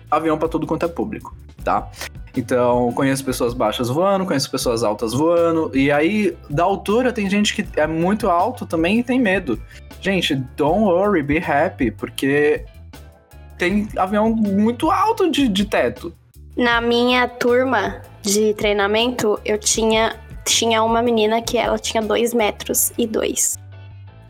avião 0.08 0.38
para 0.38 0.48
tudo 0.48 0.66
quanto 0.66 0.86
é 0.86 0.88
público, 0.88 1.36
tá? 1.64 1.90
Então, 2.36 2.92
conheço 2.92 3.24
pessoas 3.24 3.52
baixas 3.52 3.88
voando, 3.88 4.24
conheço 4.24 4.48
pessoas 4.48 4.84
altas 4.84 5.12
voando. 5.12 5.72
E 5.74 5.90
aí, 5.90 6.36
da 6.48 6.62
altura, 6.62 7.12
tem 7.12 7.28
gente 7.28 7.52
que 7.52 7.66
é 7.78 7.86
muito 7.86 8.30
alto 8.30 8.64
também 8.64 9.00
e 9.00 9.02
tem 9.02 9.18
medo. 9.18 9.60
Gente, 10.00 10.36
don't 10.56 10.84
worry, 10.84 11.22
be 11.22 11.38
happy, 11.38 11.90
porque 11.90 12.64
tem 13.56 13.88
avião 13.96 14.30
muito 14.30 14.90
alto 14.90 15.28
de, 15.28 15.48
de 15.48 15.64
teto. 15.64 16.14
Na 16.58 16.80
minha 16.80 17.28
turma 17.28 18.02
de 18.20 18.52
treinamento, 18.52 19.38
eu 19.44 19.56
tinha, 19.56 20.18
tinha 20.44 20.82
uma 20.82 21.00
menina 21.00 21.40
que 21.40 21.56
ela 21.56 21.78
tinha 21.78 22.02
2 22.02 22.34
metros 22.34 22.92
e 22.98 23.06
2. 23.06 23.56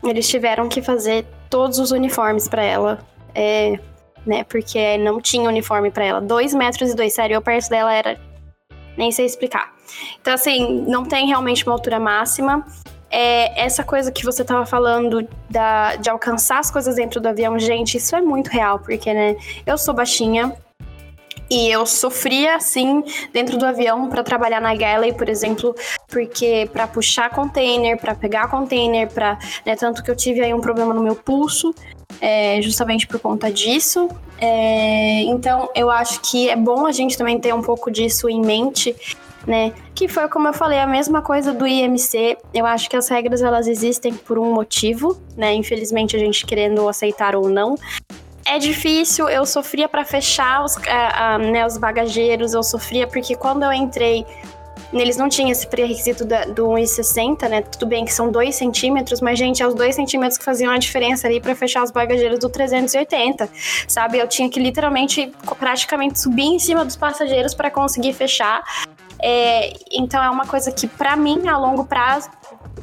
Eles 0.03 0.29
tiveram 0.29 0.69
que 0.69 0.79
fazer 0.79 1.25
todos 1.49 1.79
os 1.79 1.89
uniformes 1.89 2.47
para 2.47 2.63
ela. 2.63 2.99
É, 3.33 3.79
né? 4.27 4.43
Porque 4.43 4.95
não 4.99 5.19
tinha 5.19 5.49
uniforme 5.49 5.89
para 5.89 6.05
ela. 6.05 6.21
Dois 6.21 6.53
metros 6.53 6.91
e 6.91 6.95
dois, 6.95 7.13
sério, 7.13 7.33
eu 7.33 7.41
perto 7.41 7.67
dela 7.67 7.91
era. 7.91 8.19
Nem 8.95 9.11
sei 9.11 9.25
explicar. 9.25 9.73
Então, 10.21 10.31
assim, 10.31 10.83
não 10.87 11.03
tem 11.03 11.25
realmente 11.25 11.65
uma 11.65 11.73
altura 11.73 11.99
máxima. 11.99 12.63
É, 13.09 13.59
essa 13.59 13.83
coisa 13.83 14.11
que 14.11 14.23
você 14.23 14.45
tava 14.45 14.67
falando 14.67 15.27
da, 15.49 15.95
de 15.95 16.11
alcançar 16.11 16.59
as 16.59 16.69
coisas 16.69 16.95
dentro 16.95 17.19
do 17.19 17.27
avião, 17.27 17.57
gente, 17.57 17.97
isso 17.97 18.15
é 18.15 18.21
muito 18.21 18.49
real, 18.49 18.77
porque, 18.77 19.11
né, 19.11 19.35
eu 19.65 19.79
sou 19.79 19.95
baixinha, 19.95 20.55
e 21.49 21.69
eu 21.69 21.85
sofria 21.85 22.55
assim 22.55 23.03
dentro 23.33 23.57
do 23.57 23.65
avião 23.65 24.07
para 24.07 24.23
trabalhar 24.23 24.61
na 24.61 24.75
Galley, 24.75 25.13
por 25.13 25.27
exemplo, 25.27 25.75
porque 26.07 26.69
para 26.71 26.87
puxar 26.87 27.29
container, 27.29 27.97
para 27.97 28.13
pegar 28.13 28.49
container, 28.49 29.09
para, 29.09 29.37
né, 29.65 29.75
tanto 29.75 30.03
que 30.03 30.11
eu 30.11 30.15
tive 30.15 30.41
aí 30.41 30.53
um 30.53 30.61
problema 30.61 30.93
no 30.93 31.01
meu 31.01 31.15
pulso, 31.15 31.73
é, 32.21 32.61
justamente 32.61 33.07
por 33.07 33.19
conta 33.19 33.51
disso. 33.51 34.09
É, 34.39 35.21
então, 35.23 35.69
eu 35.75 35.89
acho 35.89 36.21
que 36.21 36.49
é 36.49 36.55
bom 36.55 36.85
a 36.85 36.91
gente 36.91 37.17
também 37.17 37.39
ter 37.39 37.53
um 37.53 37.61
pouco 37.61 37.89
disso 37.91 38.29
em 38.29 38.41
mente, 38.41 38.95
né? 39.45 39.73
Que 39.95 40.07
foi 40.07 40.27
como 40.27 40.47
eu 40.47 40.53
falei, 40.53 40.79
a 40.79 40.87
mesma 40.87 41.21
coisa 41.21 41.53
do 41.53 41.67
IMC. 41.67 42.37
Eu 42.53 42.65
acho 42.65 42.89
que 42.89 42.95
as 42.95 43.09
regras 43.09 43.41
elas 43.41 43.67
existem 43.67 44.13
por 44.13 44.37
um 44.37 44.53
motivo, 44.53 45.17
né? 45.35 45.53
Infelizmente 45.53 46.15
a 46.15 46.19
gente 46.19 46.45
querendo 46.45 46.87
aceitar 46.87 47.35
ou 47.35 47.49
não 47.49 47.75
é 48.49 48.57
difícil, 48.57 49.29
eu 49.29 49.45
sofria 49.45 49.87
para 49.87 50.03
fechar 50.03 50.63
os, 50.63 50.75
uh, 50.75 51.51
né, 51.51 51.65
os 51.65 51.77
bagageiros, 51.77 52.53
eu 52.53 52.63
sofria 52.63 53.05
porque 53.05 53.35
quando 53.35 53.63
eu 53.63 53.71
entrei, 53.71 54.25
eles 54.91 55.17
não 55.17 55.29
tinham 55.29 55.51
esse 55.51 55.67
pré-requisito 55.67 56.25
do 56.25 56.67
1,60, 56.69 57.47
né? 57.47 57.61
Tudo 57.61 57.85
bem 57.85 58.05
que 58.05 58.11
são 58.11 58.31
2 58.31 58.55
centímetros, 58.55 59.21
mas, 59.21 59.37
gente, 59.37 59.61
é 59.61 59.67
os 59.67 59.75
2 59.75 59.93
centímetros 59.93 60.37
que 60.37 60.43
faziam 60.43 60.73
a 60.73 60.79
diferença 60.79 61.27
ali 61.27 61.39
para 61.39 61.53
fechar 61.53 61.83
os 61.83 61.91
bagageiros 61.91 62.39
do 62.39 62.49
380, 62.49 63.47
sabe? 63.87 64.17
Eu 64.17 64.27
tinha 64.27 64.49
que 64.49 64.59
literalmente, 64.59 65.31
praticamente 65.59 66.19
subir 66.19 66.47
em 66.47 66.57
cima 66.57 66.83
dos 66.83 66.95
passageiros 66.95 67.53
para 67.53 67.69
conseguir 67.69 68.13
fechar. 68.13 68.63
É, 69.21 69.73
então 69.91 70.23
é 70.23 70.29
uma 70.29 70.47
coisa 70.47 70.71
que, 70.71 70.87
para 70.87 71.15
mim, 71.15 71.47
a 71.47 71.55
longo 71.55 71.85
prazo, 71.85 72.29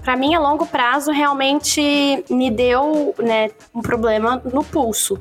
para 0.03 0.15
mim, 0.17 0.33
a 0.33 0.39
longo 0.39 0.65
prazo, 0.65 1.11
realmente 1.11 2.25
me 2.31 2.53
deu 2.53 3.17
né, 3.19 3.51
um 3.75 3.83
problema 3.83 4.41
no 4.45 4.63
pulso. 4.63 5.19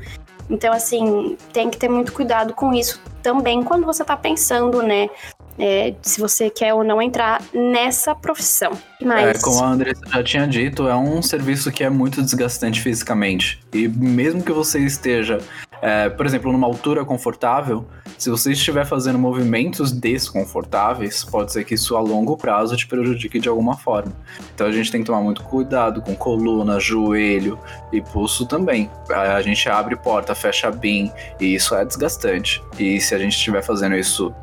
Então, 0.50 0.74
assim, 0.74 1.38
tem 1.52 1.70
que 1.70 1.78
ter 1.78 1.90
muito 1.90 2.14
cuidado 2.14 2.54
com 2.54 2.74
isso 2.74 3.02
também 3.24 3.64
quando 3.64 3.86
você 3.86 4.04
está 4.04 4.16
pensando, 4.16 4.84
né? 4.84 5.10
É, 5.58 5.96
se 6.02 6.20
você 6.20 6.50
quer 6.50 6.74
ou 6.74 6.84
não 6.84 7.02
entrar 7.02 7.42
nessa 7.54 8.14
profissão. 8.14 8.74
Mas... 9.02 9.38
É, 9.38 9.42
como 9.42 9.64
a 9.64 9.70
Andressa 9.70 10.02
já 10.08 10.24
tinha 10.24 10.48
dito, 10.48 10.88
é 10.88 10.96
um 10.96 11.22
serviço 11.22 11.72
que 11.72 11.84
é 11.84 11.90
muito 11.90 12.22
desgastante 12.22 12.82
fisicamente. 12.82 13.60
E 13.74 13.88
mesmo 13.88 14.44
que 14.44 14.52
você 14.52 14.80
esteja, 14.80 15.40
é, 15.82 16.10
por 16.10 16.26
exemplo, 16.26 16.52
numa 16.52 16.68
altura 16.68 17.06
confortável, 17.06 17.88
se 18.26 18.30
você 18.32 18.54
estiver 18.54 18.88
fazendo 18.88 19.20
movimentos 19.20 19.92
desconfortáveis, 19.92 21.24
pode 21.24 21.54
ser 21.54 21.64
que 21.64 21.76
isso 21.76 21.96
a 21.96 22.00
longo 22.00 22.36
prazo 22.36 22.76
te 22.76 22.88
prejudique 22.88 23.38
de 23.38 23.48
alguma 23.48 23.78
forma. 23.78 24.12
Então 24.56 24.66
a 24.66 24.72
gente 24.72 24.92
tem 24.92 25.02
que 25.02 25.06
tomar 25.06 25.22
muito 25.22 25.44
cuidado 25.44 26.02
com 26.02 26.16
coluna, 26.16 26.80
joelho 26.80 27.60
e 27.94 28.02
pulso 28.02 28.48
também. 28.48 28.90
A 29.12 29.40
gente 29.44 29.70
abre 29.70 29.96
porta, 29.96 30.34
fecha 30.34 30.72
bin 30.72 31.12
e 31.40 31.54
isso 31.54 31.76
é 31.76 31.86
desgastante. 31.86 32.64
E 32.80 33.00
se 33.00 33.14
a 33.14 33.20
gente 33.20 33.34
estiver 33.38 33.62
fazendo 33.62 33.96
isso 33.96 34.34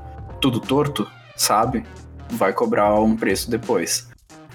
tudo 0.40 0.61
torto, 0.61 1.05
sabe? 1.35 1.85
Vai 2.31 2.53
cobrar 2.53 2.95
um 3.01 3.16
preço 3.16 3.51
depois. 3.51 4.12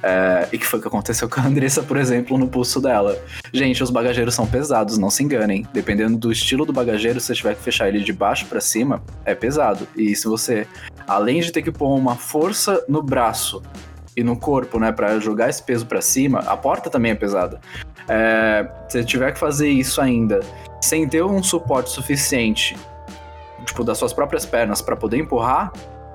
É, 0.07 0.47
e 0.53 0.57
que 0.57 0.65
foi 0.65 0.79
o 0.79 0.81
que 0.81 0.87
aconteceu 0.87 1.27
com 1.29 1.41
a 1.41 1.43
Andressa, 1.43 1.83
por 1.83 1.97
exemplo, 1.97 2.37
no 2.37 2.47
pulso 2.47 2.79
dela. 2.79 3.21
Gente, 3.51 3.83
os 3.83 3.89
bagageiros 3.89 4.33
são 4.33 4.47
pesados, 4.47 4.97
não 4.97 5.09
se 5.09 5.21
enganem. 5.21 5.67
Dependendo 5.73 6.17
do 6.17 6.31
estilo 6.31 6.65
do 6.65 6.71
bagageiro, 6.71 7.19
se 7.19 7.27
você 7.27 7.33
tiver 7.33 7.55
que 7.55 7.61
fechar 7.61 7.89
ele 7.89 7.99
de 7.99 8.13
baixo 8.13 8.45
para 8.45 8.61
cima, 8.61 9.03
é 9.25 9.35
pesado. 9.35 9.85
E 9.97 10.15
se 10.15 10.25
você, 10.25 10.65
além 11.05 11.41
de 11.41 11.51
ter 11.51 11.61
que 11.61 11.71
pôr 11.71 11.93
uma 11.93 12.15
força 12.15 12.81
no 12.87 13.03
braço 13.03 13.61
e 14.15 14.23
no 14.23 14.37
corpo, 14.37 14.79
né, 14.79 14.93
para 14.93 15.19
jogar 15.19 15.49
esse 15.49 15.61
peso 15.61 15.85
para 15.85 16.01
cima, 16.01 16.39
a 16.39 16.55
porta 16.55 16.89
também 16.89 17.11
é 17.11 17.15
pesada. 17.15 17.59
É, 18.07 18.65
se 18.87 18.99
você 18.99 19.03
tiver 19.03 19.33
que 19.33 19.39
fazer 19.39 19.67
isso 19.67 19.99
ainda 19.99 20.39
sem 20.81 21.07
ter 21.07 21.23
um 21.23 21.43
suporte 21.43 21.89
suficiente 21.89 22.77
tipo, 23.65 23.83
das 23.83 23.97
suas 23.97 24.13
próprias 24.13 24.45
pernas 24.45 24.81
para 24.81 24.95
poder 24.95 25.17
empurrar, 25.17 25.73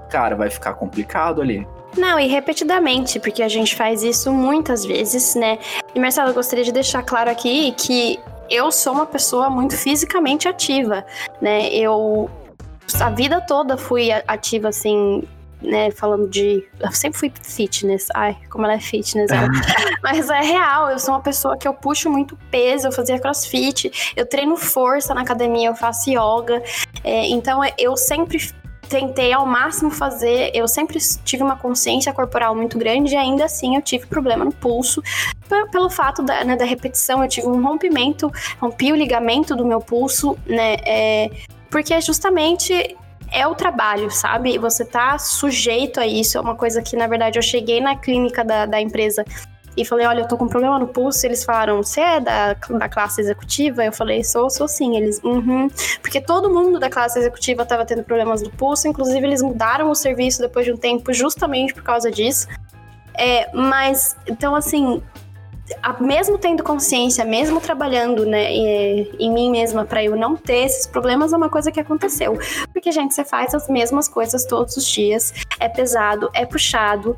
cara, 0.09 0.35
vai 0.35 0.48
ficar 0.48 0.72
complicado 0.74 1.42
ali. 1.42 1.66
Não, 1.96 2.18
e 2.18 2.26
repetidamente, 2.26 3.20
porque 3.20 3.42
a 3.42 3.48
gente 3.48 3.76
faz 3.76 4.02
isso 4.02 4.33
muitas 4.33 4.85
vezes, 4.85 5.35
né? 5.35 5.59
E 5.94 6.00
Marcelo, 6.00 6.31
eu 6.31 6.35
gostaria 6.35 6.64
de 6.64 6.72
deixar 6.72 7.02
claro 7.02 7.31
aqui 7.31 7.72
que 7.72 8.18
eu 8.48 8.70
sou 8.72 8.92
uma 8.92 9.07
pessoa 9.07 9.50
muito 9.50 9.76
fisicamente 9.76 10.48
ativa, 10.48 11.05
né? 11.40 11.68
Eu 11.74 12.31
a 13.00 13.11
vida 13.11 13.40
toda 13.40 13.76
fui 13.76 14.11
ativa 14.26 14.68
assim, 14.68 15.22
né, 15.62 15.90
falando 15.92 16.28
de. 16.28 16.66
Eu 16.81 16.92
sempre 16.92 17.18
fui 17.18 17.33
fitness. 17.42 18.09
Ai, 18.14 18.37
como 18.50 18.64
ela 18.64 18.74
é 18.74 18.81
fitness. 18.81 19.31
Ela. 19.31 19.48
Mas 20.02 20.28
é 20.28 20.40
real, 20.40 20.90
eu 20.90 20.98
sou 20.98 21.14
uma 21.14 21.20
pessoa 21.20 21.57
que 21.57 21.66
eu 21.66 21.72
puxo 21.72 22.11
muito 22.11 22.37
peso, 22.50 22.88
eu 22.88 22.92
fazia 22.92 23.18
crossfit, 23.18 24.12
eu 24.16 24.26
treino 24.26 24.57
força 24.57 25.14
na 25.14 25.22
academia, 25.22 25.68
eu 25.68 25.74
faço 25.74 26.11
yoga. 26.11 26.62
É, 27.05 27.28
então 27.28 27.61
eu 27.78 27.96
sempre 27.96 28.38
tentei 28.92 29.33
ao 29.33 29.46
máximo 29.46 29.90
fazer, 29.90 30.50
eu 30.55 30.68
sempre 30.68 30.98
tive 31.24 31.42
uma 31.42 31.57
consciência 31.57 32.12
corporal 32.12 32.55
muito 32.55 32.76
grande 32.76 33.14
e 33.14 33.16
ainda 33.16 33.46
assim 33.46 33.74
eu 33.74 33.81
tive 33.81 34.07
problema 34.07 34.44
no 34.44 34.52
pulso 34.52 35.02
pelo 35.70 35.88
fato 35.88 36.22
da, 36.22 36.44
né, 36.44 36.57
da 36.57 36.64
repetição, 36.66 37.22
eu 37.22 37.28
tive 37.28 37.46
um 37.46 37.62
rompimento, 37.62 38.31
rompi 38.61 38.92
o 38.92 38.96
ligamento 38.96 39.57
do 39.57 39.64
meu 39.64 39.81
pulso, 39.81 40.37
né, 40.46 40.76
é, 40.85 41.31
porque 41.70 41.98
justamente 42.02 42.96
é 43.31 43.46
o 43.46 43.55
trabalho, 43.55 44.11
sabe? 44.11 44.59
Você 44.59 44.85
tá 44.85 45.18
sujeito 45.18 45.98
a 45.98 46.07
isso. 46.07 46.37
É 46.37 46.40
uma 46.40 46.55
coisa 46.55 46.83
que, 46.83 46.94
na 46.94 47.07
verdade, 47.07 47.38
eu 47.38 47.42
cheguei 47.42 47.81
na 47.81 47.96
clínica 47.96 48.44
da, 48.44 48.66
da 48.66 48.78
empresa 48.78 49.24
e 49.76 49.85
falei, 49.85 50.06
olha, 50.06 50.20
eu 50.20 50.28
tô 50.28 50.37
com 50.37 50.46
problema 50.46 50.78
no 50.78 50.87
pulso. 50.87 51.26
Eles 51.26 51.44
falaram, 51.44 51.82
você 51.82 52.00
é 52.00 52.20
da, 52.20 52.54
da 52.54 52.88
classe 52.88 53.20
executiva? 53.20 53.85
Eu 53.85 53.92
falei, 53.92 54.22
sou, 54.22 54.50
sou 54.50 54.68
sim. 54.68 54.96
Eles, 54.96 55.20
uhum. 55.24 55.68
Porque 56.00 56.20
todo 56.20 56.50
mundo 56.50 56.78
da 56.78 56.90
classe 56.90 57.18
executiva 57.18 57.64
tava 57.64 57.85
tendo 57.85 58.02
problemas 58.02 58.42
no 58.42 58.50
pulso. 58.50 58.87
Inclusive, 58.87 59.26
eles 59.26 59.42
mudaram 59.42 59.90
o 59.90 59.94
serviço 59.94 60.40
depois 60.40 60.66
de 60.66 60.72
um 60.72 60.76
tempo 60.76 61.12
justamente 61.12 61.72
por 61.72 61.82
causa 61.82 62.11
disso. 62.11 62.48
É, 63.14 63.50
mas, 63.54 64.16
então, 64.26 64.54
assim, 64.54 65.02
mesmo 66.00 66.38
tendo 66.38 66.62
consciência, 66.62 67.24
mesmo 67.24 67.61
trabalhando 67.61 68.26
né, 68.26 68.52
em 68.52 69.32
mim 69.32 69.50
mesma 69.50 69.85
para 69.85 70.02
eu 70.04 70.16
não 70.16 70.37
ter 70.37 70.64
esses 70.64 70.87
problemas, 70.87 71.32
é 71.32 71.37
uma 71.37 71.48
coisa 71.48 71.70
que 71.70 71.80
aconteceu. 71.80 72.38
Porque, 72.72 72.90
gente, 72.92 73.14
você 73.14 73.24
faz 73.24 73.55
as 73.55 73.68
mesmas 73.68 74.09
coisas 74.09 74.44
todos 74.44 74.76
os 74.76 74.86
dias, 74.86 75.32
é 75.59 75.68
pesado, 75.68 76.30
é 76.34 76.44
puxado, 76.44 77.16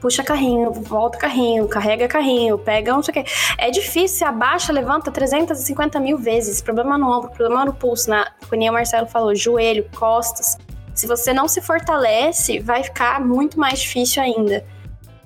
puxa 0.00 0.24
carrinho, 0.24 0.72
volta 0.72 1.18
carrinho, 1.18 1.68
carrega 1.68 2.08
carrinho, 2.08 2.58
pega 2.58 2.92
não 2.92 3.02
sei 3.02 3.12
o 3.12 3.14
quê. 3.14 3.24
É 3.58 3.70
difícil, 3.70 4.26
abaixa, 4.26 4.72
levanta 4.72 5.10
350 5.10 6.00
mil 6.00 6.18
vezes. 6.18 6.60
Problema 6.60 6.96
no 6.96 7.06
ombro, 7.10 7.30
problema 7.30 7.64
no 7.64 7.74
pulso, 7.74 8.08
na, 8.08 8.30
como 8.48 8.62
o 8.62 8.72
Marcelo 8.72 9.06
falou, 9.06 9.34
joelho, 9.34 9.84
costas. 9.94 10.56
Se 10.94 11.06
você 11.06 11.32
não 11.32 11.46
se 11.46 11.60
fortalece, 11.60 12.58
vai 12.58 12.82
ficar 12.82 13.20
muito 13.20 13.58
mais 13.58 13.80
difícil 13.80 14.22
ainda. 14.22 14.64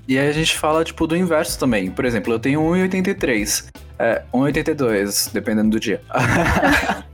E 0.06 0.18
aí 0.18 0.28
a 0.28 0.32
gente 0.32 0.56
fala, 0.56 0.84
tipo, 0.84 1.06
do 1.06 1.16
inverso 1.16 1.58
também. 1.58 1.90
Por 1.90 2.04
exemplo, 2.04 2.32
eu 2.32 2.38
tenho 2.38 2.60
1,83. 2.60 3.66
É, 3.98 4.22
1,82, 4.32 5.32
dependendo 5.32 5.70
do 5.70 5.80
dia. 5.80 6.02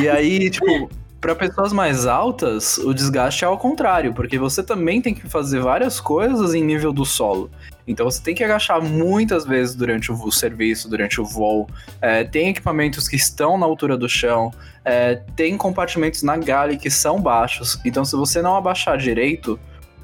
e 0.00 0.08
aí, 0.08 0.48
tipo, 0.48 0.88
Para 1.22 1.36
pessoas 1.36 1.72
mais 1.72 2.04
altas, 2.04 2.78
o 2.78 2.92
desgaste 2.92 3.44
é 3.44 3.46
ao 3.46 3.56
contrário, 3.56 4.12
porque 4.12 4.36
você 4.36 4.60
também 4.60 5.00
tem 5.00 5.14
que 5.14 5.28
fazer 5.28 5.60
várias 5.60 6.00
coisas 6.00 6.52
em 6.52 6.64
nível 6.64 6.92
do 6.92 7.04
solo. 7.04 7.48
Então 7.86 8.10
você 8.10 8.20
tem 8.20 8.34
que 8.34 8.42
agachar 8.42 8.82
muitas 8.82 9.46
vezes 9.46 9.76
durante 9.76 10.10
o 10.10 10.32
serviço, 10.32 10.90
durante 10.90 11.20
o 11.20 11.24
voo. 11.24 11.68
É, 12.00 12.24
tem 12.24 12.48
equipamentos 12.48 13.06
que 13.06 13.14
estão 13.14 13.56
na 13.56 13.64
altura 13.64 13.96
do 13.96 14.08
chão, 14.08 14.50
é, 14.84 15.14
tem 15.36 15.56
compartimentos 15.56 16.24
na 16.24 16.36
galley 16.36 16.76
que 16.76 16.90
são 16.90 17.20
baixos. 17.20 17.78
Então 17.84 18.04
se 18.04 18.16
você 18.16 18.42
não 18.42 18.56
abaixar 18.56 18.98
direito, 18.98 19.60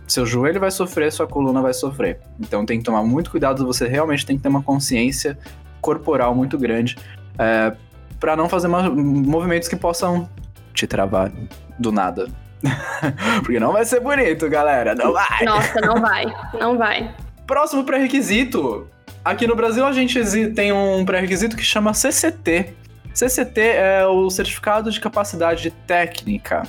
seu 0.06 0.24
joelho 0.24 0.60
vai 0.60 0.70
sofrer, 0.70 1.10
sua 1.10 1.26
coluna 1.26 1.60
vai 1.60 1.74
sofrer. 1.74 2.20
Então 2.38 2.64
tem 2.64 2.78
que 2.78 2.84
tomar 2.84 3.02
muito 3.02 3.32
cuidado, 3.32 3.66
você 3.66 3.88
realmente 3.88 4.24
tem 4.24 4.36
que 4.36 4.42
ter 4.44 4.48
uma 4.48 4.62
consciência 4.62 5.36
corporal 5.80 6.32
muito 6.32 6.56
grande 6.56 6.96
é, 7.36 7.72
para 8.20 8.36
não 8.36 8.48
fazer 8.48 8.68
movimentos 8.68 9.66
que 9.66 9.74
possam 9.74 10.28
te 10.78 10.86
travar 10.86 11.32
do 11.78 11.90
nada. 11.90 12.28
Porque 13.42 13.58
não 13.58 13.72
vai 13.72 13.84
ser 13.84 14.00
bonito, 14.00 14.48
galera. 14.48 14.94
Não 14.94 15.12
vai. 15.12 15.44
Nossa, 15.44 15.80
não 15.80 16.00
vai. 16.00 16.24
Não 16.58 16.78
vai. 16.78 17.14
Próximo 17.46 17.84
pré-requisito. 17.84 18.88
Aqui 19.24 19.46
no 19.46 19.56
Brasil 19.56 19.84
a 19.84 19.92
gente 19.92 20.20
tem 20.50 20.72
um 20.72 21.04
pré-requisito 21.04 21.56
que 21.56 21.62
chama 21.62 21.92
CCT. 21.92 22.74
CCT 23.14 23.60
é 23.60 24.06
o 24.06 24.30
Certificado 24.30 24.90
de 24.90 25.00
Capacidade 25.00 25.70
Técnica, 25.86 26.62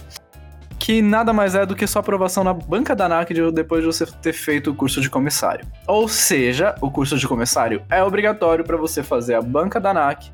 que 0.80 1.00
nada 1.02 1.32
mais 1.32 1.54
é 1.54 1.64
do 1.64 1.76
que 1.76 1.86
sua 1.86 2.00
aprovação 2.00 2.44
na 2.44 2.54
banca 2.54 2.96
da 2.96 3.06
ANAC 3.06 3.34
depois 3.54 3.82
de 3.82 3.88
você 3.88 4.06
ter 4.06 4.34
feito 4.34 4.72
o 4.72 4.76
curso 4.76 5.00
de 5.00 5.10
comissário. 5.10 5.68
Ou 5.86 6.08
seja, 6.08 6.74
o 6.82 6.90
curso 6.90 7.18
de 7.18 7.28
comissário 7.28 7.84
é 7.90 8.04
obrigatório 8.04 8.66
para 8.66 8.78
você 8.78 9.04
fazer 9.04 9.36
a 9.36 9.42
banca 9.42 9.80
da 9.80 9.92
ANAC 9.92 10.32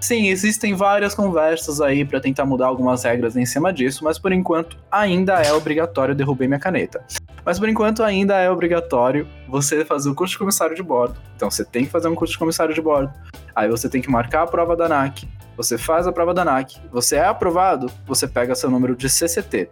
Sim, 0.00 0.28
existem 0.28 0.74
várias 0.74 1.14
conversas 1.14 1.80
aí 1.80 2.04
para 2.04 2.20
tentar 2.20 2.44
mudar 2.44 2.66
algumas 2.66 3.02
regras 3.02 3.36
em 3.36 3.46
cima 3.46 3.72
disso, 3.72 4.04
mas 4.04 4.18
por 4.18 4.30
enquanto 4.30 4.76
ainda 4.90 5.40
é 5.42 5.52
obrigatório 5.52 6.14
derrubar 6.14 6.46
minha 6.46 6.60
caneta. 6.60 7.02
Mas 7.44 7.58
por 7.58 7.68
enquanto 7.68 8.02
ainda 8.02 8.36
é 8.36 8.50
obrigatório 8.50 9.26
você 9.48 9.84
fazer 9.84 10.10
o 10.10 10.14
curso 10.14 10.32
de 10.32 10.38
comissário 10.38 10.76
de 10.76 10.82
bordo. 10.82 11.16
Então 11.34 11.50
você 11.50 11.64
tem 11.64 11.84
que 11.84 11.90
fazer 11.90 12.08
um 12.08 12.14
curso 12.14 12.32
de 12.32 12.38
comissário 12.38 12.74
de 12.74 12.80
bordo. 12.80 13.12
Aí 13.54 13.68
você 13.68 13.88
tem 13.88 14.02
que 14.02 14.10
marcar 14.10 14.42
a 14.42 14.46
prova 14.46 14.76
da 14.76 14.86
ANAC. 14.86 15.28
Você 15.56 15.78
faz 15.78 16.06
a 16.06 16.12
prova 16.12 16.34
da 16.34 16.42
ANAC. 16.42 16.76
Você 16.90 17.16
é 17.16 17.24
aprovado, 17.24 17.90
você 18.04 18.28
pega 18.28 18.54
seu 18.54 18.70
número 18.70 18.94
de 18.94 19.08
CCT. 19.08 19.70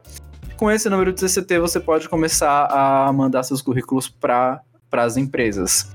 Com 0.57 0.70
esse 0.70 0.89
número 0.89 1.12
de 1.12 1.20
CCT 1.20 1.59
você 1.59 1.81
pode 1.81 2.09
começar 2.09 2.66
a 2.70 3.12
mandar 3.12 3.43
seus 3.43 3.61
currículos 3.61 4.09
para 4.09 4.62
as 4.93 5.16
empresas. 5.16 5.95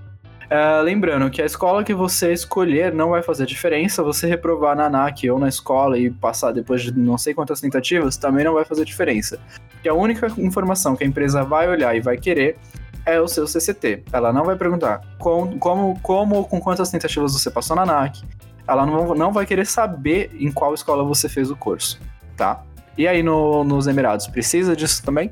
Uh, 0.49 0.81
lembrando 0.81 1.29
que 1.29 1.43
a 1.43 1.45
escola 1.45 1.83
que 1.83 1.93
você 1.93 2.33
escolher 2.33 2.91
não 2.91 3.11
vai 3.11 3.21
fazer 3.21 3.45
diferença. 3.45 4.01
Você 4.01 4.25
reprovar 4.25 4.75
na 4.75 4.85
ANAC 4.85 5.29
ou 5.29 5.37
na 5.37 5.47
escola 5.47 5.97
e 5.97 6.09
passar 6.09 6.51
depois 6.51 6.81
de 6.81 6.91
não 6.91 7.19
sei 7.19 7.35
quantas 7.35 7.61
tentativas 7.61 8.17
também 8.17 8.43
não 8.43 8.55
vai 8.55 8.65
fazer 8.65 8.83
diferença. 8.83 9.39
Que 9.83 9.87
a 9.87 9.93
única 9.93 10.27
informação 10.39 10.95
que 10.95 11.03
a 11.03 11.07
empresa 11.07 11.43
vai 11.43 11.69
olhar 11.69 11.95
e 11.95 12.01
vai 12.01 12.17
querer 12.17 12.57
é 13.05 13.21
o 13.21 13.27
seu 13.27 13.45
CCT. 13.47 14.05
Ela 14.11 14.33
não 14.33 14.43
vai 14.43 14.55
perguntar 14.55 15.01
com, 15.19 15.59
como, 15.59 15.99
como 16.01 16.35
ou 16.37 16.45
com 16.45 16.59
quantas 16.59 16.89
tentativas 16.89 17.33
você 17.33 17.51
passou 17.51 17.75
na 17.75 17.83
ANAC. 17.83 18.23
Ela 18.67 18.87
não, 18.87 19.13
não 19.13 19.31
vai 19.31 19.45
querer 19.45 19.67
saber 19.67 20.31
em 20.39 20.51
qual 20.51 20.73
escola 20.73 21.03
você 21.03 21.29
fez 21.29 21.51
o 21.51 21.55
curso, 21.55 21.99
tá? 22.35 22.63
E 22.97 23.07
aí 23.07 23.21
no, 23.21 23.63
nos 23.63 23.85
Emirados, 23.85 24.27
precisa 24.27 24.75
disso 24.75 25.03
também? 25.03 25.31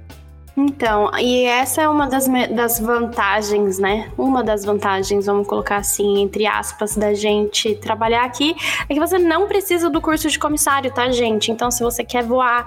Então, 0.59 1.11
e 1.19 1.43
essa 1.43 1.83
é 1.83 1.87
uma 1.87 2.07
das, 2.07 2.25
das 2.49 2.79
vantagens, 2.79 3.77
né? 3.77 4.11
Uma 4.17 4.43
das 4.43 4.65
vantagens, 4.65 5.27
vamos 5.27 5.45
colocar 5.45 5.77
assim, 5.77 6.19
entre 6.19 6.47
aspas, 6.47 6.95
da 6.95 7.13
gente 7.13 7.75
trabalhar 7.75 8.23
aqui, 8.23 8.55
é 8.89 8.93
que 8.95 8.99
você 8.99 9.19
não 9.19 9.47
precisa 9.47 9.87
do 9.87 10.01
curso 10.01 10.27
de 10.27 10.39
comissário, 10.39 10.91
tá, 10.91 11.11
gente? 11.11 11.51
Então, 11.51 11.69
se 11.69 11.83
você 11.83 12.03
quer 12.03 12.23
voar 12.23 12.65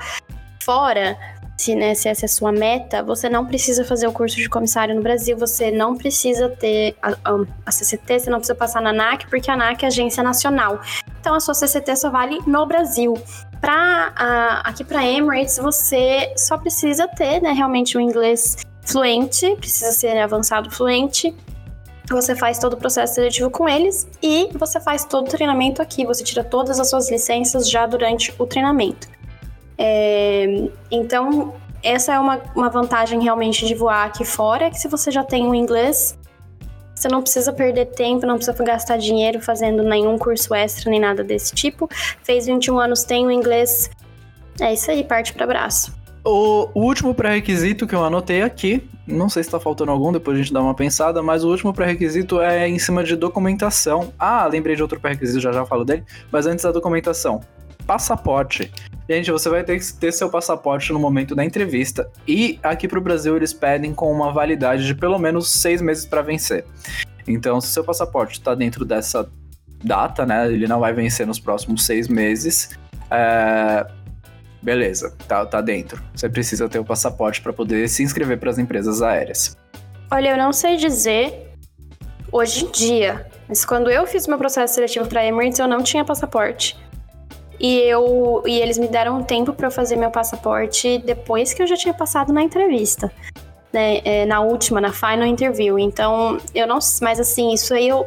fora, 0.62 1.18
se, 1.58 1.74
né, 1.74 1.92
se 1.96 2.08
essa 2.08 2.24
é 2.24 2.26
a 2.26 2.28
sua 2.28 2.52
meta, 2.52 3.02
você 3.02 3.28
não 3.28 3.44
precisa 3.44 3.84
fazer 3.84 4.06
o 4.06 4.12
curso 4.12 4.36
de 4.36 4.48
comissário 4.48 4.94
no 4.94 5.02
Brasil, 5.02 5.36
você 5.36 5.72
não 5.72 5.96
precisa 5.96 6.48
ter 6.48 6.96
a, 7.02 7.10
a, 7.10 7.44
a 7.66 7.72
CCT, 7.72 8.20
você 8.20 8.30
não 8.30 8.38
precisa 8.38 8.54
passar 8.54 8.80
na 8.80 8.90
ANAC, 8.90 9.26
porque 9.28 9.50
a 9.50 9.54
ANAC 9.54 9.82
é 9.82 9.88
agência 9.88 10.22
nacional. 10.22 10.80
Então 11.20 11.34
a 11.34 11.40
sua 11.40 11.54
CCT 11.54 11.96
só 11.96 12.08
vale 12.08 12.38
no 12.46 12.64
Brasil. 12.66 13.14
Uh, 13.62 14.60
aqui 14.64 14.82
para 14.82 15.06
Emirates, 15.06 15.58
você 15.58 16.32
só 16.36 16.56
precisa 16.56 17.06
ter 17.08 17.40
né, 17.40 17.52
realmente 17.52 17.96
um 17.96 18.00
inglês 18.00 18.56
fluente, 18.82 19.54
precisa 19.56 19.92
ser 19.92 20.18
avançado 20.18 20.70
fluente. 20.70 21.34
Você 22.10 22.34
faz 22.34 22.58
todo 22.58 22.72
o 22.72 22.76
processo 22.76 23.14
seletivo 23.14 23.50
com 23.50 23.68
eles 23.68 24.08
e 24.20 24.48
você 24.54 24.80
faz 24.80 25.04
todo 25.04 25.28
o 25.28 25.30
treinamento 25.30 25.80
aqui. 25.80 26.04
Você 26.04 26.24
tira 26.24 26.42
todas 26.42 26.80
as 26.80 26.90
suas 26.90 27.10
licenças 27.10 27.70
já 27.70 27.86
durante 27.86 28.34
o 28.36 28.46
treinamento. 28.46 29.08
É, 29.78 30.68
então, 30.90 31.54
essa 31.82 32.14
é 32.14 32.18
uma, 32.18 32.40
uma 32.54 32.68
vantagem 32.68 33.22
realmente 33.22 33.64
de 33.64 33.74
voar 33.74 34.06
aqui 34.06 34.24
fora, 34.24 34.70
que 34.70 34.78
se 34.78 34.88
você 34.88 35.10
já 35.10 35.22
tem 35.22 35.46
o 35.48 35.54
inglês, 35.54 36.18
você 37.00 37.08
não 37.08 37.22
precisa 37.22 37.52
perder 37.52 37.86
tempo, 37.86 38.26
não 38.26 38.36
precisa 38.36 38.62
gastar 38.62 38.98
dinheiro 38.98 39.40
fazendo 39.40 39.82
nenhum 39.82 40.18
curso 40.18 40.54
extra 40.54 40.90
nem 40.90 41.00
nada 41.00 41.24
desse 41.24 41.54
tipo. 41.54 41.88
Fez 42.22 42.46
21 42.46 42.78
anos, 42.78 43.04
tem 43.04 43.26
o 43.26 43.30
inglês. 43.30 43.90
É 44.60 44.72
isso 44.72 44.90
aí, 44.90 45.02
parte 45.02 45.32
para 45.32 45.44
abraço. 45.44 45.98
O, 46.22 46.68
último 46.74 47.14
pré-requisito 47.14 47.86
que 47.86 47.94
eu 47.94 48.04
anotei 48.04 48.42
aqui, 48.42 48.86
não 49.06 49.30
sei 49.30 49.42
se 49.42 49.50
tá 49.50 49.58
faltando 49.58 49.90
algum, 49.90 50.12
depois 50.12 50.36
a 50.36 50.42
gente 50.42 50.52
dá 50.52 50.60
uma 50.60 50.74
pensada, 50.74 51.22
mas 51.22 51.42
o 51.42 51.48
último 51.48 51.72
pré-requisito 51.72 52.38
é 52.42 52.68
em 52.68 52.78
cima 52.78 53.02
de 53.02 53.16
documentação. 53.16 54.12
Ah, 54.18 54.46
lembrei 54.46 54.76
de 54.76 54.82
outro 54.82 55.00
pré-requisito, 55.00 55.40
já 55.40 55.50
já 55.50 55.64
falo 55.64 55.82
dele, 55.82 56.04
mas 56.30 56.46
antes 56.46 56.62
da 56.62 56.70
documentação. 56.70 57.40
Passaporte. 57.90 58.70
Gente, 59.08 59.32
você 59.32 59.48
vai 59.48 59.64
ter 59.64 59.76
que 59.76 59.92
ter 59.94 60.12
seu 60.12 60.30
passaporte 60.30 60.92
no 60.92 61.00
momento 61.00 61.34
da 61.34 61.44
entrevista. 61.44 62.08
E 62.24 62.56
aqui 62.62 62.86
pro 62.86 63.00
Brasil 63.00 63.36
eles 63.36 63.52
pedem 63.52 63.92
com 63.92 64.12
uma 64.12 64.32
validade 64.32 64.86
de 64.86 64.94
pelo 64.94 65.18
menos 65.18 65.48
seis 65.48 65.82
meses 65.82 66.06
para 66.06 66.22
vencer. 66.22 66.64
Então, 67.26 67.60
se 67.60 67.66
seu 67.66 67.82
passaporte 67.82 68.34
está 68.34 68.54
dentro 68.54 68.84
dessa 68.84 69.28
data, 69.82 70.24
né? 70.24 70.46
Ele 70.46 70.68
não 70.68 70.78
vai 70.78 70.92
vencer 70.92 71.26
nos 71.26 71.40
próximos 71.40 71.84
seis 71.84 72.06
meses. 72.06 72.78
É... 73.10 73.84
Beleza, 74.62 75.12
tá, 75.26 75.44
tá 75.44 75.60
dentro. 75.60 76.00
Você 76.14 76.28
precisa 76.28 76.68
ter 76.68 76.78
o 76.78 76.84
passaporte 76.84 77.42
para 77.42 77.52
poder 77.52 77.88
se 77.88 78.04
inscrever 78.04 78.38
para 78.38 78.50
as 78.50 78.58
empresas 78.58 79.02
aéreas. 79.02 79.56
Olha, 80.12 80.28
eu 80.28 80.38
não 80.38 80.52
sei 80.52 80.76
dizer 80.76 81.56
hoje 82.30 82.66
em 82.66 82.70
dia, 82.70 83.26
mas 83.48 83.64
quando 83.64 83.90
eu 83.90 84.06
fiz 84.06 84.28
meu 84.28 84.38
processo 84.38 84.74
seletivo 84.74 85.08
para 85.08 85.26
Emirates, 85.26 85.58
eu 85.58 85.66
não 85.66 85.82
tinha 85.82 86.04
passaporte. 86.04 86.78
E 87.60 87.76
eu 87.80 88.42
e 88.46 88.58
eles 88.58 88.78
me 88.78 88.88
deram 88.88 89.18
um 89.18 89.22
tempo 89.22 89.52
para 89.52 89.66
eu 89.66 89.70
fazer 89.70 89.94
meu 89.96 90.10
passaporte 90.10 90.98
depois 91.04 91.52
que 91.52 91.62
eu 91.62 91.66
já 91.66 91.76
tinha 91.76 91.92
passado 91.92 92.32
na 92.32 92.42
entrevista. 92.42 93.12
Né, 93.72 94.00
é, 94.04 94.26
na 94.26 94.40
última, 94.40 94.80
na 94.80 94.92
final 94.92 95.24
interview. 95.24 95.78
Então, 95.78 96.38
eu 96.52 96.66
não 96.66 96.78
mas 97.02 97.20
assim, 97.20 97.52
isso 97.52 97.72
aí 97.72 97.86
eu 97.86 98.04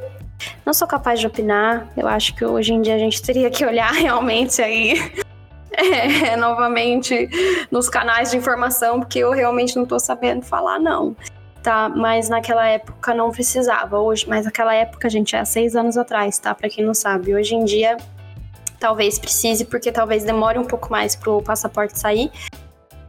não 0.65 0.73
sou 0.73 0.87
capaz 0.87 1.19
de 1.19 1.27
opinar. 1.27 1.87
Eu 1.95 2.07
acho 2.07 2.35
que 2.35 2.43
hoje 2.43 2.73
em 2.73 2.81
dia 2.81 2.95
a 2.95 2.97
gente 2.97 3.21
teria 3.21 3.49
que 3.49 3.63
olhar 3.63 3.93
realmente 3.93 4.61
aí 4.61 4.95
é, 5.71 6.35
novamente 6.35 7.29
nos 7.71 7.89
canais 7.89 8.31
de 8.31 8.37
informação, 8.37 8.99
porque 8.99 9.19
eu 9.19 9.31
realmente 9.31 9.75
não 9.75 9.85
tô 9.85 9.99
sabendo 9.99 10.43
falar, 10.43 10.79
não. 10.79 11.15
Tá, 11.61 11.87
mas 11.87 12.27
naquela 12.27 12.67
época 12.67 13.13
não 13.13 13.31
precisava. 13.31 13.97
Hoje, 13.97 14.27
mas 14.27 14.43
naquela 14.43 14.73
época, 14.73 15.09
gente, 15.09 15.33
é 15.33 15.45
seis 15.45 15.77
anos 15.77 15.95
atrás, 15.95 16.37
tá? 16.37 16.53
Para 16.53 16.67
quem 16.67 16.83
não 16.83 16.93
sabe. 16.93 17.33
Hoje 17.33 17.55
em 17.55 17.63
dia 17.63 17.95
talvez 18.83 19.17
precise, 19.17 19.63
porque 19.63 19.93
talvez 19.93 20.25
demore 20.25 20.59
um 20.59 20.65
pouco 20.65 20.91
mais 20.91 21.15
para 21.15 21.31
o 21.31 21.41
passaporte 21.41 21.97
sair. 21.97 22.29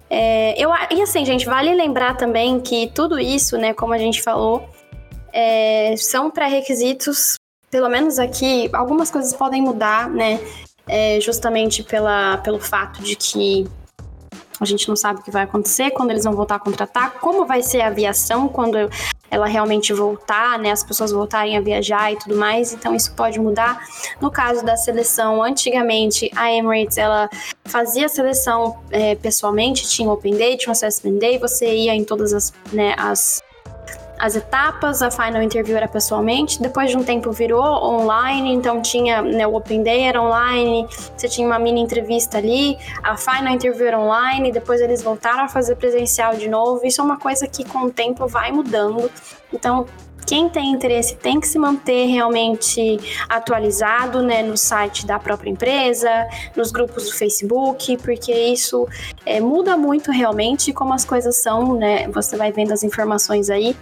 É, 0.08 0.54
eu, 0.56 0.70
e 0.88 1.02
assim, 1.02 1.24
gente, 1.24 1.44
vale 1.44 1.74
lembrar 1.74 2.16
também 2.16 2.60
que 2.60 2.92
tudo 2.94 3.18
isso, 3.18 3.58
né, 3.58 3.74
como 3.74 3.92
a 3.92 3.98
gente 3.98 4.22
falou, 4.22 4.68
é, 5.32 5.96
são 5.96 6.30
pré-requisitos, 6.30 7.34
pelo 7.72 7.88
menos 7.88 8.20
aqui, 8.20 8.70
algumas 8.72 9.10
coisas 9.10 9.34
podem 9.34 9.60
mudar, 9.60 10.08
né, 10.08 10.38
é, 10.86 11.20
justamente 11.20 11.82
pela, 11.82 12.36
pelo 12.36 12.60
fato 12.60 13.02
de 13.02 13.16
que 13.16 13.66
a 14.60 14.64
gente 14.64 14.88
não 14.88 14.96
sabe 14.96 15.20
o 15.20 15.22
que 15.22 15.30
vai 15.30 15.44
acontecer, 15.44 15.90
quando 15.90 16.10
eles 16.10 16.24
vão 16.24 16.34
voltar 16.34 16.56
a 16.56 16.58
contratar, 16.58 17.14
como 17.20 17.44
vai 17.44 17.62
ser 17.62 17.80
a 17.80 17.88
aviação 17.88 18.48
quando 18.48 18.76
ela 19.30 19.46
realmente 19.46 19.92
voltar, 19.92 20.58
né, 20.58 20.70
as 20.70 20.84
pessoas 20.84 21.10
voltarem 21.10 21.56
a 21.56 21.60
viajar 21.60 22.12
e 22.12 22.16
tudo 22.16 22.36
mais, 22.36 22.72
então 22.72 22.94
isso 22.94 23.12
pode 23.14 23.40
mudar. 23.40 23.82
No 24.20 24.30
caso 24.30 24.64
da 24.64 24.76
seleção, 24.76 25.42
antigamente 25.42 26.30
a 26.36 26.52
Emirates 26.52 26.98
ela 26.98 27.28
fazia 27.64 28.06
a 28.06 28.08
seleção 28.08 28.78
é, 28.90 29.16
pessoalmente, 29.16 29.88
tinha 29.88 30.10
Open 30.10 30.36
Day, 30.36 30.56
tinha 30.56 30.72
Assessment 30.72 31.18
Day, 31.18 31.38
você 31.38 31.66
ia 31.74 31.94
em 31.94 32.04
todas 32.04 32.32
as, 32.32 32.52
né, 32.72 32.94
as 32.96 33.42
as 34.18 34.36
etapas, 34.36 35.02
a 35.02 35.10
final 35.10 35.42
interview 35.42 35.76
era 35.76 35.88
pessoalmente, 35.88 36.60
depois 36.62 36.90
de 36.90 36.96
um 36.96 37.02
tempo 37.02 37.32
virou 37.32 37.62
online, 37.62 38.52
então 38.52 38.80
tinha 38.80 39.20
né, 39.22 39.46
o 39.46 39.54
Open 39.54 39.82
Day 39.82 40.02
era 40.02 40.22
online, 40.22 40.86
você 41.16 41.28
tinha 41.28 41.46
uma 41.46 41.58
mini 41.58 41.80
entrevista 41.80 42.38
ali, 42.38 42.78
a 43.02 43.16
final 43.16 43.52
interview 43.52 43.86
era 43.86 43.98
online, 43.98 44.52
depois 44.52 44.80
eles 44.80 45.02
voltaram 45.02 45.44
a 45.44 45.48
fazer 45.48 45.76
presencial 45.76 46.36
de 46.36 46.48
novo. 46.48 46.84
Isso 46.84 47.00
é 47.00 47.04
uma 47.04 47.18
coisa 47.18 47.46
que 47.46 47.64
com 47.64 47.84
o 47.86 47.90
tempo 47.90 48.26
vai 48.26 48.52
mudando. 48.52 49.10
Então, 49.52 49.86
quem 50.26 50.48
tem 50.48 50.70
interesse 50.70 51.16
tem 51.16 51.38
que 51.38 51.46
se 51.46 51.58
manter 51.58 52.06
realmente 52.06 52.98
atualizado, 53.28 54.22
né, 54.22 54.42
no 54.42 54.56
site 54.56 55.06
da 55.06 55.18
própria 55.18 55.50
empresa, 55.50 56.08
nos 56.56 56.72
grupos 56.72 57.04
do 57.10 57.14
Facebook, 57.14 57.96
porque 57.98 58.32
isso 58.32 58.88
é, 59.26 59.40
muda 59.40 59.76
muito 59.76 60.10
realmente 60.10 60.72
como 60.72 60.94
as 60.94 61.04
coisas 61.04 61.36
são, 61.36 61.74
né? 61.74 62.08
Você 62.08 62.36
vai 62.36 62.50
vendo 62.52 62.72
as 62.72 62.82
informações 62.82 63.50
aí. 63.50 63.76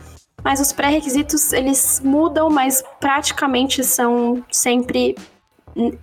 Mas 0.44 0.60
os 0.60 0.72
pré-requisitos 0.72 1.52
eles 1.52 2.00
mudam, 2.04 2.50
mas 2.50 2.82
praticamente 3.00 3.84
são 3.84 4.44
sempre 4.50 5.14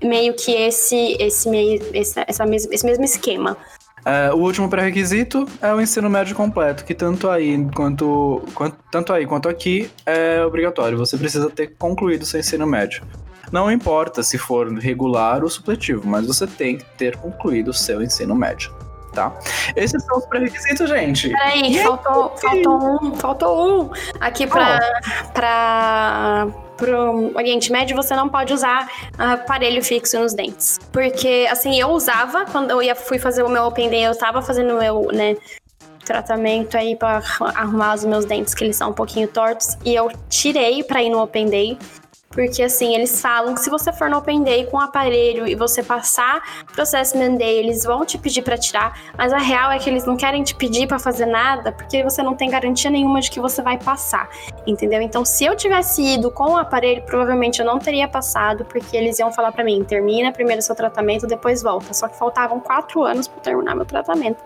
meio 0.04 0.34
que 0.34 0.52
esse 0.52 1.16
esse 1.20 1.50
meio 1.50 1.80
esse, 1.94 2.24
essa 2.26 2.46
mesmo, 2.46 2.74
esse 2.74 2.86
mesmo 2.86 3.04
esquema. 3.04 3.58
É, 4.06 4.32
o 4.32 4.38
último 4.38 4.70
pré-requisito 4.70 5.46
é 5.62 5.74
o 5.74 5.82
ensino 5.82 6.10
médio 6.10 6.36
completo, 6.36 6.86
que 6.86 6.94
tanto 6.94 7.30
aí 7.30 7.68
quanto, 7.76 8.42
quanto, 8.56 8.78
tanto 8.90 9.14
aí 9.14 9.26
quanto 9.26 9.50
aqui 9.50 9.92
é 10.06 10.44
obrigatório. 10.44 10.98
Você 10.98 11.18
precisa 11.18 11.50
ter 11.50 11.76
concluído 11.78 12.26
seu 12.26 12.40
ensino 12.40 12.66
médio. 12.66 13.04
Não 13.52 13.72
importa 13.72 14.24
se 14.24 14.38
for 14.38 14.72
regular 14.78 15.44
ou 15.44 15.50
supletivo, 15.50 16.08
mas 16.08 16.26
você 16.26 16.48
tem 16.48 16.78
que 16.78 16.86
ter 16.98 17.18
concluído 17.18 17.70
o 17.70 17.74
seu 17.74 18.02
ensino 18.02 18.36
médio. 18.36 18.72
Tá? 19.20 19.34
Esses 19.76 20.01
são 20.05 20.17
os 20.17 20.26
pré-requisitos, 20.28 20.88
gente. 20.88 21.28
Peraí, 21.28 21.78
faltou, 21.84 22.34
faltou 22.38 22.78
um, 22.78 23.15
faltou 23.15 23.82
um 23.82 23.91
aqui 24.22 24.47
pra, 24.47 24.80
oh. 24.80 25.32
pra 25.34 26.47
pro 26.78 27.36
Oriente 27.36 27.70
Médio, 27.70 27.93
você 27.93 28.15
não 28.15 28.30
pode 28.30 28.53
usar 28.53 28.88
aparelho 29.17 29.84
fixo 29.84 30.17
nos 30.17 30.34
dentes. 30.34 30.80
Porque, 30.93 31.45
assim, 31.51 31.78
eu 31.78 31.89
usava, 31.89 32.45
quando 32.45 32.72
eu 32.72 32.82
ia, 32.82 32.95
fui 32.95 33.20
fazer 33.20 33.43
o 33.43 33.49
meu 33.49 33.65
Open 33.65 33.89
Day, 33.89 34.05
eu 34.05 34.17
tava 34.17 34.41
fazendo 34.41 34.76
o 34.76 34.80
meu, 34.80 35.09
né, 35.11 35.36
tratamento 36.05 36.78
aí 36.78 36.95
para 36.95 37.22
arrumar 37.55 37.95
os 37.95 38.05
meus 38.05 38.24
dentes, 38.24 38.53
que 38.53 38.63
eles 38.63 38.78
são 38.78 38.91
um 38.91 38.93
pouquinho 38.93 39.28
tortos, 39.28 39.78
e 39.84 39.93
eu 39.93 40.09
tirei 40.30 40.82
para 40.82 41.03
ir 41.03 41.09
no 41.09 41.22
Open 41.22 41.49
Day. 41.49 41.78
Porque 42.30 42.62
assim, 42.64 42.96
eles 42.96 43.22
falam 43.22 43.54
que 43.56 43.62
se 43.62 43.70
você 43.70 43.92
for 43.92 44.10
no 44.10 44.18
Open 44.18 44.44
Day 44.44 44.66
com 44.66 44.78
o 44.78 44.80
aparelho 44.80 45.48
e 45.48 45.56
você 45.56 45.82
passar 45.82 46.42
processo 46.74 47.18
Day, 47.18 47.58
eles 47.58 47.84
vão 47.84 48.06
te 48.06 48.18
pedir 48.18 48.42
para 48.42 48.58
tirar, 48.58 48.98
mas 49.18 49.34
a 49.34 49.38
real 49.38 49.72
é 49.72 49.80
que 49.80 49.90
eles 49.90 50.06
não 50.06 50.16
querem 50.16 50.44
te 50.44 50.56
pedir 50.56 50.88
para 50.88 51.00
fazer 51.00 51.26
nada, 51.26 51.72
porque 51.72 52.04
você 52.04 52.24
não 52.24 52.36
tem 52.36 52.50
garantia 52.50 52.90
nenhuma 52.90 53.20
de 53.20 53.30
que 53.30 53.40
você 53.40 53.62
vai 53.62 53.78
passar, 53.78 54.30
entendeu? 54.66 55.02
Então, 55.02 55.26
se 55.26 55.44
eu 55.44 55.56
tivesse 55.56 56.02
ido 56.02 56.32
com 56.32 56.52
o 56.52 56.58
aparelho, 56.58 57.02
provavelmente 57.04 57.60
eu 57.60 57.66
não 57.66 57.80
teria 57.80 58.08
passado, 58.08 58.64
porque 58.66 58.96
eles 58.96 59.20
iam 59.20 59.32
falar 59.32 59.52
para 59.52 59.64
mim, 59.64 59.84
termina 59.84 60.32
primeiro 60.32 60.62
seu 60.62 60.76
tratamento, 60.76 61.28
depois 61.28 61.62
volta. 61.62 61.94
Só 61.94 62.08
que 62.08 62.18
faltavam 62.18 62.60
quatro 62.60 63.04
anos 63.04 63.28
para 63.28 63.42
terminar 63.42 63.76
meu 63.76 63.86
tratamento. 63.86 64.42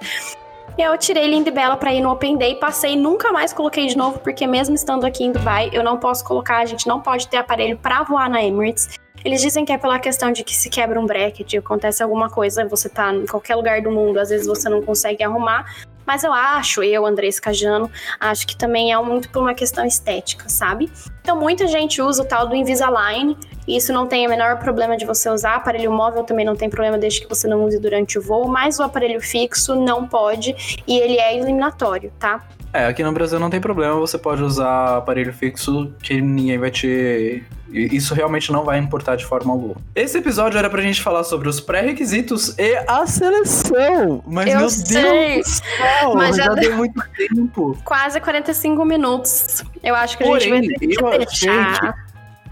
Eu 0.76 0.97
tirei 0.97 1.28
linda 1.28 1.49
e 1.49 1.51
bela 1.51 1.78
pra 1.78 1.93
ir 1.93 2.01
no 2.01 2.11
Open 2.11 2.36
Day, 2.36 2.55
passei, 2.55 2.95
nunca 2.95 3.32
mais 3.32 3.53
coloquei 3.53 3.86
de 3.86 3.95
novo, 3.95 4.17
porque 4.19 4.47
mesmo 4.47 4.74
estando 4.74 5.05
aqui 5.05 5.24
em 5.24 5.32
Dubai, 5.32 5.69
eu 5.71 5.84
não 5.84 5.99
posso 5.99 6.26
colocar, 6.26 6.57
a 6.57 6.65
gente 6.65 6.88
não 6.88 6.99
pode 6.99 7.28
ter 7.28 7.38
aparelho 7.38 7.78
pra 7.78 8.01
voar 8.01 8.28
na 8.28 8.43
Emirates. 8.43 8.97
Eles 9.24 9.39
dizem 9.39 9.63
que 9.63 9.71
é 9.71 9.78
pela 9.78 9.99
questão 9.99 10.32
de 10.32 10.43
que 10.43 10.55
se 10.55 10.71
quebra 10.71 10.99
um 10.99 11.05
bracket, 11.05 11.53
acontece 11.53 12.01
alguma 12.01 12.28
coisa, 12.28 12.65
você 12.65 12.89
tá 12.89 13.13
em 13.13 13.28
qualquer 13.28 13.55
lugar 13.55 13.82
do 13.84 13.91
mundo, 13.91 14.17
às 14.17 14.30
vezes 14.30 14.47
você 14.47 14.67
não 14.67 14.82
consegue 14.82 15.24
arrumar, 15.24 15.76
mas 16.06 16.24
eu 16.24 16.34
acho, 16.34 16.84
eu, 16.84 17.06
Andrés 17.06 17.39
Cajano, 17.39 17.89
acho 18.20 18.47
que 18.47 18.56
também 18.56 18.93
é 18.93 19.01
muito 19.01 19.30
por 19.30 19.41
uma 19.41 19.54
questão 19.54 19.86
estética, 19.86 20.49
sabe? 20.49 20.91
Então 21.22 21.39
muita 21.39 21.68
gente 21.68 22.01
usa 22.01 22.24
o 22.24 22.26
tal 22.26 22.47
do 22.47 22.56
Invisalign, 22.56 23.38
e 23.68 23.78
isso 23.78 23.93
não 23.93 24.08
tem 24.08 24.26
o 24.28 24.30
menor 24.30 24.60
problema 24.60 24.97
de 24.97 25.06
você 25.06 25.30
usar. 25.30 25.56
Aparelho 25.56 25.91
móvel 25.91 26.24
também 26.24 26.45
não 26.45 26.56
tem 26.56 26.70
problema 26.70 26.97
desde 26.97 27.22
que 27.22 27.30
você 27.30 27.47
não 27.47 27.64
use 27.64 27.80
durante 27.80 28.18
o 28.18 28.22
voo, 28.22 28.47
mas 28.47 28.80
o 28.80 28.84
aparelho 28.84 29.22
fixo 29.22 29.76
não 29.76 30.08
pode 30.08 30.84
e 30.86 30.99
ele 30.99 31.18
é 31.18 31.38
eliminatório, 31.38 32.12
tá? 32.20 32.45
É, 32.74 32.88
aqui 32.88 33.03
no 33.03 33.11
Brasil 33.11 33.39
não 33.39 33.49
tem 33.51 33.61
problema, 33.61 33.93
você 33.95 34.17
pode 34.17 34.41
usar 34.41 34.97
aparelho 34.97 35.32
fixo 35.32 35.93
que 36.01 36.19
ninguém 36.19 36.57
vai 36.57 36.71
te. 36.71 37.43
Isso 37.71 38.13
realmente 38.15 38.51
não 38.51 38.63
vai 38.63 38.78
importar 38.80 39.15
de 39.15 39.26
forma 39.26 39.51
alguma. 39.53 39.76
Esse 39.95 40.17
episódio 40.17 40.57
era 40.57 40.69
pra 40.69 40.82
gente 40.82 41.01
falar 41.01 41.24
sobre 41.24 41.47
os 41.49 41.59
pré-requisitos 41.59 42.55
e 42.57 42.76
a 42.88 43.05
seleção. 43.05 44.24
Mas 44.28 44.47
Eu 44.53 44.59
meu 44.59 44.69
sei. 44.69 45.34
Deus 45.36 45.45
do 45.45 45.53
céu, 45.55 46.15
Mas 46.15 46.36
já 46.36 46.43
já, 46.45 46.53
deu- 46.55 46.76
muito 46.78 46.99
tempo. 47.15 47.78
Quase 47.84 48.19
45 48.19 48.84
minutos. 48.86 49.63
Eu 49.84 49.95
acho 49.95 50.17
que 50.17 50.24
a 50.24 50.28
gente 50.28 50.49
Porém, 50.49 50.51
vai 50.51 50.78
ter 50.80 50.88
que 50.88 50.99
eu 51.03 51.09
deixar 51.17 51.71
achei 51.74 51.89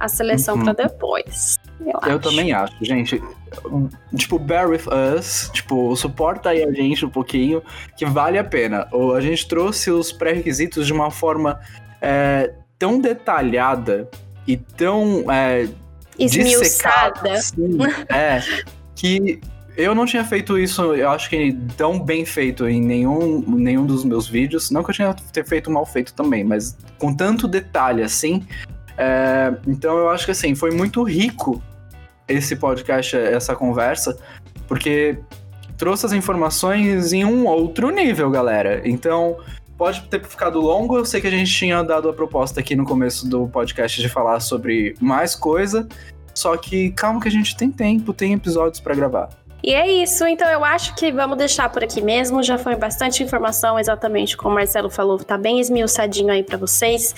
a 0.04 0.08
seleção 0.08 0.56
Uhum. 0.56 0.64
pra 0.64 0.74
depois. 0.74 1.58
Eu, 1.80 1.88
Eu 1.88 1.99
acho. 2.18 2.20
também 2.20 2.54
acho, 2.54 2.74
gente. 2.84 3.22
Tipo, 4.16 4.38
bear 4.39 4.70
with 4.70 4.84
us. 5.18 5.49
Tipo, 5.54 5.95
suporta 5.95 6.49
aí 6.49 6.64
a 6.64 6.72
gente 6.72 7.06
um 7.06 7.10
pouquinho, 7.10 7.62
que 7.97 8.06
vale 8.06 8.38
a 8.38 8.43
pena. 8.43 8.88
Ou 8.91 9.16
A 9.16 9.22
gente 9.22 9.47
trouxe 9.47 9.89
os 9.91 10.12
pré-requisitos 10.12 10.86
de 10.86 10.93
uma 10.93 11.10
forma 11.12 11.60
é, 12.02 12.54
tão 12.80 12.99
detalhada 12.99 14.10
e 14.47 14.56
dissecada, 16.18 17.30
Esmiuçada. 17.30 17.34
assim, 17.34 17.78
é, 18.10 18.41
que 18.95 19.39
eu 19.78 19.95
não 19.95 20.06
tinha 20.06 20.24
feito 20.24 20.58
isso, 20.58 20.93
eu 20.93 21.10
acho 21.10 21.30
que 21.30 21.54
tão 21.78 21.99
bem 21.99 22.26
feito 22.26 22.68
em 22.68 22.82
nenhum, 22.82 23.41
nenhum 23.47 23.86
dos 23.86 24.04
meus 24.04 24.28
vídeos. 24.28 24.70
Não 24.70 24.84
que 24.84 24.91
eu 24.91 24.95
tinha 24.95 25.14
ter 25.14 25.45
feito 25.45 25.72
mal 25.72 25.86
feito 25.86 26.14
também, 26.14 26.43
mas 26.43 26.78
com 26.99 27.14
tanto 27.16 27.47
detalhe 27.47 28.04
assim. 28.04 28.45
É, 29.04 29.52
então 29.68 29.97
eu 29.97 30.12
acho 30.12 30.26
que 30.26 30.32
assim, 30.32 30.54
foi 30.54 30.70
muito 30.70 31.02
rico 31.02 31.60
esse 32.28 32.56
podcast, 32.56 33.18
essa 33.18 33.56
conversa, 33.56 34.16
porque 34.68 35.18
trouxe 35.76 36.06
as 36.06 36.14
informações 36.14 37.12
em 37.12 37.26
um 37.26 37.47
outro 37.47 37.89
nível, 37.89 38.30
galera. 38.30 38.88
Então, 38.88 39.38
pode 39.76 40.04
ter 40.04 40.24
ficado 40.24 40.62
longo, 40.62 40.99
eu 40.99 41.04
sei 41.04 41.20
que 41.20 41.26
a 41.26 41.32
gente 41.32 41.52
tinha 41.52 41.82
dado 41.82 42.10
a 42.10 42.14
proposta 42.14 42.60
aqui 42.60 42.76
no 42.76 42.86
começo 42.86 43.28
do 43.28 43.47
podcast 43.47 43.99
de 43.99 44.08
falar 44.08 44.39
sobre 44.39 44.93
mais 45.02 45.36
coisa, 45.36 45.88
só 46.36 46.56
que 46.56 46.91
calma 46.91 47.20
que 47.20 47.28
a 47.28 47.32
gente 47.32 47.58
tem 47.58 47.72
tempo, 47.72 48.14
tem 48.14 48.34
episódios 48.34 48.80
pra 48.80 48.93
gravar. 48.93 49.30
E 49.64 49.74
é 49.74 49.91
isso, 49.91 50.28
então 50.28 50.47
eu 50.47 50.64
acho 50.64 50.93
que 50.93 51.12
vamos 51.12 51.39
deixar 51.39 51.70
por 51.70 51.84
aqui 51.84 52.02
mesmo. 52.02 52.43
Já 52.43 52.58
foi 52.58 52.76
bastante 52.76 53.24
informação, 53.24 53.80
exatamente 53.80 54.38
como 54.38 54.52
o 54.52 54.56
Marcelo 54.56 54.91
falou, 54.91 55.18
tá 55.18 55.38
bem 55.39 55.60
esmiuçadinho 55.60 56.32
aí 56.32 56.43
pra 56.43 56.58
vocês. 56.58 57.16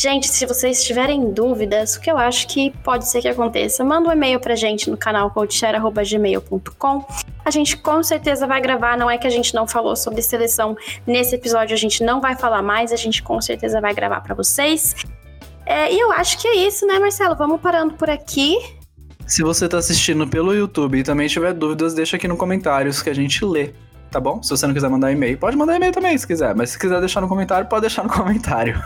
Gente, 0.00 0.28
se 0.28 0.46
vocês 0.46 0.84
tiverem 0.84 1.32
dúvidas, 1.32 1.96
o 1.96 2.00
que 2.00 2.08
eu 2.08 2.16
acho 2.16 2.46
que 2.46 2.70
pode 2.84 3.10
ser 3.10 3.20
que 3.20 3.26
aconteça, 3.26 3.82
manda 3.82 4.08
um 4.08 4.12
e-mail 4.12 4.38
pra 4.38 4.54
gente 4.54 4.88
no 4.88 4.96
canal 4.96 5.28
coachshare.gmail.com. 5.32 7.04
A 7.44 7.50
gente 7.50 7.76
com 7.76 8.00
certeza 8.04 8.46
vai 8.46 8.60
gravar, 8.60 8.96
não 8.96 9.10
é 9.10 9.18
que 9.18 9.26
a 9.26 9.30
gente 9.30 9.52
não 9.52 9.66
falou 9.66 9.96
sobre 9.96 10.22
seleção 10.22 10.76
nesse 11.04 11.34
episódio, 11.34 11.74
a 11.74 11.76
gente 11.76 12.04
não 12.04 12.20
vai 12.20 12.36
falar 12.36 12.62
mais, 12.62 12.92
a 12.92 12.96
gente 12.96 13.20
com 13.24 13.40
certeza 13.40 13.80
vai 13.80 13.92
gravar 13.92 14.20
pra 14.20 14.36
vocês. 14.36 14.94
É, 15.66 15.92
e 15.92 15.98
eu 15.98 16.12
acho 16.12 16.38
que 16.38 16.46
é 16.46 16.54
isso, 16.54 16.86
né, 16.86 17.00
Marcelo? 17.00 17.34
Vamos 17.34 17.60
parando 17.60 17.94
por 17.94 18.08
aqui. 18.08 18.56
Se 19.26 19.42
você 19.42 19.68
tá 19.68 19.78
assistindo 19.78 20.28
pelo 20.28 20.54
YouTube 20.54 20.96
e 20.96 21.02
também 21.02 21.26
tiver 21.26 21.52
dúvidas, 21.52 21.92
deixa 21.92 22.16
aqui 22.16 22.28
no 22.28 22.36
comentários 22.36 23.02
que 23.02 23.10
a 23.10 23.14
gente 23.14 23.44
lê, 23.44 23.72
tá 24.10 24.20
bom? 24.20 24.42
Se 24.42 24.50
você 24.50 24.66
não 24.66 24.74
quiser 24.74 24.88
mandar 24.88 25.12
e-mail, 25.12 25.38
pode 25.38 25.56
mandar 25.56 25.76
e-mail 25.76 25.92
também 25.92 26.16
se 26.16 26.26
quiser, 26.26 26.54
mas 26.54 26.70
se 26.70 26.78
quiser 26.78 27.00
deixar 27.00 27.20
no 27.20 27.28
comentário, 27.28 27.66
pode 27.68 27.82
deixar 27.82 28.02
no 28.02 28.10
comentário. 28.10 28.82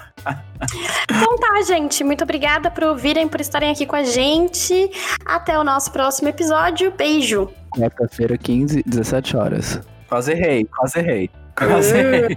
Então 1.11 1.37
tá, 1.37 1.63
gente. 1.67 2.05
Muito 2.05 2.25
obrigada 2.25 2.71
por 2.71 2.85
ouvirem, 2.85 3.29
por 3.29 3.41
estarem 3.41 3.71
aqui 3.71 3.87
com 3.87 3.97
a 3.97 4.05
gente. 4.05 4.91
Até 5.25 5.59
o 5.59 5.65
nosso 5.65 5.91
próximo 5.91 6.29
episódio. 6.29 6.93
Beijo. 6.93 7.49
Quarta-feira, 7.71 8.37
15, 8.37 8.83
17 8.87 9.37
horas. 9.37 9.81
Quase 10.09 10.33
errei, 10.33 10.65
quase 10.65 10.99
errei. 10.99 11.31
Quase 11.57 11.97
errei. 11.97 12.29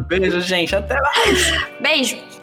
Beijo, 0.08 0.40
gente. 0.40 0.74
Até 0.74 0.94
lá. 0.94 1.10
Beijo. 1.80 2.33